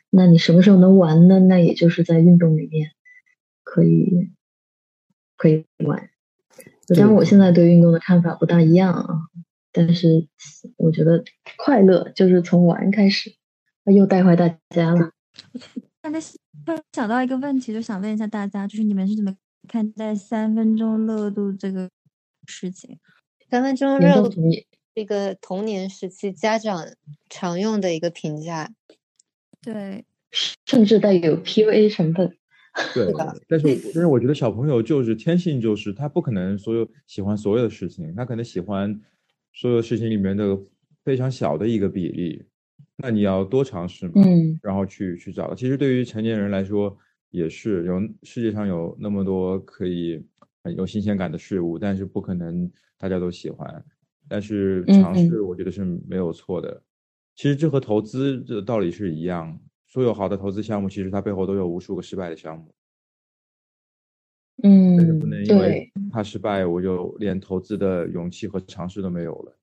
[0.09, 1.39] 那你什么时候能玩呢？
[1.39, 2.91] 那也就是在运动里面
[3.63, 4.31] 可以
[5.37, 6.09] 可以玩。
[6.87, 9.07] 当然，我现在对运动的看法不大一样啊，
[9.71, 10.27] 但是
[10.77, 11.23] 我觉得
[11.57, 13.33] 快乐就是从玩开始，
[13.85, 15.11] 又带坏大家了。
[16.01, 16.19] 刚才
[16.65, 19.35] 突然想到一个问题，就想问一下大家，就是你们是怎么
[19.67, 21.89] 看待三分钟热度这个
[22.47, 22.99] 事情？
[23.49, 24.65] 三分钟热度重同意。
[24.93, 26.85] 一个童年时期家长
[27.29, 28.69] 常用的一个评价。
[29.61, 30.03] 对，
[30.65, 32.37] 甚至带有 PUA 成分。
[32.93, 39.01] 对吧，但是我但是我觉得小朋友就是天性就是他不可能所有喜欢所有的事情，他可能喜欢
[39.53, 40.57] 所有事情里面的
[41.03, 42.45] 非常小的一个比例，
[42.97, 45.53] 那你要多尝试嘛，嗯然后去去找。
[45.55, 46.97] 其实对于成年人来说
[47.29, 50.23] 也是有世界上有那么多可以
[50.63, 53.83] 很有新鲜感的事物，但是不可能大家都喜欢。
[54.27, 56.81] 但是嗯尝试我觉得是没有错的。
[57.35, 62.73] 其实这和投资的道理是一样，所有好的投资项目其实它背后都有无数个失败的项目。
[64.63, 64.90] 但
[65.45, 69.57] 因为，怕失败，我就连投资的勇气和尝试都没有了。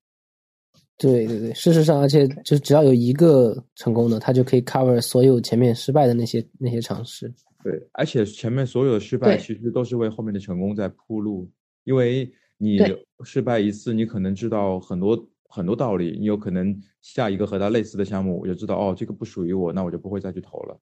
[0.97, 7.33] 对对对，事实上，而且就只要有一个成功的，他就可以 cover 所有前面失败的那些那些尝试。
[7.63, 11.49] 对，而且前面所有的失败其实都是为后面的成功在铺路，
[11.85, 12.79] 因为你
[13.23, 20.79] 失败一次，你可能知道很多很多道理，你有可能下一个和它类似的项目，我就知道哦，这个不属于我，那我就不会再去投了。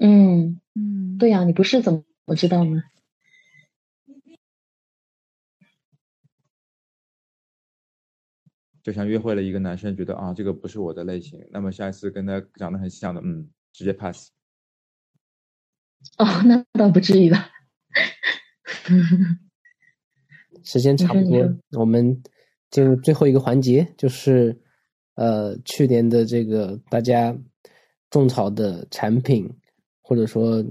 [0.00, 1.92] 嗯，嗯，对呀、你不是怎
[2.26, 2.82] 么知道呢？
[8.84, 14.30] 就像约会了一个男生，觉得啊这个不是我的类型，那么下一次跟他长得很像的，嗯，直接 pass。
[16.18, 17.48] 哦，那倒不至于吧。
[20.62, 22.22] 时间差不多，我们
[22.68, 24.60] 进入最后一个环节，就是
[25.14, 27.34] 呃去年的这个大家
[28.10, 29.50] 种草的产品，
[30.02, 30.62] 或者说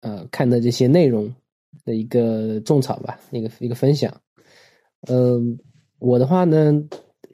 [0.00, 1.34] 呃看的这些内容
[1.84, 4.22] 的一个种草吧，一个一个分享。
[5.02, 5.58] 嗯、
[6.02, 6.72] 我的话呢，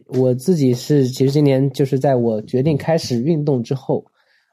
[0.09, 4.05] 我自己是其实今年就是在我决定开始运动之后，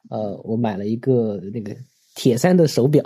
[0.09, 1.75] 呃，我买了一个那个
[2.15, 3.03] 铁三的手表，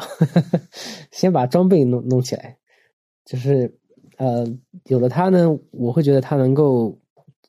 [1.11, 2.55] 先把装备弄弄起来。
[3.25, 3.75] 就是
[4.17, 4.45] 呃，
[4.85, 6.95] 有了它呢，我会觉得它能够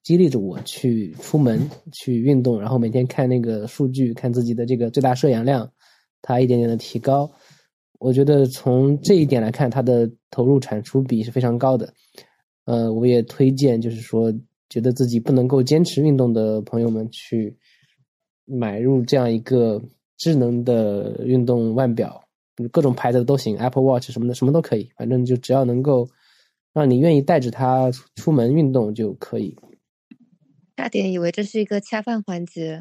[0.02, 5.70] 激励着我去出门去运动，然后每天看那个数据，看自己的这个最大摄氧量，
[6.22, 7.30] 它一点点的提高。
[7.98, 11.92] 我觉得从这一点来看，它的投入产出比是非常高的。
[12.70, 14.32] 呃，我也推荐，就是说
[14.68, 17.56] 觉得自己不能够坚持运动的朋友们去
[18.44, 19.82] 买入这样一个
[20.16, 22.22] 智能的运动腕表，
[22.70, 26.08] 各种牌子的都行，Apple Watch 什么的什么都可以，反正就只要能够
[26.72, 29.56] 让你愿意带着它出出门运动就可以。
[30.76, 32.78] 差点以为这是一个恰饭环节。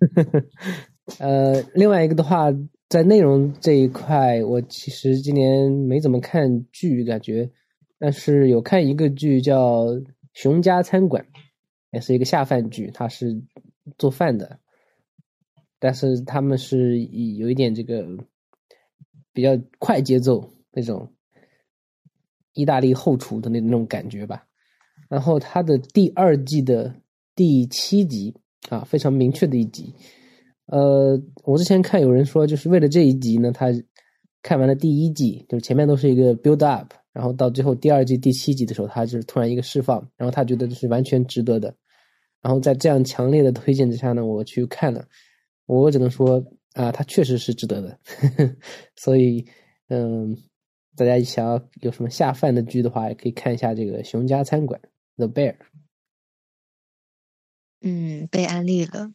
[1.17, 2.53] 呃，另外一个的话，
[2.87, 7.49] 在内容这一块，我其实今年没怎么看剧，感觉，
[7.99, 9.85] 但是有看一个剧叫
[10.33, 11.23] 《熊家餐馆》，
[11.91, 13.43] 也是一个下饭剧，它是
[13.97, 14.59] 做饭的，
[15.79, 18.07] 但是他们是以有一点这个
[19.33, 21.13] 比较快节奏那种
[22.53, 24.45] 意大利后厨的那那种感觉吧。
[25.09, 26.95] 然后它的第二季的
[27.35, 28.35] 第七集
[28.69, 29.93] 啊，非常明确的一集。
[30.67, 33.67] 呃，我之前看有人说，就是为了这一集呢，他
[34.43, 41.75] 看完了第一季，就是前面都是一个 build up，然后到最后第二季第七集的时候，他就是突然一个释放，然后他觉得这是完全值得的。
[42.41, 45.05] 然后在这样强烈的推荐之下呢，我去看了，
[45.65, 46.41] 我只能说
[46.73, 47.99] 啊，它确实是值得的。
[48.95, 49.45] 所以，
[49.89, 50.37] 嗯，
[50.95, 54.79] 大家想要有什么下饭的剧的话，也可以看一下这个《熊家餐馆》
[55.17, 55.57] The Bear。
[57.81, 59.13] 嗯，被安利了，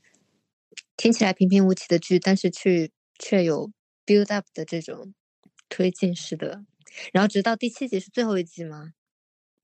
[0.96, 3.70] 听起来平平无奇的剧，但是却却有
[4.04, 5.14] build up 的这种
[5.68, 6.64] 推进式的。
[7.12, 8.92] 然后直到第七集是最后一集吗？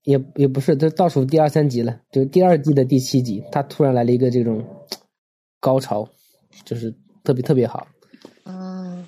[0.03, 4.65] 也也不是，这倒数第二三集了，就第二季的第七集，他突然来了一个这种
[5.59, 6.09] 高潮，
[6.65, 6.91] 就是
[7.23, 7.87] 特别特别好。
[8.43, 9.05] 哦，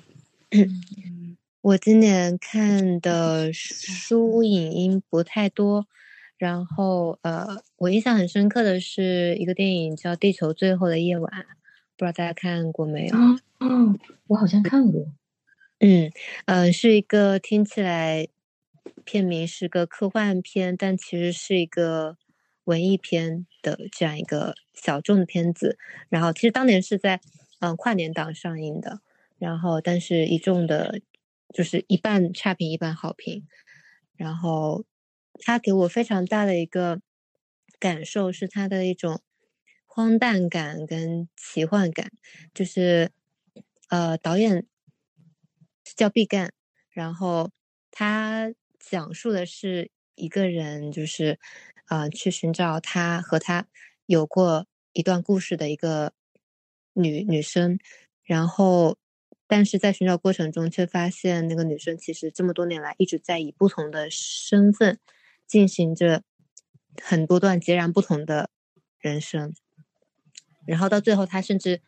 [1.62, 5.84] 我今年看的书影音不太多，
[6.38, 11.28] 然后呃，我印象很深刻的是一个电影叫《地球最后的夜晚》，
[11.96, 13.16] 不知道大家看过没有？
[13.16, 13.96] 哦哦，
[14.28, 15.04] 我好像看过。
[15.80, 16.10] 嗯
[16.46, 18.28] 嗯、是一个听起来
[19.04, 22.16] 片名是个科幻片，但其实是一个
[22.64, 25.76] 文艺片的这样一个小众的片子。
[26.08, 27.20] 然后其实当年是在
[27.60, 29.00] 嗯、跨年档上映的，
[29.38, 31.00] 然后但是一众的
[31.52, 33.46] 就是一半差评一半好评。
[34.16, 34.84] 然后
[35.40, 37.00] 它给我非常大的一个
[37.80, 39.20] 感受是它的一种
[39.86, 42.12] 荒诞感跟奇幻感，
[42.54, 43.10] 就是
[43.88, 44.66] 呃导演。
[45.96, 46.50] 叫毕赣，
[46.90, 47.50] 然后
[47.90, 51.38] 他讲述的是一个人，就是
[51.88, 53.66] 呃去寻找他和他
[54.06, 56.12] 有过一段故事的一个
[56.92, 57.78] 女女生，
[58.22, 58.96] 然后
[59.46, 64.98] 但是在寻找过程中，却发现那个女生其实这么多年来一直在以不同的身份
[65.46, 66.22] 进行着
[67.02, 68.50] 很多段截然不同的
[68.98, 69.54] 人生。
[70.66, 71.82] 然后到最后，他甚至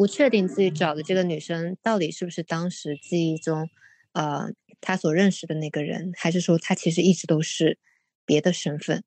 [0.00, 3.68] 不确定自己找的这个女生到底是不是当时记忆中，
[4.14, 4.46] 呃，
[4.80, 7.78] 他所认识的那个人，还是说他其实一直都是
[8.24, 9.04] 别的身份。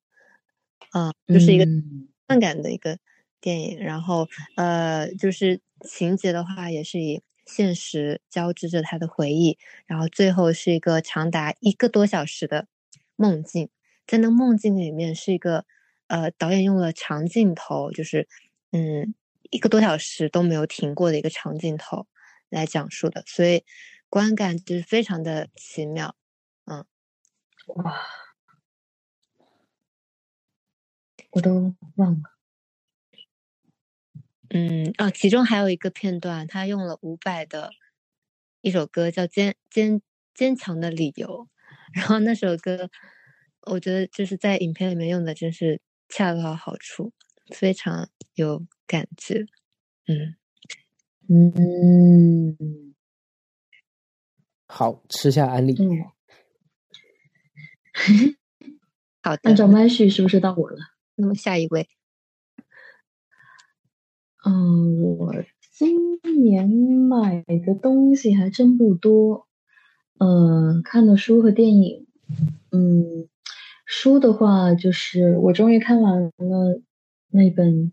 [0.90, 1.64] 啊，就是一个
[2.28, 2.98] 伤感的一个
[3.40, 3.80] 电影。
[3.80, 7.22] 然后，呃，就是情节的话，也是以。
[7.44, 12.68] 现实交织着他的回忆，然后最后是一个长达一个多小时的
[13.16, 13.68] 梦境，
[14.06, 15.66] 在那梦境里面是一个，
[16.06, 18.26] 呃，导演用了长镜头，就是
[18.72, 19.14] 嗯，
[19.54, 22.08] 一个多小时都没有停过的一个长镜头
[22.48, 23.64] 来讲述的，所以
[24.08, 26.16] 观感就是非常的奇妙，
[26.64, 26.84] 嗯，
[27.76, 27.94] 哇，
[31.30, 32.22] 我都忘了。
[34.50, 37.70] 嗯啊，其中还有一个片段，他用了伍佰的
[38.60, 40.02] 一首歌，叫《坚坚
[40.34, 41.28] 坚强的理由》，
[41.92, 42.90] 然后那首歌，
[43.60, 47.12] 我觉得就是在影片里面用的真是恰到好处，
[47.54, 49.46] 非常有感觉。
[50.06, 50.36] 嗯
[51.28, 52.94] 嗯，
[54.66, 55.74] 好，吃下安利。
[55.80, 55.88] 嗯，
[59.22, 59.40] 好的。
[59.44, 60.76] 按照麦序是不是到我了？
[61.14, 61.88] 那么下一位。
[64.44, 65.32] 嗯，我
[65.72, 69.48] 今年买的东西还真不多。
[70.18, 72.06] 嗯，看的书和电影，
[72.70, 73.28] 嗯，
[73.86, 76.82] 书的话就是我终于看完了
[77.28, 77.92] 那本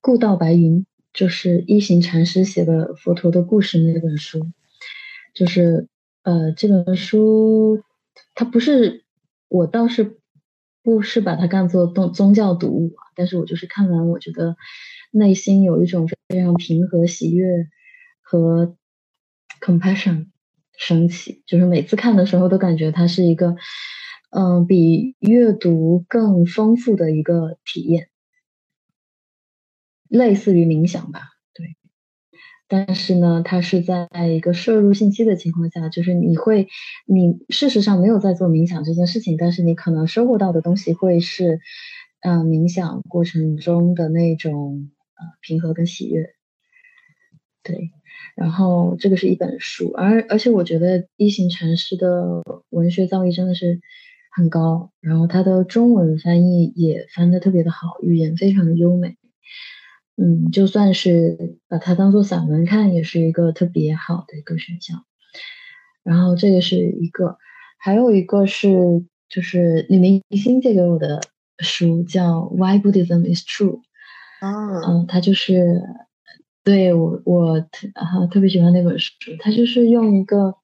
[0.00, 0.80] 故道白云》，
[1.12, 4.46] 就是一行禅师写的佛陀的故事那本书。
[5.34, 5.88] 就是
[6.22, 7.82] 呃，这本书
[8.34, 9.04] 它不是，
[9.48, 10.18] 我倒是
[10.82, 14.56] 不是把它看作宗宗教读物，但是我就是看完，我觉得。
[15.12, 17.66] 内心有一种非常平和、喜悦
[18.22, 18.76] 和
[19.60, 20.28] compassion
[20.78, 23.56] 升起，就是每次看的时候都感觉它是一个，
[24.30, 28.09] 嗯，比阅读更丰富的一个体验，
[30.10, 31.22] 类似于冥想吧，
[31.54, 31.76] 对。
[32.68, 36.68] 但是呢，它是在一个摄入信息的情况下，就是你会，
[37.06, 41.60] 你事实上没有在做冥想这件事情，但是你可能收获到的东西会是，
[42.20, 44.90] 嗯，冥想过程中的那种。
[45.42, 46.30] 平和跟喜悦，
[47.62, 47.90] 对，
[48.34, 53.80] 然后这个是一本书，而而且我觉得一行禅师的文学造诣真的是
[54.34, 59.18] 很高，然后他的中文翻译也翻的特别的好，语言非常的优美，
[60.22, 65.06] 嗯，就算是把它当做散文看，也是一个特别好的一个选项。
[66.02, 67.38] 然后这个是一个，
[67.78, 71.22] 还有一个是就是李明星借给我的
[71.58, 73.80] 书，叫《Why Buddhism Is True》。
[74.42, 75.82] 嗯，他就是
[76.64, 77.88] 对我我特
[78.30, 80.54] 特别喜欢那本书，他就是用一个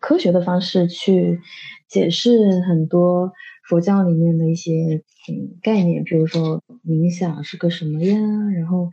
[0.00, 1.40] 科学的方式去
[1.88, 3.32] 解释很多
[3.68, 8.16] 佛教里面的一些嗯概念，比如说冥想是个什么呀，
[8.54, 8.90] 然后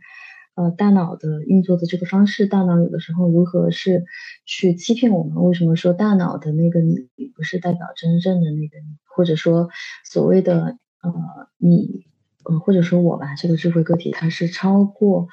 [0.54, 4.04] 呃大脑的运作的这个方式，大脑有的时候如何是
[4.46, 5.42] 去欺骗我们？
[5.44, 9.68] 为什么说大脑的那个你不是代表真正的那个你，或者说
[10.04, 11.12] 所谓的呃
[11.58, 12.06] 你？
[12.44, 15.28] 嗯，或者说我吧，这个智慧个体它是超过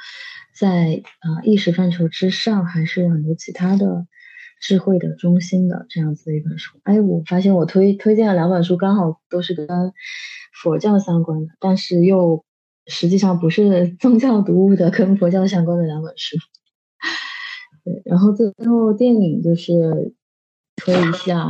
[0.56, 4.06] 在呃意识范畴之上，还是有很多其他的
[4.60, 6.80] 智慧的中心的这样子的一本书。
[6.84, 9.68] 哎，我发现我推推荐了两本书，刚好都是跟
[10.53, 12.44] 佛教相关的，但是又
[12.86, 16.38] 实际上不是 宗教读物的，跟佛教相关的两本书。
[17.86, 20.14] 对，然后最后电影就是
[20.76, 21.45] 推一下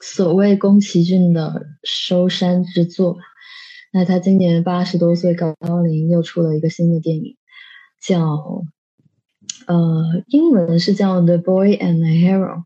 [0.00, 3.18] 所谓宫崎骏的收山之作。
[3.92, 7.36] 那他今年八十多岁高龄，又出了一个新的电影，
[8.00, 8.64] 叫
[9.68, 12.56] 呃，英文是叫《The Boy and the Hero》。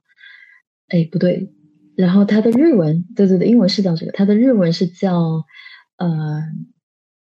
[0.88, 1.52] 哎，不对，
[1.96, 5.44] 然后他的日文，对对对，英文是叫这个，他的日文是叫
[5.96, 6.42] 呃，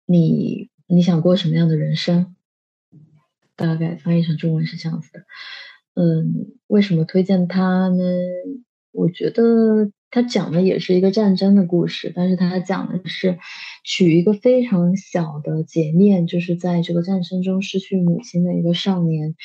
[0.06, 2.36] 你你想过什么样的人生？
[3.56, 5.26] 大概翻译成中文是这样子的。
[5.96, 8.04] 嗯，为什么推荐他呢？
[8.92, 9.92] 我觉得。
[10.12, 13.40] 他讲的也是一个战争的故事，但是他讲的是
[13.86, 19.36] 取一个非常小的截面，就是在这个战争中失去母亲的一个少年，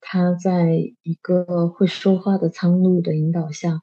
[0.00, 0.72] 他在
[1.04, 3.78] 一个会说话的苍鹭的引导下，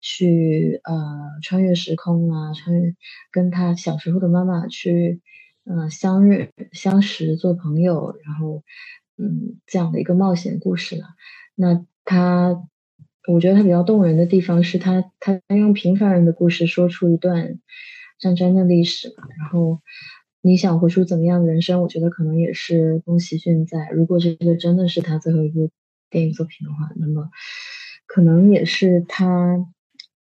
[0.00, 0.92] 去呃
[1.40, 2.96] 穿越时空啊，穿越
[3.30, 5.20] 跟他小时候的妈妈去
[5.64, 8.64] 呃相认相识做朋友，然后
[9.18, 11.04] 嗯这样的一个冒险故事了。
[11.54, 12.60] 那他。
[13.26, 17.58] 我觉得他比较动人的地方是他，他用平凡人的故事说出一段
[18.18, 19.24] 战争的历史嘛。
[19.38, 19.80] 然后
[20.42, 21.82] 你想活出怎么样的人生？
[21.82, 25.70] 我觉得可能也是宫崎骏在，如果这个真的是他最后一部
[26.08, 27.30] 电影作品的话，那么
[28.06, 29.66] 可能也是他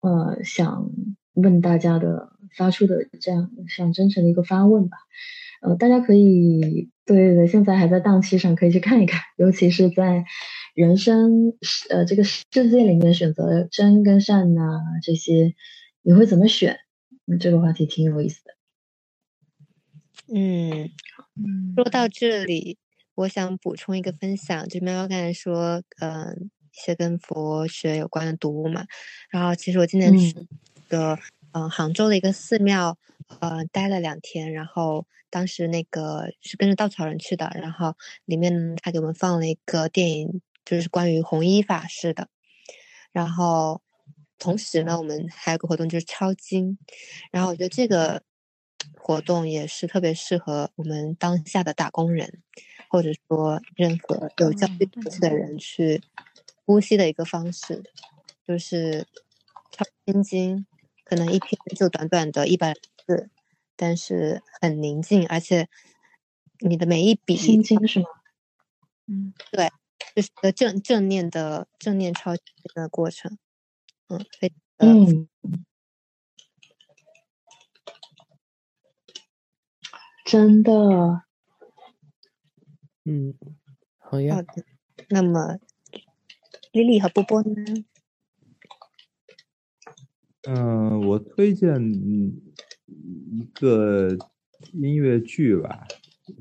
[0.01, 0.91] 呃想
[1.35, 4.97] 问大家的发出的这样像真诚的一个发问吧。
[5.61, 9.21] 呃，大家可以对对对，现在还在档期上，可以去看一看。
[9.37, 10.25] 尤其是在
[10.75, 11.55] 人生
[11.91, 14.63] 呃这个世界里面选择真跟善呐
[15.03, 15.55] 这些，
[16.03, 16.79] 你会怎么选？
[17.25, 18.55] 那这个话题挺有意思的。
[20.35, 20.91] 嗯，
[21.77, 22.79] 说到这里，
[23.15, 28.87] 我想补充一个分享，就喵喵刚才说，嗯，一些跟佛学有关的读物嘛。
[29.31, 30.35] 然后其实我今年去
[30.89, 31.19] 的，
[31.53, 32.97] 嗯，杭州的一个寺庙，
[33.41, 35.07] 呃，待了两天，然后。
[35.33, 37.97] 当时那个是跟着稻草人去的，然后
[38.27, 42.29] 里面他给我们放了一个电影，就是关于红衣法师的。
[43.13, 43.83] 然后
[44.39, 46.79] 同时呢，我们还有个活动就是抄经，
[47.31, 48.23] 然后我觉得这个
[48.97, 52.43] 活动也是特别适合我们当下的打工人，
[52.89, 56.03] 或者说任何有教育底气的人去
[56.65, 57.83] 呼吸的一个方式，
[58.47, 59.07] 就是
[59.71, 60.67] 抄心经，
[61.05, 62.75] 可能一篇就短短的一百
[63.07, 63.31] 字。
[63.75, 65.67] 但是很宁静，而且
[66.61, 68.07] 你的每一笔心经是吗？
[69.07, 69.73] 嗯，对，
[70.15, 73.39] 就是个正正念的正念抄经的过程。
[74.09, 75.29] 嗯，非嗯，
[80.25, 80.73] 真的。
[83.05, 83.35] 嗯，
[83.99, 84.37] 好呀。
[84.37, 84.65] 好的。
[85.09, 85.59] 那么，
[86.73, 87.85] 丽丽和波波呢？
[90.43, 92.41] 嗯，我推荐嗯。
[93.35, 94.11] 一个
[94.75, 95.87] 音乐剧吧，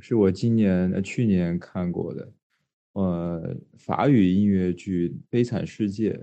[0.01, 2.29] 是我今年呃去年看过的，
[2.93, 6.13] 呃，法语音乐剧《悲惨世界》。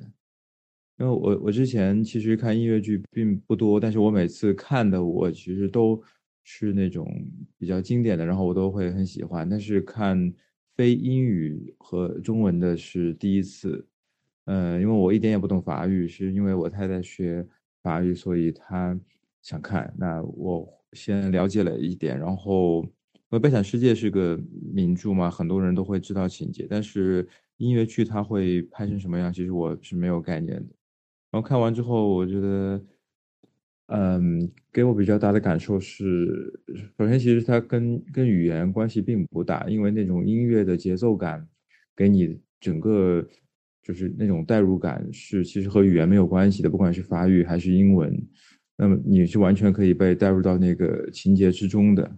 [0.99, 6.03] 因为我我之前其实看音乐剧并不多，但是我每次看的我其实都
[6.43, 7.07] 是那种
[7.57, 9.49] 比较经典的，然后我都会很喜欢。
[9.49, 10.33] 但是看
[10.77, 13.87] 非英语和中文的是第一次，
[14.47, 17.47] 嗯，因为我一点也不懂法语，是因为我太太学
[17.83, 18.99] 法语，所以她。
[19.41, 22.85] 想看，那我先了解了一点，然后
[23.39, 24.41] 《悲惨世界》是个
[24.73, 27.29] 名著嘛，很多人都会知道情节，但是
[27.59, 30.75] 音乐剧它会拍成什么样，其实我是没有概念的。
[31.31, 32.83] 然后看完之后，我觉得，
[33.89, 36.59] 嗯，给我比较大的感受是，
[36.97, 41.47] 首先其实它跟跟语言关系并不大，因为那种音乐的节奏感，
[41.95, 43.27] 给你整个
[43.83, 48.19] 就是那种代入感是其实和语言没有关系的，不管是法语还是英文。
[48.79, 52.11] 那么你是完全可以被带入到那个情节之中的，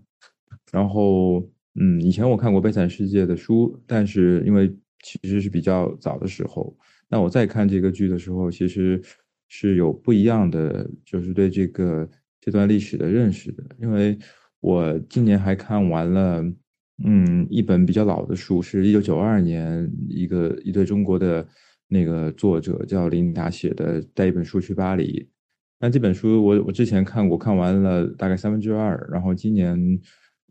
[0.73, 1.41] 然后，
[1.81, 4.73] 嗯，以前我看过《悲惨世界》的书，但是因为
[5.03, 6.77] 其实是比较早的时候，
[7.09, 9.01] 那我再看这个剧的时候，其实
[9.49, 12.09] 是有不一样的，就是对这个
[12.41, 13.65] 这段历史的认识的。
[13.81, 14.17] 因为
[14.61, 16.45] 我今年还看完了，
[17.05, 21.47] 嗯，一本比较老的书，是一九九二年一个一对中国的
[21.89, 25.29] 那个作者叫林达写的，带一本书去巴黎。
[25.81, 29.99] 那这本书我我之前看过，看完了大概三分之二，然后今年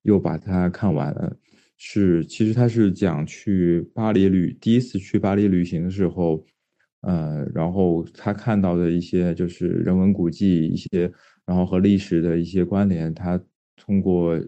[0.04, 1.36] 又把它看完了。
[1.78, 6.46] 是，其实他是讲去巴黎旅，第一次去巴黎旅行的时候，
[7.02, 11.12] 呃，然后他看到的一些就是人文古迹，一些
[11.46, 13.42] 然后和历史的一些关联，他
[13.78, 14.40] 通过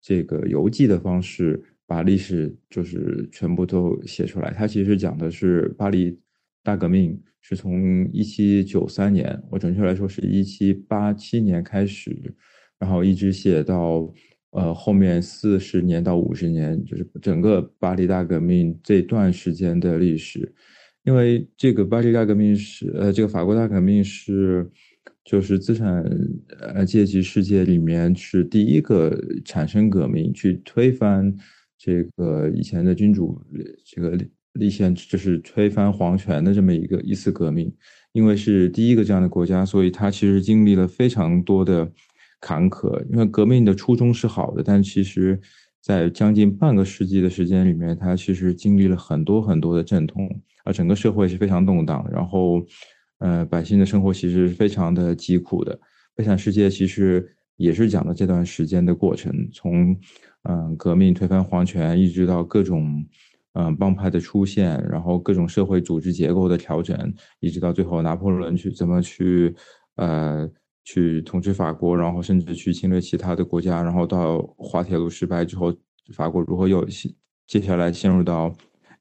[0.00, 4.50] 这个游记的方式把历史就是全部都写出来。
[4.52, 6.18] 他其实讲的是巴黎
[6.62, 7.20] 大革命。
[7.46, 12.34] 是从一七九三年，我准确来说是一七八七年开始，
[12.78, 14.10] 然后一直写到
[14.54, 20.54] 呃后面四十年到五十年，就是整个巴黎大革命这段时间的历史。
[21.04, 24.70] 因为这个巴黎大革命是呃这个法国大革命是
[25.24, 26.02] 就是资产
[26.60, 29.14] 呃阶级世界里面是第一个
[29.44, 31.36] 产生革命，去推翻
[31.78, 33.38] 这个以前的君主
[33.84, 34.18] 这个。
[34.54, 37.74] 立宪就是推翻皇权的这么一个一次革命，
[38.12, 41.90] 因为是第一个这样的国家，所以它其实经历了非常多的
[42.44, 43.02] 坎坷。
[43.10, 45.40] 因为革命的初衷是好的，但其实，
[45.80, 50.28] 在将近半个世纪的时间里面，它其实经历了很多很多的阵痛，
[50.64, 52.06] 而整个社会是非常动荡。
[52.12, 52.62] 然后，
[53.18, 55.78] 呃，百姓的生活其实是非常的疾苦的。
[56.14, 57.26] 悲惨世界其实
[57.56, 59.96] 也是讲的这段时间的过程，从
[60.42, 63.04] 嗯革命推翻皇权，一直到各种。
[63.56, 69.54] 嗯，帮派的出现，然后各种社会组织结构的调整，一直到最后拿破仑去怎么去，
[69.94, 70.50] 呃，
[70.84, 75.74] 去统治法国，然后甚至去侵略其他的国家，然后到滑铁卢失败之后，
[76.14, 76.86] 法国如何又
[77.46, 78.54] 接下来陷入到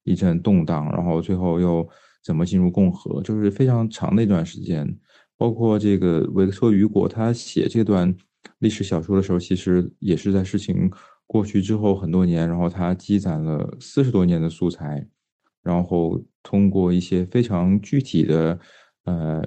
[0.04, 1.88] 一阵动荡，然后最后又
[2.24, 4.98] 怎么进入共和，就是非常长的一段时间。
[5.36, 8.16] 包括这个维克托·雨果，他写这段
[8.60, 10.90] 历史小说的时候，其实也是在事情。
[11.26, 15.06] 过去之后很多年，然后他积攒了四十多年的素材，
[15.64, 18.60] 然后通过一些非常具体的，
[19.06, 19.42] 呃，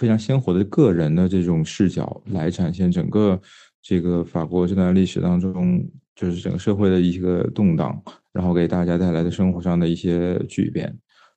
[0.00, 3.38] 非常鲜活的个人的这种视角来展现整个
[3.82, 5.86] 这个法国这段历史当中，
[6.16, 8.02] 就是整个社会的一个动荡，
[8.32, 10.90] 然后给大家带来的生活上的一些巨变。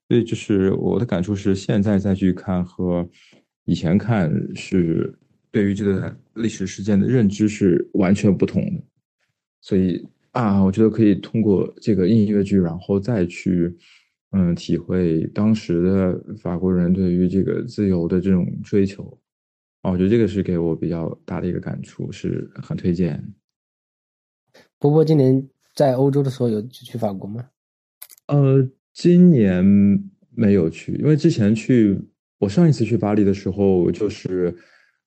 [0.07, 3.06] 所以，就是我的感触是，现在再去看和
[3.65, 5.14] 以前看是
[5.52, 8.81] 对于这个历史事件的认知是完全不同的。
[9.60, 13.76] 所以啊，我觉得可以通过这个音乐剧，然后再去
[14.34, 19.18] 嗯体会当时的法国人对于这个自由的这种追求。
[19.81, 23.34] 啊，我觉得这个是给我比较大的一个感触，是很推荐。
[24.77, 27.49] 波波今年在欧洲的时候有去法国吗？
[28.27, 28.69] 呃。
[28.95, 29.65] 今年
[30.30, 31.99] 没有去，因为之前去，
[32.38, 34.55] 我上一次去巴黎的时候，就是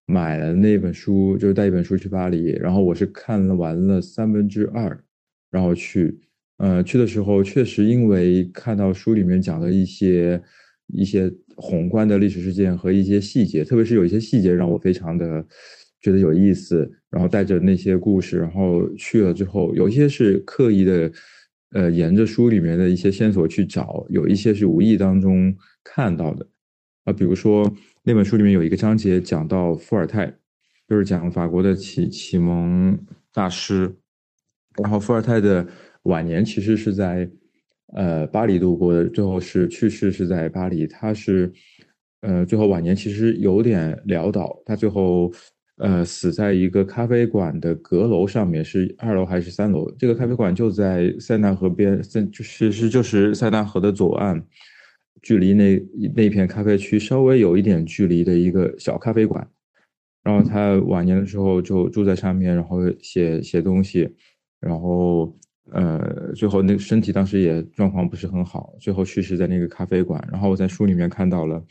[0.06, 5.04] 买了那本书，就是带一本书去巴黎，然后我是看了完了三分之二，
[5.52, 6.18] 然后去，
[6.58, 10.42] 呃，去的时候确实因为看到书里面讲的一些
[10.88, 15.46] 一些宏观的历史事件和一些细节，特别是有一些细节让我非常的
[16.00, 21.12] 觉得有意思，然后带着那些故事，然后去了之后，有一些是刻意的。
[21.72, 26.46] 呃，沿着书里面的一些线索去找，有一些是无意当中看到的，
[27.04, 27.70] 啊，比如说
[28.04, 30.32] 那本书里面有一个章节讲到伏尔泰，
[30.88, 32.96] 就是讲法国的启启蒙
[33.32, 33.94] 大师，
[34.80, 35.66] 然后伏尔泰的
[36.06, 37.28] 晚年其实是在
[37.94, 41.52] 呃巴黎度过的，最后是去世是在巴黎，他是
[42.22, 45.32] 呃最后晚年其实有点潦倒，他最后。
[45.78, 49.90] 呃，死在一个咖啡馆的阁楼上面，是二楼还是三楼？
[49.98, 54.42] 这个咖啡馆就在塞纳河边，塞就是是就是塞纳河的左岸，
[55.20, 55.78] 距离那
[56.14, 59.46] 那片咖啡区稍微有一点距离的一个小咖啡馆。
[60.22, 64.08] 然后他晚年的时候就住在上面，然后写写东西，
[64.58, 65.36] 然后
[65.72, 70.26] 呃，最后那个身体当时也状况不是很好，最后去世在那个咖啡馆。
[70.30, 71.64] 然后我在书里面看到了，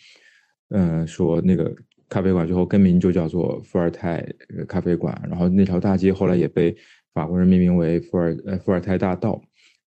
[0.70, 1.76] 嗯，说那个。
[2.08, 4.24] 咖啡馆最后更名就叫做伏尔泰
[4.68, 6.74] 咖啡馆，然后那条大街后来也被
[7.16, 9.42] 法国人命名为伏尔呃伏尔泰大道，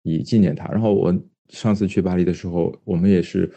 [0.02, 0.66] 以纪念他。
[0.68, 1.14] 然后我
[1.50, 3.52] 上次去巴黎的时候，我们也是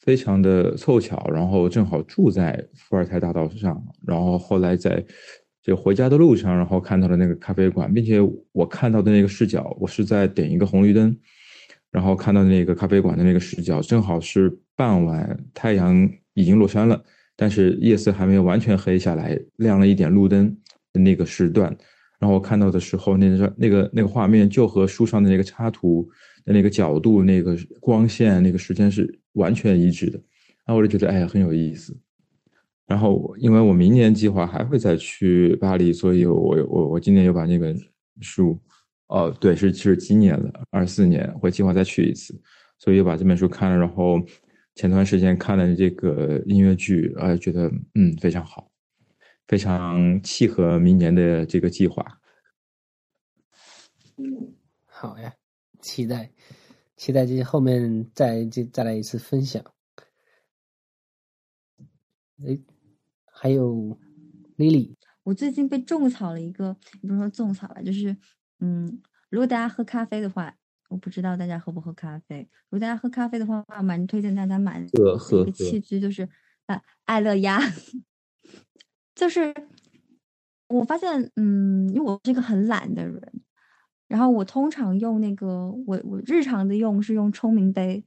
[0.00, 5.04] 非常的凑巧，然后正好住在伏尔泰大道上，然后后来在
[5.62, 8.18] 就回家的路上，然后看到了那个咖啡馆，并且
[8.50, 11.16] 我看到的那个视角，我是在点一个红绿灯，
[11.90, 17.02] 然后看到那个咖啡馆的那个视角，正好是傍晚，太阳已经落山了。
[17.34, 20.54] 但是夜色还没有完全黑下来，亮了一点路灯
[20.92, 21.74] 的那个时段，
[22.18, 26.08] 然后我看到的时候，那个那个那个画面就和书上的那个插图
[26.44, 30.18] 的那个角度、那个光线、那个时间是完全一致的，
[30.66, 31.96] 然后我就觉得哎呀很有意思。
[32.92, 37.74] 然后因为我明年计划还会再去巴黎，所以我我我今年又把那本
[38.20, 38.60] 书，
[39.06, 42.38] 哦对，是是今年的，二四年会计划再去一次，
[42.78, 44.20] 所以又把这本书看了，然后。
[44.74, 48.70] 前段时间看了这个音乐剧，呃，觉得嗯非常好，
[49.46, 52.02] 非常契合明年的这个计划。
[54.86, 55.34] 好呀，
[55.82, 56.32] 期待
[56.96, 59.62] 期待这后面再再再来一次分享。
[62.46, 62.58] 哎，
[63.42, 63.98] 还有
[64.56, 64.94] Lily，
[65.24, 68.16] 我最近被种草了一个，不是说种草吧，就是
[68.60, 70.54] 嗯，如果大家喝咖啡的话。
[70.88, 72.46] 我不知道大家喝不喝咖啡。
[72.68, 76.28] 如果大家喝咖啡的话，蛮推荐大家买的一个器具，就是
[76.66, 77.58] 啊，爱乐压。
[79.16, 79.54] 就是
[80.68, 83.22] 我发现，嗯，因为我是一个很懒的人，
[84.06, 88.04] 然后我通常用那个，我我日常的用是用聪明杯，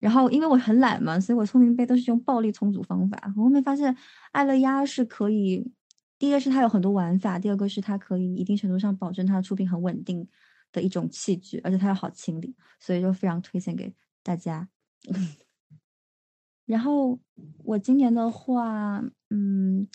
[0.00, 3.32] 然后因为我很懒嘛，所以我聪明杯都是用暴力重组方法。
[3.36, 3.96] 我后面发现
[4.32, 5.70] 爱乐压是可以，
[6.18, 10.28] 第一个是它有很多玩法，第二个是它可以一定程度上保证它的出品很稳定。
[10.72, 14.68] 的一种器具，而且它又好清理，所以就非常推荐给大家。
[16.64, 17.18] 然后
[17.64, 19.88] 我今年的话，嗯，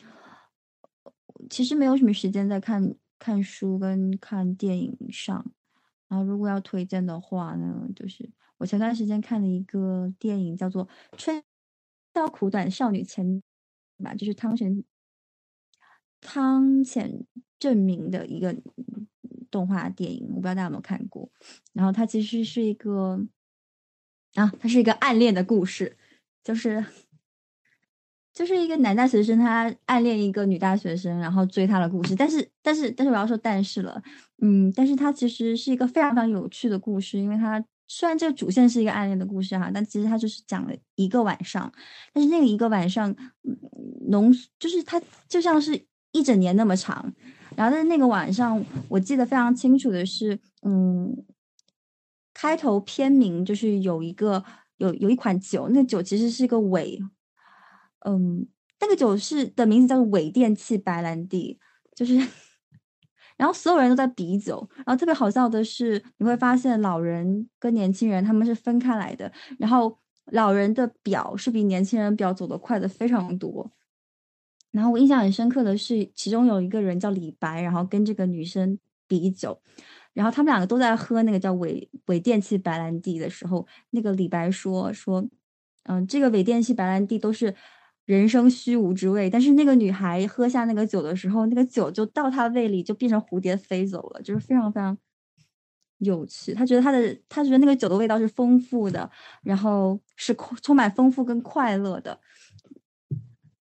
[1.50, 5.50] 其实没有什么时间在看看书跟看电影上。
[6.10, 10.88] 然后如果要推荐的话呢，就是我前段时间看了一个电影，叫做
[11.18, 11.44] 《春
[12.14, 13.26] 宵苦短，少女前》
[14.04, 14.84] 吧，就是汤浅
[16.22, 17.26] 汤浅
[17.60, 18.56] 证明的一个。
[19.52, 21.30] 动画电影，我不知道大家有没有看过。
[21.72, 23.26] 然后它其实是一个
[24.34, 25.96] 啊，它是一个暗恋的故事，
[26.44, 26.84] 就是
[28.34, 32.14] 就是一个男大学生他暗恋一个女大学生，然后追她的故事。
[32.14, 34.04] 但是但是但是我要说但是了，
[34.42, 41.72] 嗯，但是它其实是一个非常非常有趣的故事，因为它虽然这个主线是一个暗恋的故事哈，但其实它就是讲了一个晚上，
[42.14, 43.16] 但是那个一个晚上
[44.10, 47.14] 浓就是它就像是一整年那么长。
[47.56, 51.26] 然后在那个晚上，我记得非常清楚的是，嗯，
[52.34, 54.44] 开头片名就是有一个
[54.78, 57.00] 有有一款酒，那个酒其实是一个伪，
[58.06, 58.46] 嗯，
[58.82, 61.58] 那个酒是的名字叫做伪电气白兰地，
[61.96, 62.20] 就是，
[63.38, 69.98] 然后所有人都在比酒，然后特别好笑的是，你会发现老人跟年轻人他们是分开来的，然后
[70.32, 73.72] 老人的表是比年轻人表走得快的非常多。
[74.72, 79.62] 然后我印象很深刻的是，其中有一个人叫李白，然后跟这个女生比酒，
[80.14, 85.26] 然后他们两个都在喝那个叫伪伪电器白兰地的时候，那个李白说说，
[85.84, 87.56] 嗯，这个伪电器白兰地都是
[88.06, 94.98] 人生虚无之味，但是那个女孩喝下那个酒的时候，那个酒就到她胃里就变成蝴蝶飞走了，就是非常非常
[95.98, 96.54] 有趣。
[96.54, 99.10] 她觉得她的她觉得那个酒的味道是丰富的，
[99.44, 102.20] 然后是充满丰富跟快乐的。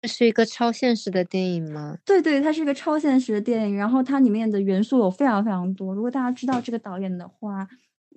[0.01, 1.97] 这是一个超现实的电影吗？
[2.03, 5.93] 对对，它是一个超现实的电影，然后它里面的元素有非常非常多。
[5.93, 7.67] 如果大家知道这个导演的话，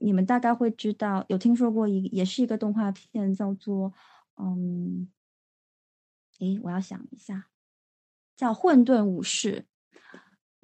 [0.01, 3.93] 你们大概会知道，有听说过一也是一个动画片，叫做
[4.39, 5.07] 嗯，
[6.41, 7.49] 诶，我要想一下，
[8.37, 9.67] 叫《混沌武士》，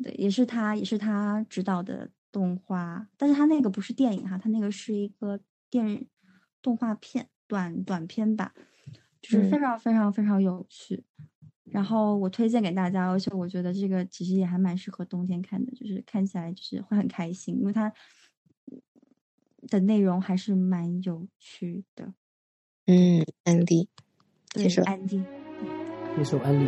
[0.02, 6.06] 对，也是他也是他指导的动画，但是他那个不是电影哈，他那个是一个电
[6.60, 8.55] 动画片短短片吧。
[9.22, 11.05] 就是非常非常非常有趣，
[11.64, 17.92] 然后我推荐给大家，而且我觉得这个其实也还蛮适合冬天看的，就是看起来就是会很开心，因为它
[19.68, 22.14] 的内容还是蛮有趣的。
[22.86, 23.90] 嗯，安利，
[24.55, 25.22] 接受安利，
[26.16, 26.66] 接受安利。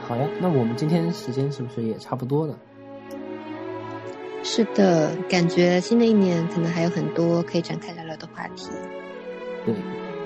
[0.00, 2.58] 好呀，那我们今天时间是不是也差不多了？
[4.42, 8.68] 是的，感觉新的一年可能还有很多可以展开聊聊的话题。
[9.64, 9.74] 对。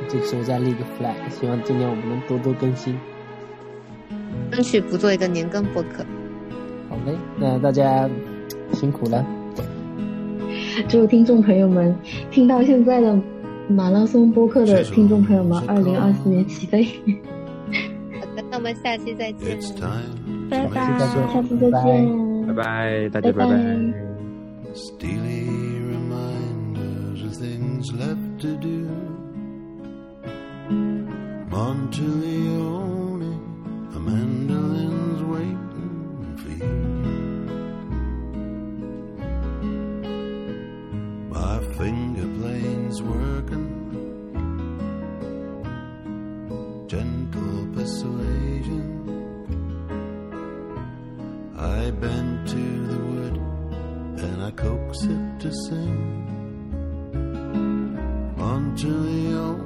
[0.08, 2.96] 这个时候再立个 flag，希望今年我们能多多更新，
[4.52, 6.04] 争取不做一个年更播客。
[6.90, 8.08] 好嘞，那大家
[8.74, 9.26] 辛苦了。
[10.86, 11.96] 祝听众朋友们
[12.30, 13.18] 听到现在的
[13.68, 16.86] 马拉松播客的听众朋友们，二零二四年起飞。
[18.55, 19.59] 好的，那我们下期再见。
[20.49, 22.47] 拜拜，下次再见。
[22.47, 23.51] 拜拜，大家拜拜。
[31.51, 33.35] Monteleone,
[33.93, 36.79] a mandolin's waiting for you.
[41.29, 43.67] My finger plane's working,
[46.87, 48.34] gentle persuasion.
[52.00, 53.36] Bend to the wood
[54.24, 56.22] and I coax it to sing.
[58.36, 59.65] Monteleone, the